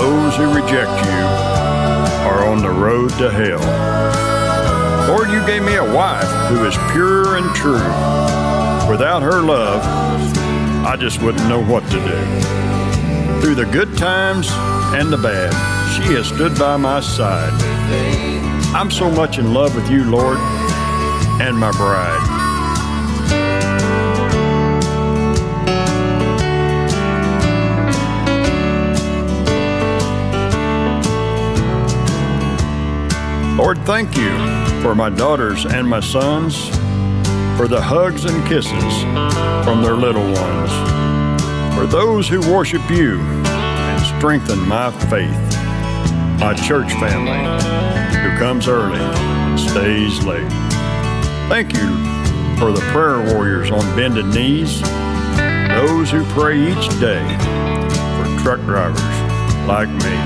those 0.00 0.34
who 0.36 0.54
reject 0.54 0.90
you 1.04 1.24
are 2.26 2.46
on 2.46 2.62
the 2.62 2.70
road 2.70 3.10
to 3.18 3.30
hell. 3.30 3.60
Lord, 5.08 5.28
you 5.28 5.44
gave 5.46 5.62
me 5.62 5.76
a 5.76 5.94
wife 5.94 6.30
who 6.48 6.64
is 6.64 6.74
pure 6.92 7.36
and 7.36 7.54
true. 7.54 7.84
Without 8.90 9.20
her 9.20 9.42
love, 9.42 9.82
I 10.86 10.96
just 10.96 11.20
wouldn't 11.20 11.46
know 11.48 11.62
what 11.62 11.84
to 11.90 11.98
do. 11.98 12.77
Through 13.40 13.54
the 13.54 13.68
good 13.72 13.96
times 13.96 14.48
and 14.94 15.12
the 15.12 15.16
bad, 15.16 15.52
she 15.94 16.14
has 16.14 16.26
stood 16.26 16.58
by 16.58 16.76
my 16.76 17.00
side. 17.00 17.52
I'm 18.74 18.90
so 18.90 19.10
much 19.10 19.38
in 19.38 19.54
love 19.54 19.74
with 19.74 19.90
you, 19.90 20.04
Lord, 20.04 20.38
and 21.40 21.56
my 21.56 21.70
bride. 21.72 22.34
Lord, 33.56 33.78
thank 33.86 34.16
you 34.16 34.30
for 34.82 34.94
my 34.94 35.10
daughters 35.10 35.64
and 35.66 35.88
my 35.88 36.00
sons, 36.00 36.68
for 37.56 37.66
the 37.66 37.80
hugs 37.80 38.24
and 38.24 38.46
kisses 38.46 39.02
from 39.64 39.82
their 39.82 39.96
little 39.96 40.22
ones, 40.22 40.72
for 41.78 41.86
those 41.86 42.26
who 42.26 42.40
worship 42.52 42.82
you 42.90 43.20
and 43.20 44.18
strengthen 44.18 44.58
my 44.66 44.90
faith, 45.08 45.38
my 46.40 46.52
church 46.66 46.92
family 46.94 47.38
who 48.18 48.36
comes 48.36 48.66
early 48.66 48.98
and 48.98 49.60
stays 49.60 50.24
late. 50.24 50.50
Thank 51.48 51.74
you 51.74 51.86
for 52.58 52.72
the 52.72 52.80
prayer 52.90 53.32
warriors 53.32 53.70
on 53.70 53.82
bended 53.94 54.26
knees, 54.26 54.82
those 55.70 56.10
who 56.10 56.24
pray 56.34 56.58
each 56.58 56.88
day 56.98 57.22
for 58.16 58.42
truck 58.42 58.58
drivers 58.62 59.00
like 59.68 59.88
me. 59.88 60.16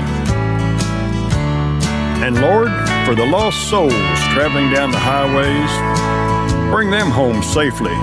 And 2.25 2.41
Lord, 2.41 2.71
for 3.05 3.13
the 3.13 3.27
lost 3.27 3.69
souls 3.69 3.93
traveling 4.33 4.71
down 4.71 4.89
the 4.89 4.97
highways, 4.97 6.71
bring 6.73 6.89
them 6.89 7.11
home 7.11 7.43
safely 7.43 7.93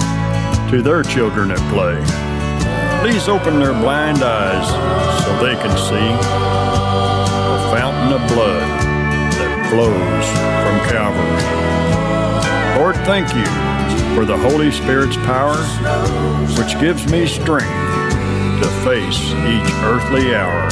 to 0.70 0.82
their 0.82 1.02
children 1.02 1.50
at 1.50 1.58
play. 1.72 2.29
Please 3.00 3.28
open 3.28 3.58
their 3.58 3.72
blind 3.72 4.22
eyes 4.22 4.68
so 5.24 5.30
they 5.42 5.54
can 5.54 5.74
see 5.78 6.08
a 7.56 7.70
fountain 7.74 8.12
of 8.12 8.28
blood 8.28 8.60
that 9.40 9.70
flows 9.70 10.26
from 10.60 10.76
Calvary. 10.86 12.78
Lord, 12.78 12.96
thank 13.06 13.34
you 13.34 13.46
for 14.14 14.26
the 14.26 14.36
Holy 14.36 14.70
Spirit's 14.70 15.16
power, 15.16 15.56
which 16.58 16.78
gives 16.78 17.10
me 17.10 17.26
strength 17.26 17.70
to 18.62 18.68
face 18.84 19.18
each 19.48 19.72
earthly 19.84 20.34
hour. 20.34 20.68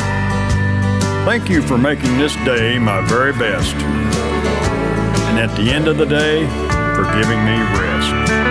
Thank 1.25 1.49
you 1.49 1.63
for 1.63 1.79
making 1.79 2.19
this 2.19 2.35
day 2.45 2.79
my 2.79 3.01
very 3.09 3.33
best. 3.33 3.75
And 5.29 5.39
at 5.39 5.57
the 5.57 5.71
end 5.71 5.89
of 5.89 5.97
the 5.97 6.07
day, 6.07 6.47
for 6.95 7.05
giving 7.15 7.43
me 7.45 7.57
rest. 7.79 8.48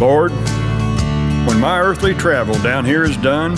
Lord, 0.00 0.32
when 1.46 1.60
my 1.60 1.78
earthly 1.78 2.14
travel 2.14 2.54
down 2.62 2.86
here 2.86 3.04
is 3.04 3.18
done, 3.18 3.54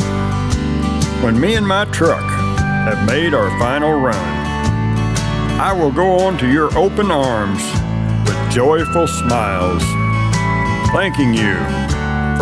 when 1.22 1.40
me 1.40 1.54
and 1.54 1.64
my 1.64 1.84
truck 1.84 2.20
have 2.20 3.06
made 3.06 3.32
our 3.32 3.48
final 3.60 3.92
run, 3.92 4.16
I 5.60 5.72
will 5.72 5.92
go 5.92 6.18
on 6.18 6.36
to 6.38 6.50
your 6.50 6.76
open 6.76 7.12
arms 7.12 7.62
with 8.26 8.50
joyful 8.50 9.06
smiles, 9.06 9.84
thanking 10.90 11.32
you 11.32 11.54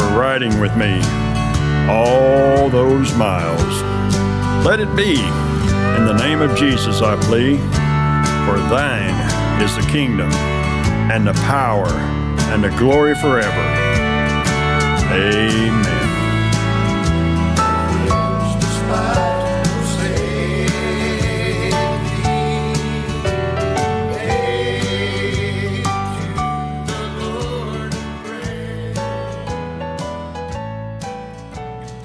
for 0.01 0.18
riding 0.18 0.59
with 0.61 0.74
me 0.78 0.98
all 1.90 2.70
those 2.70 3.14
miles. 3.16 3.82
Let 4.64 4.80
it 4.80 4.96
be, 4.96 5.20
in 5.98 6.07
the 6.07 6.16
name 6.16 6.40
of 6.40 6.57
Jesus 6.57 7.03
I 7.03 7.16
plea, 7.16 7.59
for 8.46 8.57
thine 8.70 9.61
is 9.61 9.76
the 9.76 9.92
kingdom 9.92 10.32
and 11.12 11.26
the 11.26 11.34
power 11.44 11.92
and 12.51 12.64
the 12.64 12.70
glory 12.78 13.14
forever. 13.16 13.70
Amen. 15.13 15.85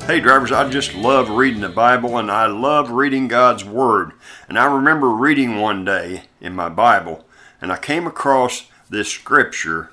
Hey, 0.07 0.19
drivers, 0.19 0.51
I 0.51 0.67
just 0.69 0.95
love 0.95 1.29
reading 1.29 1.61
the 1.61 1.69
Bible 1.69 2.17
and 2.17 2.31
I 2.31 2.47
love 2.47 2.89
reading 2.89 3.27
God's 3.27 3.63
Word. 3.63 4.13
And 4.49 4.57
I 4.57 4.65
remember 4.65 5.09
reading 5.09 5.59
one 5.59 5.85
day 5.85 6.23
in 6.41 6.55
my 6.55 6.69
Bible 6.69 7.27
and 7.61 7.71
I 7.71 7.77
came 7.77 8.07
across 8.07 8.65
this 8.89 9.09
scripture 9.09 9.91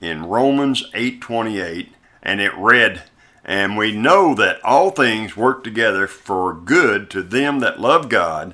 in 0.00 0.24
Romans 0.24 0.90
8:28 0.94 1.95
and 2.26 2.40
it 2.40 2.52
read, 2.56 3.04
"And 3.44 3.76
we 3.76 3.92
know 3.92 4.34
that 4.34 4.62
all 4.64 4.90
things 4.90 5.36
work 5.36 5.62
together 5.62 6.08
for 6.08 6.52
good 6.52 7.08
to 7.10 7.22
them 7.22 7.60
that 7.60 7.80
love 7.80 8.08
God, 8.08 8.52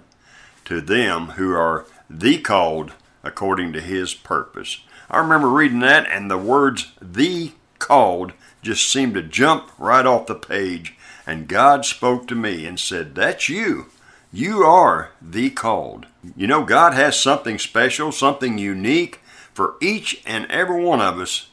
to 0.66 0.82
them 0.82 1.28
who 1.36 1.54
are 1.54 1.86
the 2.08 2.36
called 2.38 2.92
according 3.24 3.72
to 3.72 3.80
his 3.80 4.12
purpose." 4.12 4.82
I 5.10 5.18
remember 5.18 5.48
reading 5.48 5.80
that 5.80 6.06
and 6.06 6.30
the 6.30 6.36
words 6.36 6.92
"the 7.00 7.52
called" 7.78 8.34
just 8.62 8.92
seemed 8.92 9.14
to 9.14 9.22
jump 9.22 9.70
right 9.78 10.04
off 10.04 10.26
the 10.26 10.34
page 10.34 10.94
and 11.26 11.48
God 11.48 11.86
spoke 11.86 12.28
to 12.28 12.34
me 12.34 12.66
and 12.66 12.78
said, 12.78 13.14
"That's 13.14 13.48
you. 13.48 13.86
You 14.32 14.64
are 14.64 15.12
the 15.22 15.48
called." 15.48 16.06
You 16.36 16.46
know 16.46 16.62
God 16.62 16.92
has 16.92 17.18
something 17.18 17.58
special, 17.58 18.12
something 18.12 18.58
unique 18.58 19.20
for 19.54 19.76
each 19.80 20.20
and 20.26 20.44
every 20.50 20.82
one 20.82 21.00
of 21.00 21.18
us 21.18 21.46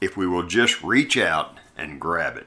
if 0.00 0.16
we 0.16 0.26
will 0.26 0.44
just 0.44 0.80
reach 0.82 1.16
out 1.16 1.58
and 1.76 2.00
grab 2.00 2.36
it. 2.36 2.46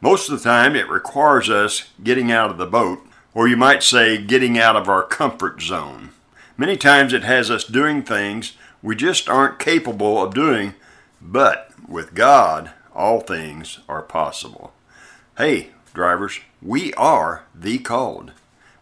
Most 0.00 0.28
of 0.28 0.38
the 0.38 0.44
time, 0.44 0.76
it 0.76 0.88
requires 0.88 1.48
us 1.48 1.90
getting 2.02 2.30
out 2.30 2.50
of 2.50 2.58
the 2.58 2.66
boat, 2.66 3.00
or 3.32 3.48
you 3.48 3.56
might 3.56 3.82
say 3.82 4.22
getting 4.22 4.58
out 4.58 4.76
of 4.76 4.88
our 4.88 5.02
comfort 5.02 5.62
zone. 5.62 6.10
Many 6.56 6.76
times, 6.76 7.12
it 7.12 7.24
has 7.24 7.50
us 7.50 7.64
doing 7.64 8.02
things 8.02 8.52
we 8.82 8.94
just 8.94 9.30
aren't 9.30 9.58
capable 9.58 10.22
of 10.22 10.34
doing, 10.34 10.74
but 11.22 11.70
with 11.88 12.14
God, 12.14 12.70
all 12.94 13.20
things 13.20 13.78
are 13.88 14.02
possible. 14.02 14.74
Hey, 15.38 15.70
drivers, 15.94 16.40
we 16.60 16.92
are 16.94 17.44
the 17.54 17.78
called. 17.78 18.32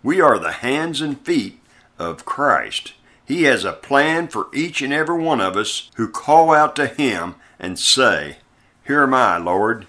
We 0.02 0.20
are 0.20 0.40
the 0.40 0.52
hands 0.52 1.00
and 1.00 1.20
feet 1.20 1.60
of 2.00 2.24
Christ. 2.24 2.94
He 3.24 3.44
has 3.44 3.64
a 3.64 3.72
plan 3.72 4.26
for 4.26 4.48
each 4.52 4.82
and 4.82 4.92
every 4.92 5.22
one 5.22 5.40
of 5.40 5.56
us 5.56 5.88
who 5.94 6.08
call 6.08 6.52
out 6.52 6.74
to 6.76 6.88
Him 6.88 7.36
and 7.60 7.78
say, 7.78 8.38
Here 8.84 9.04
am 9.04 9.14
I, 9.14 9.36
Lord. 9.36 9.86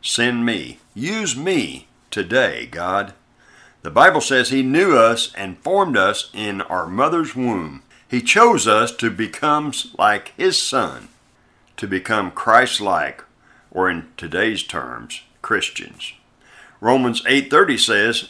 Send 0.00 0.46
me. 0.46 0.78
Use 0.94 1.36
me 1.36 1.88
today, 2.10 2.66
God. 2.66 3.12
The 3.82 3.90
Bible 3.90 4.22
says 4.22 4.48
He 4.48 4.62
knew 4.62 4.96
us 4.96 5.32
and 5.34 5.58
formed 5.58 5.96
us 5.96 6.30
in 6.32 6.62
our 6.62 6.86
mother's 6.86 7.36
womb. 7.36 7.82
He 8.08 8.22
chose 8.22 8.66
us 8.66 8.92
to 8.96 9.10
become 9.10 9.72
like 9.98 10.32
His 10.38 10.60
Son, 10.60 11.08
to 11.76 11.86
become 11.86 12.30
Christ 12.30 12.80
like, 12.80 13.22
or 13.70 13.90
in 13.90 14.08
today's 14.16 14.62
terms, 14.62 15.20
Christians. 15.42 16.14
Romans 16.80 17.22
8:30 17.26 17.76
says, 17.76 18.28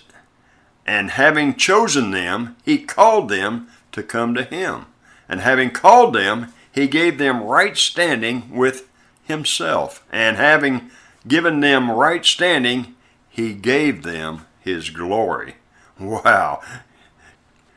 "And 0.84 1.12
having 1.12 1.54
chosen 1.54 2.10
them, 2.10 2.56
he 2.64 2.78
called 2.78 3.28
them 3.28 3.68
to 3.92 4.02
come 4.02 4.34
to 4.34 4.42
him. 4.42 4.86
And 5.28 5.40
having 5.40 5.70
called 5.70 6.14
them, 6.14 6.52
he 6.72 6.88
gave 6.88 7.18
them 7.18 7.42
right 7.42 7.76
standing 7.76 8.50
with 8.50 8.89
himself. 9.30 10.04
And 10.12 10.36
having 10.36 10.90
given 11.26 11.60
them 11.60 11.90
right 11.90 12.24
standing, 12.24 12.94
he 13.28 13.54
gave 13.54 14.02
them 14.02 14.46
his 14.60 14.90
glory." 14.90 15.56
Wow. 15.98 16.60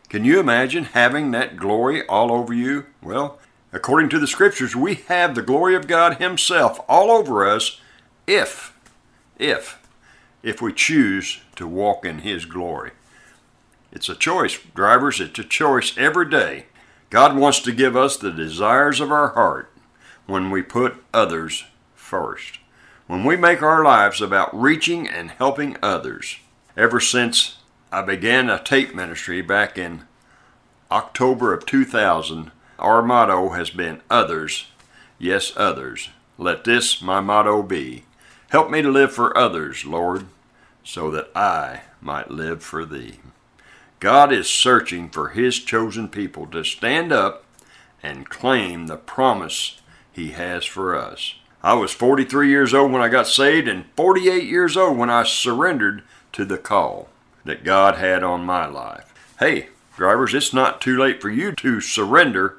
Can 0.09 0.25
you 0.25 0.39
imagine 0.39 0.83
having 0.83 1.31
that 1.31 1.57
glory 1.57 2.05
all 2.07 2.31
over 2.31 2.53
you? 2.53 2.85
Well, 3.01 3.39
according 3.71 4.09
to 4.09 4.19
the 4.19 4.27
scriptures, 4.27 4.75
we 4.75 4.95
have 5.07 5.33
the 5.33 5.41
glory 5.41 5.75
of 5.75 5.87
God 5.87 6.17
himself 6.17 6.79
all 6.87 7.09
over 7.09 7.47
us 7.47 7.79
if 8.27 8.73
if 9.39 9.79
if 10.43 10.61
we 10.61 10.73
choose 10.73 11.39
to 11.55 11.67
walk 11.67 12.05
in 12.05 12.19
His 12.19 12.45
glory. 12.45 12.91
It's 13.91 14.09
a 14.09 14.15
choice, 14.15 14.59
drivers. 14.75 15.19
It's 15.19 15.39
a 15.39 15.43
choice 15.43 15.97
every 15.97 16.29
day. 16.29 16.65
God 17.09 17.37
wants 17.37 17.59
to 17.61 17.71
give 17.71 17.95
us 17.95 18.17
the 18.17 18.31
desires 18.31 18.99
of 18.99 19.11
our 19.11 19.29
heart 19.29 19.71
when 20.25 20.49
we 20.49 20.61
put 20.61 21.03
others 21.13 21.65
first. 21.95 22.59
When 23.07 23.23
we 23.23 23.35
make 23.35 23.61
our 23.61 23.83
lives 23.83 24.21
about 24.21 24.59
reaching 24.59 25.07
and 25.07 25.31
helping 25.31 25.77
others. 25.81 26.37
Ever 26.77 26.99
since 26.99 27.57
I 27.91 28.01
began 28.01 28.49
a 28.49 28.63
tape 28.63 28.95
ministry 28.95 29.41
back 29.41 29.77
in 29.77 30.03
October 30.89 31.53
of 31.53 31.65
2000, 31.65 32.51
our 32.79 33.01
motto 33.01 33.49
has 33.49 33.69
been 33.69 34.01
others, 34.09 34.67
yes, 35.19 35.53
others. 35.55 36.09
Let 36.37 36.63
this 36.63 37.01
my 37.01 37.19
motto 37.19 37.61
be. 37.61 38.05
Help 38.49 38.69
me 38.69 38.81
to 38.81 38.89
live 38.89 39.13
for 39.13 39.37
others, 39.37 39.85
Lord, 39.85 40.25
so 40.83 41.09
that 41.11 41.29
I 41.35 41.81
might 42.01 42.31
live 42.31 42.63
for 42.63 42.85
Thee. 42.85 43.19
God 43.99 44.33
is 44.33 44.49
searching 44.49 45.09
for 45.09 45.29
His 45.29 45.59
chosen 45.59 46.09
people 46.09 46.45
to 46.47 46.63
stand 46.63 47.11
up 47.11 47.45
and 48.01 48.29
claim 48.29 48.87
the 48.87 48.97
promise 48.97 49.81
He 50.13 50.31
has 50.31 50.63
for 50.63 50.95
us. 50.95 51.35
I 51.63 51.73
was 51.73 51.91
43 51.91 52.49
years 52.49 52.73
old 52.73 52.91
when 52.91 53.01
I 53.01 53.07
got 53.07 53.27
saved 53.27 53.67
and 53.67 53.85
48 53.95 54.43
years 54.43 54.77
old 54.77 54.97
when 54.97 55.09
I 55.09 55.23
surrendered 55.23 56.03
to 56.33 56.45
the 56.45 56.57
call 56.57 57.09
that 57.45 57.63
God 57.63 57.95
had 57.95 58.23
on 58.23 58.45
my 58.45 58.65
life. 58.67 59.13
Hey, 59.39 59.69
drivers, 59.97 60.33
it's 60.33 60.53
not 60.53 60.81
too 60.81 60.97
late 60.97 61.21
for 61.21 61.29
you 61.29 61.51
to 61.53 61.81
surrender 61.81 62.57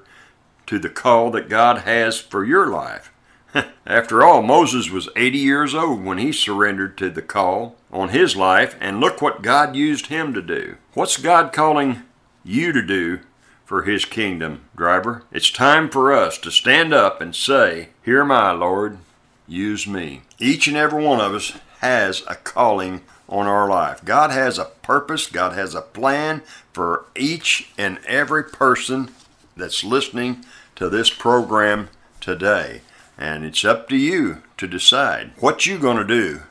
to 0.67 0.79
the 0.79 0.89
call 0.89 1.31
that 1.31 1.49
God 1.49 1.83
has 1.83 2.19
for 2.19 2.45
your 2.45 2.67
life. 2.67 3.13
After 3.87 4.25
all, 4.25 4.43
Moses 4.43 4.91
was 4.91 5.09
80 5.15 5.39
years 5.39 5.75
old 5.75 6.05
when 6.05 6.19
he 6.19 6.33
surrendered 6.33 6.99
to 6.99 7.11
the 7.11 7.23
call 7.23 7.77
on 7.93 8.09
his 8.09 8.35
life, 8.35 8.77
and 8.81 8.99
look 8.99 9.23
what 9.23 9.43
God 9.43 9.77
used 9.77 10.07
him 10.07 10.35
to 10.35 10.43
do. 10.43 10.77
What's 10.95 11.17
God 11.17 11.53
calling 11.53 12.03
you 12.43 12.73
to 12.73 12.83
do 12.83 13.21
for 13.65 13.83
his 13.83 14.05
kingdom, 14.05 14.63
driver? 14.77 15.23
It's 15.33 15.51
time 15.51 15.89
for 15.89 16.13
us 16.13 16.39
to 16.39 16.51
stand 16.51 16.93
up 16.93 17.21
and 17.21 17.35
say, 17.35 17.89
Here 18.05 18.21
am 18.21 18.31
I, 18.31 18.53
Lord, 18.53 18.99
use 19.47 19.87
me. 19.87 20.23
Each 20.39 20.67
and 20.67 20.77
every 20.77 21.03
one 21.03 21.21
of 21.21 21.35
us 21.35 21.59
has 21.81 22.23
a 22.27 22.35
calling 22.35 23.03
on 23.29 23.47
our 23.47 23.69
life. 23.69 24.05
God 24.05 24.31
has 24.31 24.59
a 24.59 24.67
purpose, 24.67 25.27
God 25.27 25.53
has 25.55 25.75
a 25.75 25.83
plan 25.83 26.43
for 26.73 27.07
each 27.17 27.71
and 27.79 27.99
every 28.07 28.45
person 28.45 29.11
that's 29.57 29.85
listening 29.85 30.45
to 30.77 30.89
this 30.89 31.11
program 31.11 31.89
today. 32.21 32.83
And 33.17 33.45
it's 33.45 33.65
up 33.65 33.89
to 33.89 33.97
you 33.97 34.43
to 34.57 34.67
decide 34.67 35.33
what 35.39 35.67
you're 35.67 35.79
going 35.79 35.97
to 35.99 36.05
do 36.05 36.43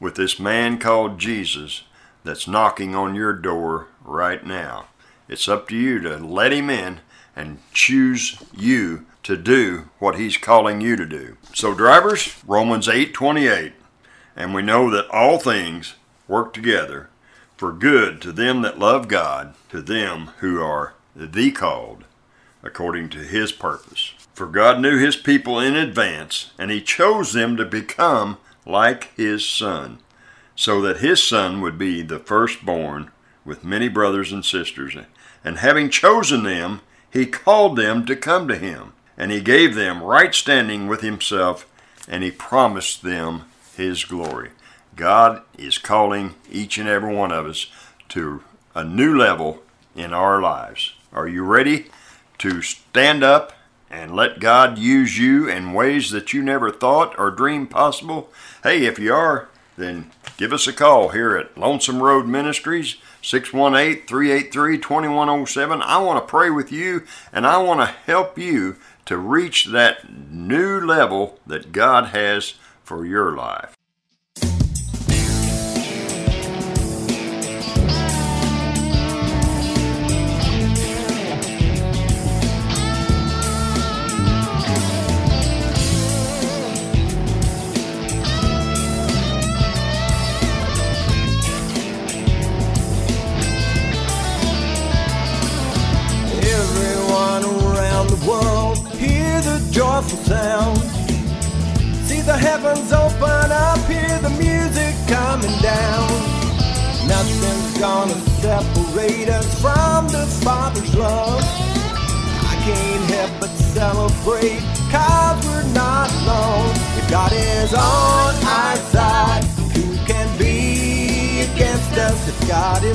with 0.00 0.16
this 0.16 0.38
man 0.38 0.78
called 0.78 1.18
Jesus 1.18 1.84
that's 2.24 2.48
knocking 2.48 2.94
on 2.94 3.14
your 3.14 3.32
door 3.32 3.88
right 4.04 4.44
now. 4.44 4.86
It's 5.28 5.48
up 5.48 5.68
to 5.68 5.76
you 5.76 6.00
to 6.00 6.16
let 6.16 6.52
him 6.52 6.70
in 6.70 7.00
and 7.36 7.58
choose 7.72 8.42
you 8.56 9.06
to 9.24 9.36
do 9.36 9.90
what 9.98 10.16
he's 10.16 10.38
calling 10.38 10.80
you 10.80 10.96
to 10.96 11.04
do. 11.04 11.36
So 11.54 11.74
drivers, 11.74 12.34
Romans 12.46 12.88
8:28, 12.88 13.74
and 14.34 14.54
we 14.54 14.62
know 14.62 14.90
that 14.90 15.08
all 15.10 15.38
things 15.38 15.94
work 16.26 16.54
together 16.54 17.10
for 17.56 17.72
good 17.72 18.22
to 18.22 18.32
them 18.32 18.62
that 18.62 18.78
love 18.78 19.08
God, 19.08 19.54
to 19.70 19.82
them 19.82 20.30
who 20.38 20.62
are 20.62 20.94
the 21.14 21.50
called 21.50 22.04
according 22.62 23.08
to 23.10 23.18
his 23.18 23.52
purpose. 23.52 24.12
For 24.34 24.46
God 24.46 24.80
knew 24.80 24.98
his 24.98 25.16
people 25.16 25.58
in 25.58 25.76
advance, 25.76 26.52
and 26.58 26.70
he 26.70 26.80
chose 26.80 27.32
them 27.32 27.56
to 27.56 27.64
become 27.64 28.38
like 28.64 29.14
his 29.16 29.48
son, 29.48 29.98
so 30.54 30.80
that 30.82 30.98
his 30.98 31.22
son 31.22 31.60
would 31.60 31.76
be 31.78 32.02
the 32.02 32.18
firstborn 32.18 33.10
with 33.44 33.64
many 33.64 33.88
brothers 33.88 34.32
and 34.32 34.44
sisters. 34.44 34.96
And 35.48 35.60
having 35.60 35.88
chosen 35.88 36.42
them, 36.42 36.82
he 37.10 37.24
called 37.24 37.78
them 37.78 38.04
to 38.04 38.14
come 38.14 38.48
to 38.48 38.58
him, 38.58 38.92
and 39.16 39.30
he 39.30 39.40
gave 39.40 39.74
them 39.74 40.02
right 40.02 40.34
standing 40.34 40.88
with 40.88 41.00
himself, 41.00 41.66
and 42.06 42.22
he 42.22 42.30
promised 42.30 43.02
them 43.02 43.44
his 43.74 44.04
glory. 44.04 44.50
God 44.94 45.40
is 45.56 45.78
calling 45.78 46.34
each 46.52 46.76
and 46.76 46.86
every 46.86 47.14
one 47.14 47.32
of 47.32 47.46
us 47.46 47.68
to 48.10 48.44
a 48.74 48.84
new 48.84 49.16
level 49.16 49.62
in 49.96 50.12
our 50.12 50.38
lives. 50.42 50.92
Are 51.14 51.26
you 51.26 51.44
ready 51.44 51.86
to 52.40 52.60
stand 52.60 53.24
up 53.24 53.54
and 53.88 54.14
let 54.14 54.40
God 54.40 54.76
use 54.76 55.16
you 55.16 55.48
in 55.48 55.72
ways 55.72 56.10
that 56.10 56.34
you 56.34 56.42
never 56.42 56.70
thought 56.70 57.18
or 57.18 57.30
dreamed 57.30 57.70
possible? 57.70 58.28
Hey, 58.62 58.84
if 58.84 58.98
you 58.98 59.14
are, 59.14 59.48
then 59.78 60.10
give 60.38 60.52
us 60.52 60.66
a 60.66 60.72
call 60.72 61.10
here 61.10 61.36
at 61.36 61.58
Lonesome 61.58 62.02
Road 62.02 62.26
Ministries, 62.26 62.96
618 63.20 64.06
383 64.06 64.78
2107. 64.78 65.82
I 65.82 65.98
want 65.98 66.24
to 66.24 66.30
pray 66.30 66.48
with 66.48 66.72
you 66.72 67.02
and 67.30 67.46
I 67.46 67.58
want 67.58 67.80
to 67.80 67.86
help 67.86 68.38
you 68.38 68.76
to 69.04 69.18
reach 69.18 69.66
that 69.66 70.30
new 70.30 70.80
level 70.80 71.38
that 71.46 71.72
God 71.72 72.06
has 72.06 72.54
for 72.82 73.04
your 73.04 73.34
life. 73.34 73.77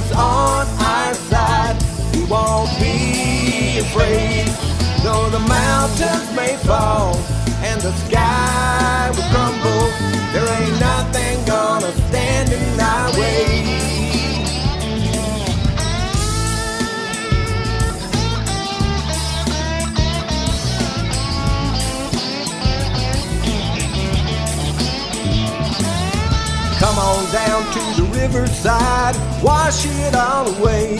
If 0.05 0.17
on 0.17 0.67
our 0.67 1.13
side, 1.31 1.77
we 2.13 2.25
won't 2.25 2.69
be 2.77 3.79
afraid. 3.79 4.47
Though 5.01 5.29
the 5.29 5.39
mountains 5.39 6.29
may 6.35 6.57
fall 6.57 7.15
and 7.63 7.79
the 7.79 7.93
sky 8.05 9.11
will 9.15 9.27
crumble, 9.31 9.87
there 10.33 10.47
ain't 10.59 10.79
nothing 10.79 11.22
Come 27.71 27.87
on 27.87 27.97
down 27.97 28.03
riverside, 28.23 29.15
wash 29.43 29.85
it 29.85 30.15
all 30.15 30.47
away. 30.55 30.97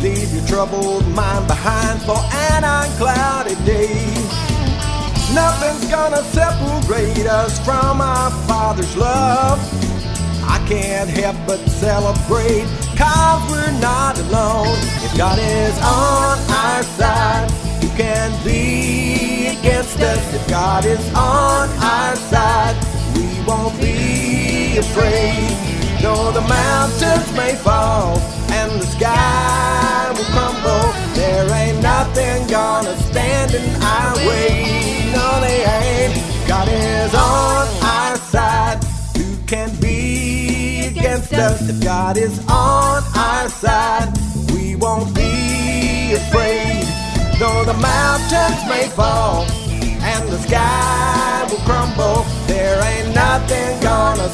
Leave 0.00 0.32
your 0.34 0.46
troubled 0.46 1.06
mind 1.08 1.46
behind 1.46 2.00
for 2.02 2.18
an 2.50 2.64
unclouded 2.64 3.62
day. 3.64 3.92
Nothing's 5.34 5.88
gonna 5.90 6.22
separate 6.32 7.26
us 7.26 7.58
from 7.64 8.00
our 8.00 8.30
Father's 8.48 8.96
love. 8.96 9.58
I 10.44 10.58
can't 10.68 11.08
help 11.10 11.36
but 11.46 11.60
celebrate, 11.68 12.66
cause 12.96 13.42
we're 13.50 13.80
not 13.80 14.18
alone. 14.18 14.76
If 15.04 15.16
God 15.16 15.38
is 15.38 15.76
on 15.78 16.38
our 16.50 16.82
side, 16.98 17.50
who 17.80 17.88
can 17.96 18.30
be 18.44 19.46
against 19.58 20.00
us? 20.00 20.34
If 20.34 20.48
God 20.48 20.84
is 20.84 21.06
on 21.14 21.68
our 21.78 22.16
side, 22.16 22.76
we 23.14 23.24
won't 23.46 23.78
be 23.78 23.91
afraid. 24.82 25.48
Though 26.02 26.32
the 26.32 26.42
mountains 26.42 27.28
may 27.36 27.54
fall 27.54 28.18
and 28.50 28.80
the 28.80 28.86
sky 28.86 30.12
will 30.14 30.28
crumble, 30.34 30.86
there 31.14 31.46
ain't 31.60 31.80
nothing 31.80 32.46
gonna 32.48 32.96
stand 33.10 33.54
in 33.54 33.66
our 33.82 34.16
way. 34.28 35.12
No, 35.14 35.40
they 35.40 35.60
ain't. 35.78 36.14
God 36.48 36.68
is 36.68 37.14
on 37.14 37.66
our 37.82 38.16
side. 38.34 38.78
Who 39.16 39.36
can 39.46 39.70
be 39.80 40.86
against 40.90 41.32
us? 41.32 41.68
If 41.68 41.82
God 41.82 42.16
is 42.16 42.38
on 42.48 43.02
our 43.16 43.48
side, 43.48 44.08
we 44.52 44.76
won't 44.76 45.14
be 45.14 46.14
afraid. 46.14 46.84
Though 47.38 47.64
the 47.64 47.78
mountains 47.78 48.60
may 48.68 48.88
fall 48.88 49.46
and 50.02 50.28
the 50.28 50.38
sky 50.38 51.46
will 51.48 51.62
crumble, 51.68 52.24
there 52.46 52.78
ain't 52.90 53.14
nothing 53.14 53.80
gonna 53.82 54.28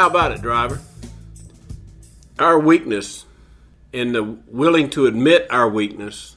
how 0.00 0.06
about 0.06 0.32
it, 0.32 0.40
driver? 0.40 0.80
Our 2.38 2.58
weakness 2.58 3.26
and 3.92 4.14
the 4.14 4.22
willing 4.22 4.88
to 4.90 5.04
admit 5.04 5.46
our 5.50 5.68
weakness 5.68 6.36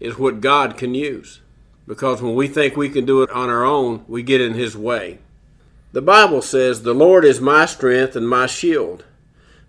is 0.00 0.16
what 0.16 0.40
God 0.40 0.78
can 0.78 0.94
use. 0.94 1.40
Because 1.86 2.22
when 2.22 2.34
we 2.34 2.48
think 2.48 2.74
we 2.74 2.88
can 2.88 3.04
do 3.04 3.22
it 3.22 3.28
on 3.28 3.50
our 3.50 3.66
own, 3.66 4.06
we 4.08 4.22
get 4.22 4.40
in 4.40 4.54
His 4.54 4.74
way. 4.74 5.18
The 5.92 6.00
Bible 6.00 6.40
says, 6.40 6.80
The 6.80 6.94
Lord 6.94 7.26
is 7.26 7.38
my 7.38 7.66
strength 7.66 8.16
and 8.16 8.26
my 8.26 8.46
shield. 8.46 9.04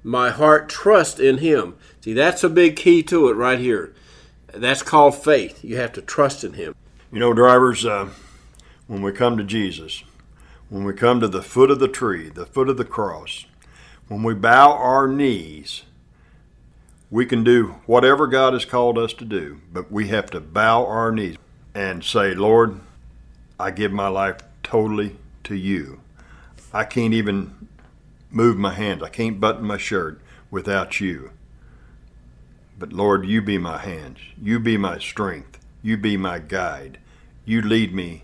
My 0.01 0.29
heart 0.29 0.69
trusts 0.69 1.19
in 1.19 1.39
Him. 1.39 1.75
See, 1.99 2.13
that's 2.13 2.45
a 2.45 2.49
big 2.49 2.77
key 2.77 3.03
to 3.03 3.27
it 3.27 3.33
right 3.33 3.59
here. 3.59 3.93
That's 4.53 4.83
called 4.83 5.21
faith. 5.21 5.65
You 5.65 5.75
have 5.75 5.91
to 5.93 6.01
trust 6.01 6.45
in 6.45 6.53
Him. 6.53 6.73
You 7.11 7.19
know, 7.19 7.33
drivers, 7.33 7.85
uh, 7.85 8.11
when 8.87 9.01
we 9.01 9.11
come 9.11 9.35
to 9.35 9.43
Jesus, 9.43 10.01
when 10.69 10.83
we 10.83 10.93
come 10.93 11.19
to 11.19 11.27
the 11.27 11.41
foot 11.41 11.69
of 11.69 11.79
the 11.79 11.87
tree, 11.87 12.29
the 12.29 12.45
foot 12.45 12.69
of 12.69 12.77
the 12.77 12.85
cross, 12.85 13.45
when 14.07 14.23
we 14.23 14.33
bow 14.33 14.71
our 14.73 15.07
knees, 15.07 15.83
we 17.09 17.25
can 17.25 17.43
do 17.43 17.75
whatever 17.85 18.27
God 18.27 18.53
has 18.53 18.65
called 18.65 18.97
us 18.97 19.13
to 19.13 19.25
do, 19.25 19.61
but 19.71 19.91
we 19.91 20.07
have 20.07 20.29
to 20.31 20.39
bow 20.39 20.85
our 20.85 21.11
knees 21.11 21.37
and 21.73 22.03
say, 22.03 22.33
Lord, 22.33 22.79
I 23.59 23.71
give 23.71 23.91
my 23.91 24.07
life 24.07 24.37
totally 24.63 25.15
to 25.43 25.55
you. 25.55 26.01
I 26.73 26.83
can't 26.83 27.13
even 27.13 27.67
move 28.31 28.57
my 28.57 28.73
hands, 28.73 29.03
I 29.03 29.09
can't 29.09 29.39
button 29.39 29.65
my 29.65 29.77
shirt 29.77 30.19
without 30.51 30.99
you. 30.99 31.31
But 32.77 32.91
Lord, 32.91 33.25
you 33.25 33.41
be 33.41 33.57
my 33.57 33.77
hands, 33.77 34.17
you 34.41 34.59
be 34.59 34.77
my 34.77 34.99
strength, 34.99 35.59
you 35.81 35.95
be 35.95 36.17
my 36.17 36.39
guide, 36.39 36.97
you 37.45 37.61
lead 37.61 37.93
me, 37.93 38.23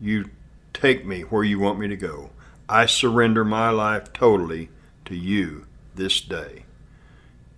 you 0.00 0.30
take 0.72 1.04
me 1.04 1.22
where 1.22 1.44
you 1.44 1.58
want 1.58 1.78
me 1.78 1.88
to 1.88 1.96
go. 1.96 2.30
I 2.68 2.86
surrender 2.86 3.44
my 3.44 3.70
life 3.70 4.12
totally 4.12 4.70
to 5.04 5.14
you 5.14 5.66
this 5.94 6.20
day. 6.20 6.64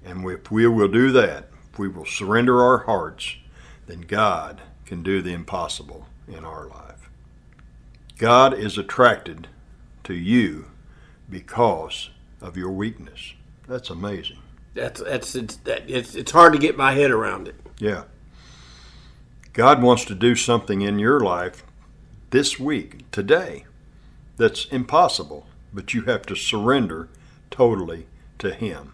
And 0.05 0.29
if 0.29 0.51
we 0.51 0.67
will 0.67 0.89
do 0.89 1.13
that, 1.13 1.49
if 1.73 1.79
we 1.79 1.89
will 1.89 2.07
surrender 2.07 2.63
our 2.63 2.79
hearts, 2.79 3.37
then 3.87 4.03
God 4.03 4.61
can 4.87 5.03
do 5.03 5.23
the 5.23 5.33
impossible 5.33 6.07
in 6.29 6.45
our 6.45 6.67
life. 6.67 7.11
God 8.19 8.55
is 8.55 8.79
attracted 8.79 9.49
to 10.05 10.15
you 10.15 10.67
because 11.29 12.11
of 12.41 12.57
your 12.57 12.71
weakness. 12.71 13.35
That's 13.67 13.91
amazing. 13.91 14.39
That's 14.75 15.01
that's 15.01 15.35
it's 15.35 15.57
that, 15.59 15.89
it's 15.89 16.15
it's 16.15 16.33
hard 16.33 16.53
to 16.53 16.59
get 16.59 16.77
my 16.77 16.93
head 16.93 17.11
around 17.11 17.49
it. 17.49 17.55
Yeah. 17.79 18.05
God 19.53 19.83
wants 19.83 20.05
to 20.07 20.15
do 20.15 20.35
something 20.35 20.83
in 20.83 20.99
your 20.99 21.21
life 21.21 21.65
this 22.35 22.59
week, 22.59 23.09
today, 23.13 23.65
that's 24.39 24.65
impossible, 24.65 25.47
but 25.73 25.95
you 25.95 26.03
have 26.03 26.27
to 26.27 26.35
surrender 26.35 27.09
totally 27.49 28.09
to 28.41 28.53
Him. 28.53 28.93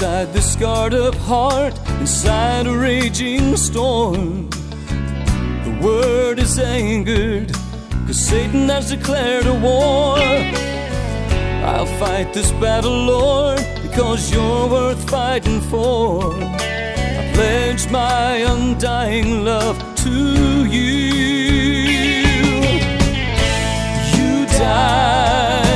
Outside 0.00 0.32
this 0.32 0.50
scarred 0.54 0.94
up 0.94 1.14
heart, 1.14 1.78
inside 2.00 2.66
a 2.66 2.74
raging 2.74 3.54
storm. 3.54 4.48
The 4.48 5.78
word 5.82 6.38
is 6.38 6.58
angered, 6.58 7.52
cause 8.06 8.18
Satan 8.18 8.70
has 8.70 8.88
declared 8.88 9.44
a 9.44 9.52
war. 9.52 10.16
I'll 11.68 11.84
fight 12.00 12.32
this 12.32 12.50
battle, 12.52 12.96
Lord, 12.96 13.58
because 13.82 14.32
you're 14.32 14.70
worth 14.70 15.10
fighting 15.10 15.60
for. 15.60 16.32
I 16.32 17.30
pledge 17.34 17.90
my 17.90 18.36
undying 18.36 19.44
love 19.44 19.76
to 19.96 20.64
you. 20.64 20.80
You 24.16 24.46
died 24.46 25.69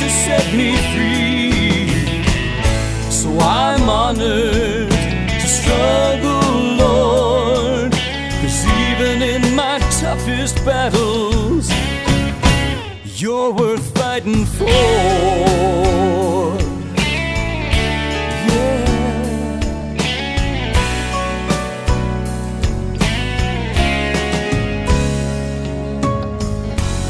Has 0.00 0.14
set 0.24 0.54
me 0.54 0.70
free. 0.92 1.90
So 3.10 3.28
I'm 3.38 3.86
honored 3.86 4.90
to 4.90 5.46
struggle, 5.46 6.52
Lord. 6.84 7.92
Cause 7.92 8.64
even 8.88 9.20
in 9.20 9.54
my 9.54 9.78
toughest 10.00 10.64
battles, 10.64 11.70
you're 13.20 13.52
worth 13.52 13.94
fighting 13.94 14.46
for. 14.46 14.66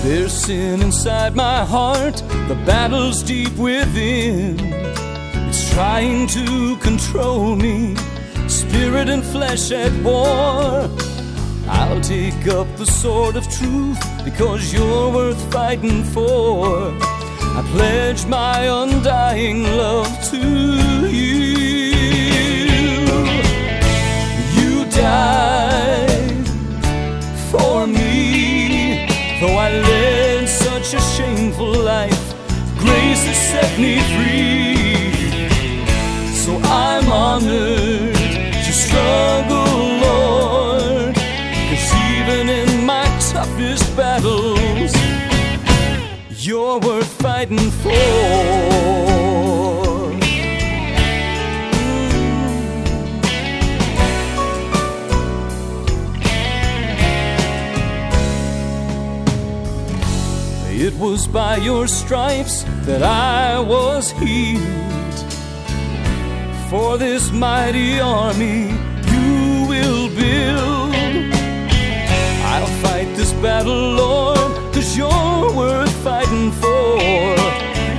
There's 0.02 0.32
sin 0.32 0.82
inside 0.82 1.36
my 1.36 1.64
heart, 1.64 2.22
the 2.50 2.56
battle's 2.66 3.22
deep 3.22 3.56
within. 3.56 4.56
It's 5.48 5.72
trying 5.72 6.26
to 6.26 6.76
control 6.78 7.54
me, 7.54 7.94
spirit 8.48 9.08
and 9.08 9.22
flesh 9.22 9.70
at 9.70 9.92
war. 10.02 10.90
I'll 11.68 12.00
take 12.00 12.48
up 12.48 12.66
the 12.76 12.86
sword 12.86 13.36
of 13.36 13.48
truth 13.48 14.02
because 14.24 14.72
you're 14.74 15.12
worth 15.12 15.40
fighting 15.52 16.02
for. 16.02 16.92
I 17.58 17.62
pledge 17.70 18.26
my 18.26 18.62
undying 18.82 19.62
love 19.62 20.12
to 20.30 21.06
you. 21.06 21.49
Me 33.80 33.98
free. 34.12 34.76
So 36.34 36.52
I'm 36.64 37.06
honored 37.10 38.14
to 38.66 38.72
struggle, 38.72 39.74
Lord. 40.06 41.14
Cause 41.14 41.92
even 42.12 42.48
in 42.48 42.84
my 42.84 43.06
toughest 43.32 43.96
battles, 43.96 44.92
you're 46.46 46.78
worth 46.80 47.12
fighting 47.22 47.70
for. 47.82 49.00
It 60.86 60.94
was 60.94 61.26
by 61.26 61.56
your 61.58 61.86
stripes 61.86 62.49
that 62.90 63.02
I 63.04 63.60
was 63.60 64.10
healed. 64.10 65.18
For 66.68 66.98
this 66.98 67.30
mighty 67.30 68.00
army 68.00 68.62
you 69.12 69.30
will 69.72 70.08
build. 70.22 70.92
I'll 72.52 72.72
fight 72.84 73.08
this 73.20 73.32
battle, 73.44 73.82
Lord, 74.02 74.52
cause 74.74 74.96
you're 74.96 75.46
worth 75.60 75.94
fighting 76.02 76.50
for. 76.62 76.96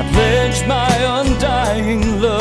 I 0.02 0.04
pledge 0.14 0.60
my 0.68 0.94
undying 1.20 2.22
love 2.22 2.41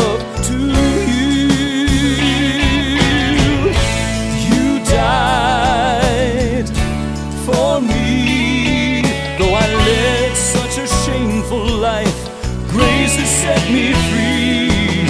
set 13.51 13.71
me 13.73 13.87
free. 14.09 15.07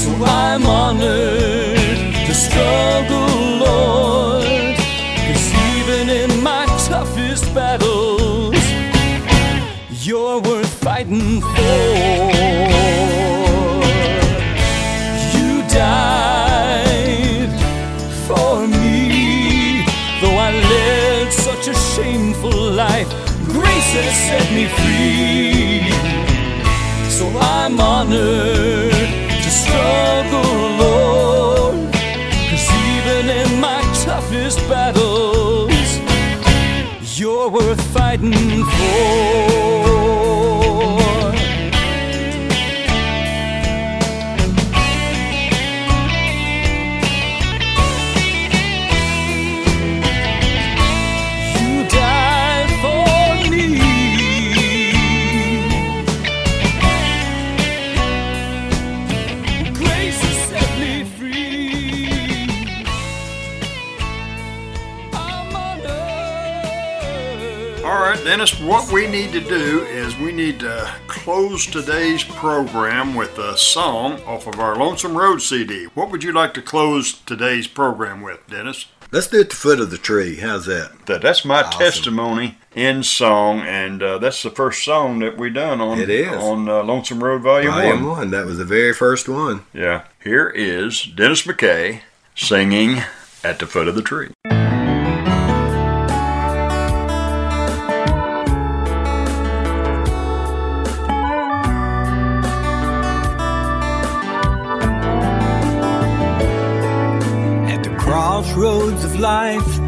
So 0.00 0.10
I'm 0.24 0.64
honored 0.66 1.98
to 2.26 2.34
struggle, 2.46 3.32
Lord. 3.66 4.76
Cause 5.26 5.48
even 5.74 6.04
in 6.22 6.30
my 6.42 6.64
toughest 6.90 7.44
battles, 7.54 8.64
you're 10.06 10.40
worth 10.48 10.74
fighting 10.86 11.40
for. 11.40 11.80
You 15.34 15.50
died 15.86 17.52
for 18.26 18.54
me, 18.76 19.82
though 20.20 20.38
I 20.46 20.50
led 20.72 21.32
such 21.32 21.64
a 21.74 21.76
shameful 21.92 22.60
life. 22.84 23.10
Grace 23.54 23.92
has 23.98 24.16
set 24.28 24.46
me 24.56 24.64
free. 24.78 25.57
So 27.18 27.26
I'm 27.36 27.80
honored 27.80 28.92
to 28.92 29.50
struggle, 29.50 30.68
Lord. 30.78 31.92
Cause 32.48 32.70
even 32.94 33.28
in 33.28 33.60
my 33.60 33.80
toughest 34.04 34.60
battles, 34.68 35.98
you're 37.18 37.48
worth 37.48 37.80
fighting 37.92 38.62
for. 38.62 39.67
What 68.78 68.92
we 68.92 69.08
need 69.08 69.32
to 69.32 69.40
do 69.40 69.80
is 69.86 70.16
we 70.18 70.30
need 70.30 70.60
to 70.60 70.88
close 71.08 71.66
today's 71.66 72.22
program 72.22 73.16
with 73.16 73.36
a 73.36 73.56
song 73.58 74.20
off 74.22 74.46
of 74.46 74.60
our 74.60 74.76
Lonesome 74.76 75.16
Road 75.18 75.42
CD. 75.42 75.86
What 75.94 76.10
would 76.12 76.22
you 76.22 76.30
like 76.32 76.54
to 76.54 76.62
close 76.62 77.12
today's 77.12 77.66
program 77.66 78.20
with, 78.20 78.46
Dennis? 78.46 78.86
Let's 79.10 79.26
do 79.26 79.40
it 79.40 79.50
the 79.50 79.56
foot 79.56 79.80
of 79.80 79.90
the 79.90 79.98
tree. 79.98 80.36
How's 80.36 80.66
that? 80.66 80.92
That 81.06 81.22
that's 81.22 81.44
my 81.44 81.62
Awesome. 81.62 81.80
testimony 81.80 82.58
in 82.76 83.02
song, 83.02 83.60
and 83.62 84.00
uh, 84.00 84.18
that's 84.18 84.44
the 84.44 84.50
first 84.50 84.84
song 84.84 85.18
that 85.20 85.36
we 85.36 85.50
done 85.50 85.80
on 85.80 85.98
It 85.98 86.08
is. 86.10 86.28
on 86.40 86.68
uh, 86.68 86.84
Lonesome 86.84 87.24
Road 87.24 87.42
Volume, 87.42 87.72
Volume 87.72 88.04
One. 88.04 88.16
one. 88.18 88.30
That 88.30 88.46
was 88.46 88.58
the 88.58 88.64
very 88.64 88.94
first 88.94 89.28
one. 89.28 89.64
Yeah, 89.74 90.04
here 90.22 90.48
is 90.50 91.02
Dennis 91.02 91.42
McKay 91.42 92.02
singing 92.36 93.02
at 93.42 93.58
the 93.58 93.66
foot 93.66 93.88
of 93.88 93.96
the 93.96 94.02
tree. 94.02 94.28
Crossroads 108.58 109.04
of 109.04 109.20
life, 109.20 109.78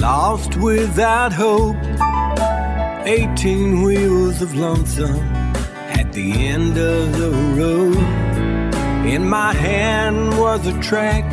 lost 0.00 0.56
without 0.56 1.32
hope. 1.32 1.76
Eighteen 3.06 3.82
wheels 3.82 4.42
of 4.42 4.56
lonesome 4.56 5.20
at 6.00 6.12
the 6.12 6.32
end 6.48 6.76
of 6.76 7.16
the 7.16 7.30
road. 7.56 7.96
In 9.06 9.28
my 9.28 9.52
hand 9.54 10.36
was 10.36 10.66
a 10.66 10.76
track 10.80 11.24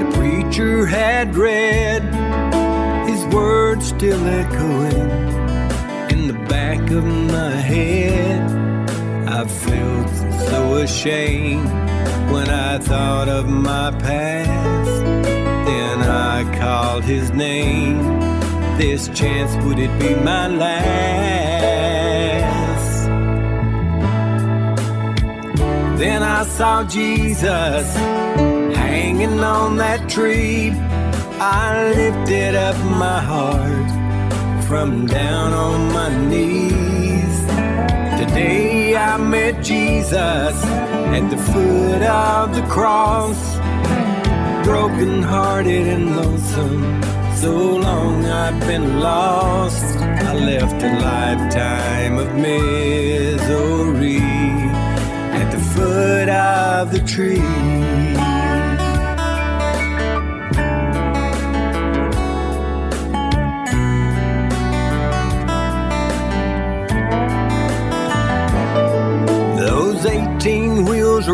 the 0.00 0.18
preacher 0.18 0.84
had 0.84 1.36
read, 1.36 2.02
his 3.08 3.24
words 3.32 3.86
still 3.86 4.26
echoing 4.26 5.10
in 6.10 6.26
the 6.26 6.38
back 6.48 6.90
of 6.90 7.04
my 7.04 7.54
head. 7.54 8.50
I 9.28 9.46
felt 9.46 10.10
so 10.48 10.74
ashamed 10.78 11.70
when 12.32 12.48
I 12.48 12.78
thought 12.78 13.28
of 13.28 13.48
my 13.48 13.90
past. 13.98 15.02
Then 15.68 16.00
I 16.00 16.44
called 16.58 17.04
his 17.04 17.30
name. 17.30 17.98
This 18.78 19.08
chance, 19.08 19.54
would 19.64 19.78
it 19.78 19.92
be 20.00 20.14
my 20.14 20.48
last? 20.48 21.82
Then 25.98 26.22
I 26.22 26.44
saw 26.44 26.82
Jesus 26.84 27.86
hanging 28.74 29.40
on 29.40 29.76
that 29.76 30.08
tree. 30.08 30.72
I 31.38 31.92
lifted 31.94 32.54
up 32.54 32.76
my 33.04 33.20
heart 33.20 33.90
from 34.66 35.06
down 35.06 35.52
on 35.52 35.92
my 35.92 36.08
knees. 36.28 36.71
I 39.12 39.18
met 39.18 39.62
Jesus 39.62 40.64
at 40.64 41.28
the 41.28 41.36
foot 41.36 42.02
of 42.02 42.54
the 42.54 42.62
cross, 42.62 43.36
broken 44.64 45.22
hearted 45.22 45.86
and 45.86 46.16
lonesome. 46.16 47.02
So 47.36 47.76
long 47.76 48.24
I've 48.24 48.58
been 48.60 49.00
lost. 49.00 49.84
I 49.98 50.32
left 50.32 50.82
a 50.82 50.92
lifetime 50.98 52.16
of 52.16 52.34
misery 52.36 54.16
at 55.40 55.50
the 55.50 55.60
foot 55.74 56.30
of 56.30 56.90
the 56.90 57.00
tree. 57.00 57.81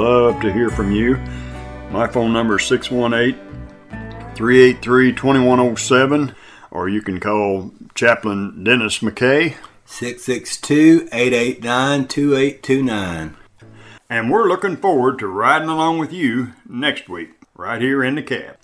Love 0.00 0.40
to 0.40 0.50
hear 0.50 0.70
from 0.70 0.90
you. 0.90 1.16
My 1.90 2.06
phone 2.06 2.32
number 2.32 2.58
is 2.58 2.64
618 2.64 3.38
383 4.34 5.12
2107, 5.12 6.34
or 6.70 6.88
you 6.88 7.02
can 7.02 7.20
call 7.20 7.70
Chaplain 7.94 8.64
Dennis 8.64 9.00
McKay. 9.00 9.56
662 9.84 11.10
889 11.12 12.08
2829. 12.08 13.36
And 14.08 14.30
we're 14.30 14.48
looking 14.48 14.78
forward 14.78 15.18
to 15.18 15.26
riding 15.26 15.68
along 15.68 15.98
with 15.98 16.14
you 16.14 16.54
next 16.66 17.10
week, 17.10 17.32
right 17.54 17.82
here 17.82 18.02
in 18.02 18.14
the 18.14 18.22
cab. 18.22 18.56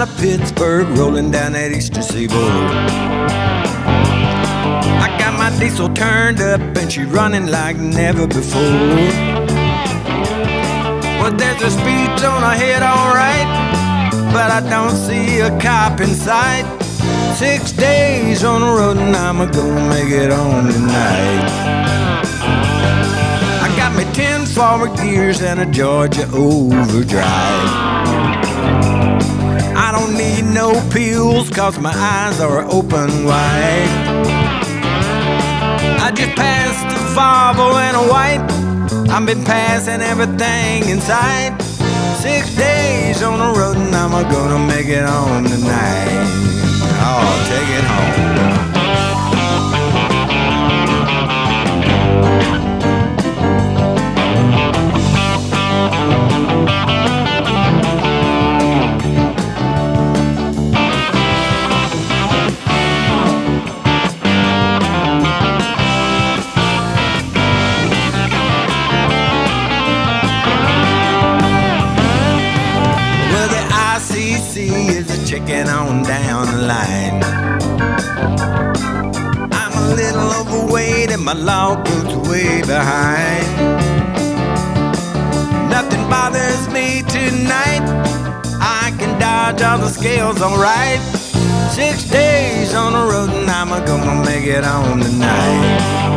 Out 0.00 0.08
of 0.08 0.16
Pittsburgh, 0.18 0.88
rolling 0.96 1.30
down 1.30 1.52
that 1.52 1.72
eastern 1.72 2.02
seaboard. 2.02 2.40
I 5.04 5.14
got 5.18 5.34
my 5.38 5.50
diesel 5.58 5.88
turned 5.92 6.40
up 6.40 6.60
and 6.78 6.90
she 6.90 7.04
running 7.04 7.46
like 7.48 7.76
never 7.76 8.26
before. 8.26 8.62
Well, 11.20 11.32
there's 11.32 11.62
a 11.62 11.70
speed 11.70 12.18
zone 12.18 12.42
ahead, 12.42 12.82
alright, 12.82 13.48
but 14.32 14.50
I 14.50 14.60
don't 14.70 14.96
see 14.96 15.40
a 15.40 15.50
cop 15.60 16.00
in 16.00 16.14
sight. 16.14 16.64
Six 17.36 17.72
days 17.72 18.42
on 18.42 18.62
the 18.62 18.68
road 18.68 18.96
and 18.96 19.14
I'm 19.14 19.38
gonna 19.38 19.52
gonna 19.52 19.88
make 19.90 20.10
it 20.10 20.32
home 20.32 20.70
tonight. 20.70 21.44
I 23.64 23.68
got 23.76 23.94
me 23.96 24.04
ten 24.14 24.46
forward 24.46 24.96
gears 24.96 25.42
and 25.42 25.60
a 25.60 25.66
Georgia 25.66 26.26
overdrive. 26.32 27.89
Need 30.30 30.54
no 30.54 30.70
pills 30.90 31.50
cause 31.50 31.76
my 31.80 31.92
eyes 31.92 32.40
are 32.40 32.62
open 32.70 33.24
wide. 33.24 33.90
I 36.06 36.12
just 36.14 36.36
passed 36.36 36.86
a 36.86 37.00
Volvo 37.16 37.74
and 37.74 37.96
a 37.96 38.04
white. 38.12 39.10
I've 39.10 39.26
been 39.26 39.44
passing 39.44 40.00
everything 40.00 40.88
inside. 40.88 41.60
Six 42.22 42.54
days 42.54 43.24
on 43.24 43.40
the 43.40 43.58
road 43.58 43.76
and 43.76 43.92
I'm 43.92 44.12
gonna 44.30 44.64
make 44.72 44.86
it 44.86 45.04
home 45.04 45.46
tonight. 45.46 46.22
Oh, 47.02 47.46
take 47.50 47.70
it 47.78 47.84
home. 47.84 48.79
On 75.80 76.02
down 76.02 76.46
the 76.52 76.60
line. 76.74 77.22
I'm 79.60 79.72
a 79.82 79.94
little 80.00 80.28
overweight 80.40 81.10
and 81.10 81.24
my 81.24 81.32
logbook's 81.32 82.16
way 82.28 82.60
behind. 82.60 83.46
Nothing 85.74 86.04
bothers 86.08 86.68
me 86.68 87.02
tonight. 87.16 87.84
I 88.60 88.94
can 88.98 89.18
dodge 89.18 89.62
all 89.62 89.78
the 89.78 89.88
scales 89.88 90.42
alright. 90.42 91.00
Six 91.72 92.04
days 92.04 92.74
on 92.74 92.92
the 92.92 93.04
road 93.12 93.30
and 93.30 93.48
I'm 93.48 93.70
gonna 93.86 94.22
make 94.24 94.46
it 94.46 94.64
home 94.64 95.00
tonight. 95.00 96.10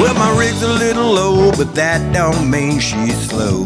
Well, 0.00 0.14
my 0.14 0.30
rig's 0.38 0.62
a 0.62 0.72
little 0.84 1.10
low, 1.20 1.52
but 1.52 1.74
that 1.74 2.00
don't 2.14 2.50
mean 2.50 2.78
she's 2.78 3.18
slow. 3.28 3.64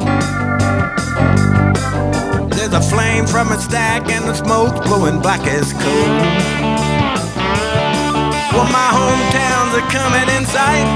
A 2.75 2.81
flame 2.81 3.27
from 3.27 3.53
a 3.53 3.61
stack 3.61 4.09
and 4.09 4.25
the 4.25 4.33
smoke 4.33 4.83
blowing 4.87 5.21
black 5.21 5.47
as 5.47 5.75
coal. 5.75 6.09
Well, 8.49 8.69
my 8.73 8.89
hometowns 8.97 9.77
are 9.77 9.89
coming 9.93 10.27
in 10.37 10.47
sight, 10.47 10.89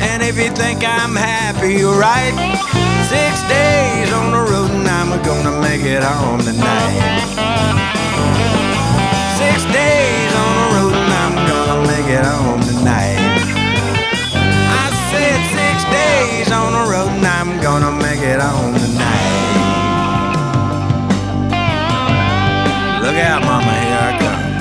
and 0.00 0.22
if 0.22 0.38
you 0.38 0.48
think 0.56 0.82
I'm 0.82 1.14
happy, 1.14 1.74
you're 1.74 2.00
right. 2.00 2.32
Six 3.12 3.42
days 3.44 4.10
on 4.10 4.32
the 4.32 4.40
road 4.40 4.70
and 4.70 4.88
I'm 4.88 5.22
gonna 5.22 5.60
make 5.60 5.82
it 5.84 6.02
home 6.02 6.40
tonight. 6.40 6.96
Six 9.36 9.64
days 9.68 10.32
on 10.32 10.52
the 10.56 10.66
road 10.76 10.94
and 10.96 11.12
I'm 11.12 11.36
gonna 11.44 11.88
make 11.92 12.08
it 12.08 12.24
home 12.24 12.60
tonight. 12.62 13.20
I 14.80 14.88
said 15.12 15.40
six 15.60 15.84
days 15.92 16.50
on 16.50 16.72
the 16.72 16.90
road 16.90 17.12
and 17.12 17.26
I'm 17.26 17.60
gonna 17.60 17.92
make 18.00 18.22
it 18.22 18.40
home 18.40 18.72
tonight. 18.80 19.41
Look 23.02 23.16
out, 23.16 23.42
mama, 23.42 23.72
here 23.80 23.98
I 23.98 24.18
come. 24.20 24.51